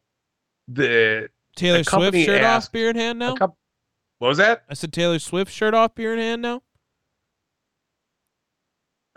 [0.68, 3.34] the Taylor Swift shirt asked- off, beer in hand now.
[3.34, 3.54] coup-
[4.18, 4.64] what was that?
[4.68, 6.62] I said Taylor Swift shirt off, beer in hand now.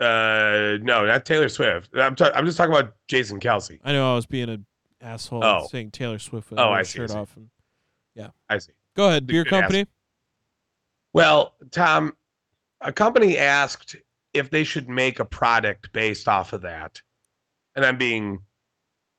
[0.02, 1.90] Uh, no, not Taylor Swift.
[1.96, 3.78] I'm, ta- I'm just talking about Jason Kelce.
[3.84, 4.66] I know I was being an
[5.00, 5.66] asshole Oh.
[5.70, 7.16] saying Taylor Swift with Oh, her I see, I shirt see.
[7.16, 7.36] off.
[7.36, 7.48] And,
[8.48, 8.72] I see.
[8.96, 9.86] go ahead, The beer good company.
[11.12, 12.16] Well, Tom,
[12.80, 13.96] a company asked
[14.34, 17.00] if they should make a product based off of that,
[17.76, 18.38] and I'm being,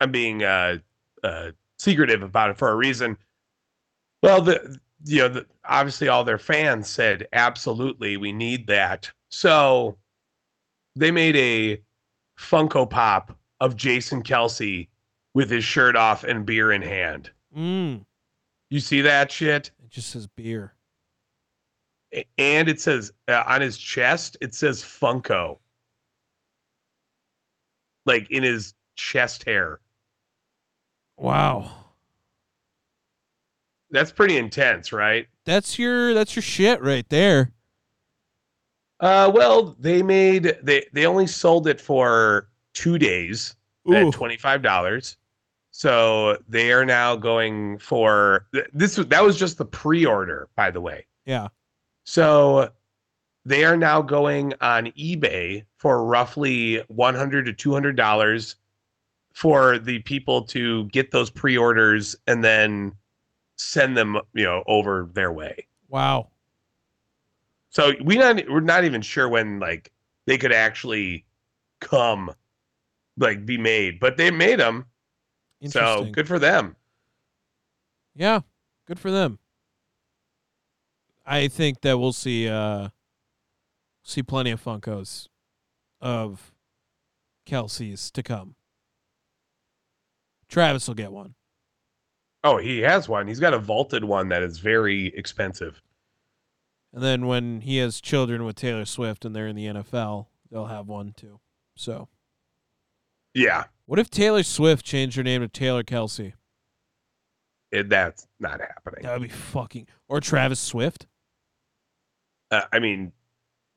[0.02, 0.78] I'm being uh,
[1.24, 3.18] uh, secretive about it for a reason.
[4.22, 9.12] Well, the you know, the, obviously all their fans said absolutely we need that.
[9.30, 9.98] So
[10.96, 11.82] they made a
[12.40, 14.88] Funko Pop of Jason Kelce
[15.34, 17.32] with his shirt off and beer in hand.
[17.56, 18.06] Mm.
[18.70, 19.72] You see that shit?
[19.84, 20.74] It just says beer.
[22.38, 25.58] And it says uh, on his chest, it says Funko.
[28.06, 29.80] Like in his chest hair.
[31.18, 31.72] Wow.
[33.90, 35.28] That's pretty intense, right?
[35.46, 37.52] That's your that's your shit right there.
[39.04, 43.54] Uh well, they made they they only sold it for 2 days
[43.90, 43.96] Ooh.
[43.96, 45.18] at $25.
[45.72, 50.80] So they are now going for this was that was just the pre-order by the
[50.80, 51.06] way.
[51.26, 51.50] Yeah.
[52.06, 52.70] So
[53.44, 58.56] they are now going on eBay for roughly 100 to 200 dollars
[59.34, 62.94] for the people to get those pre-orders and then
[63.58, 65.68] send them, you know, over their way.
[65.90, 66.30] Wow.
[67.74, 69.92] So we not we're not even sure when like
[70.28, 71.26] they could actually
[71.82, 72.32] come
[73.18, 74.86] like be made, but they made them.
[75.68, 76.76] So good for them.
[78.16, 78.42] Yeah.
[78.86, 79.40] Good for them.
[81.26, 82.90] I think that we'll see uh
[84.04, 85.28] see plenty of Funkos
[86.00, 86.52] of
[87.48, 88.56] Kelce's to come.
[90.48, 91.34] Travis will get one.
[92.44, 93.28] Oh, he has one.
[93.28, 95.82] He's got a vaulted one that is very expensive.
[96.94, 100.68] And then when he has children with Taylor Swift and they're in the NFL, they'll
[100.68, 101.40] have one too.
[101.76, 102.08] So,
[103.34, 106.34] Yeah, what if Taylor Swift changed her name to Taylor Kelce?
[107.72, 109.02] it, that's not happening.
[109.02, 109.88] That would be fucking.
[110.08, 111.08] Or Travis Swift?
[112.52, 113.12] Uh, I mean,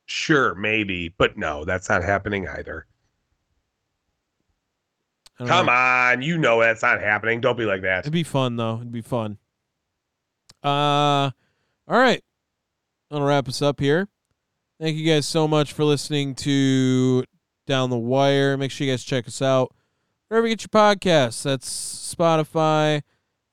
[0.04, 2.86] sure, maybe, but no, that's not happening either.
[5.38, 5.72] Come know.
[5.72, 7.40] on, you know that's not happening.
[7.40, 8.00] Don't be like that.
[8.00, 8.76] It'd be fun though.
[8.76, 9.38] It'd be fun.
[10.62, 11.32] Uh, all
[11.88, 12.22] right.
[13.10, 14.08] That'll wrap us up here.
[14.80, 17.24] Thank you guys so much for listening to
[17.66, 18.56] Down the Wire.
[18.56, 19.74] Make sure you guys check us out
[20.28, 21.42] wherever you get your podcasts.
[21.42, 23.02] That's Spotify,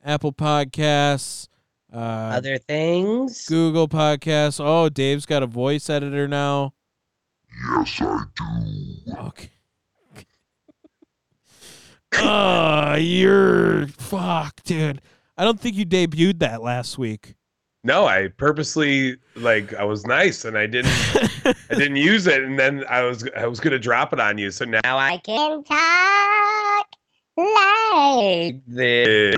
[0.04, 1.48] Apple Podcasts,
[1.94, 3.46] uh, Other things?
[3.48, 4.60] Google Podcasts.
[4.64, 6.74] Oh, Dave's got a voice editor now.
[7.78, 9.14] Yes, I do.
[9.20, 9.50] Okay.
[12.16, 15.02] Oh, you're fuck, dude.
[15.38, 17.36] I don't think you debuted that last week.
[17.84, 20.94] No, I purposely like I was nice and I didn't
[21.46, 24.52] I didn't use it and then I was I was gonna drop it on you.
[24.52, 26.88] So now Now I can talk
[27.38, 29.36] like this.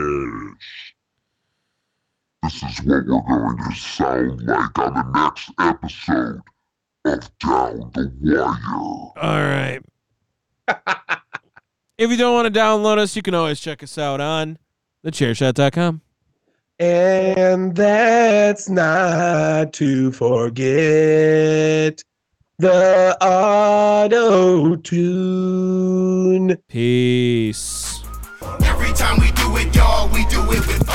[2.43, 6.41] This is what we're going to sound like on the next episode
[7.05, 8.53] of Down the Wire.
[8.69, 9.81] All right.
[11.97, 14.59] if you don't want to download us, you can always check us out on
[15.03, 16.01] thechairshot.com.
[16.77, 22.03] And that's not to forget
[22.57, 26.57] the auto tune.
[26.67, 28.03] Peace.
[28.63, 30.85] Every time we do it, y'all, we do it with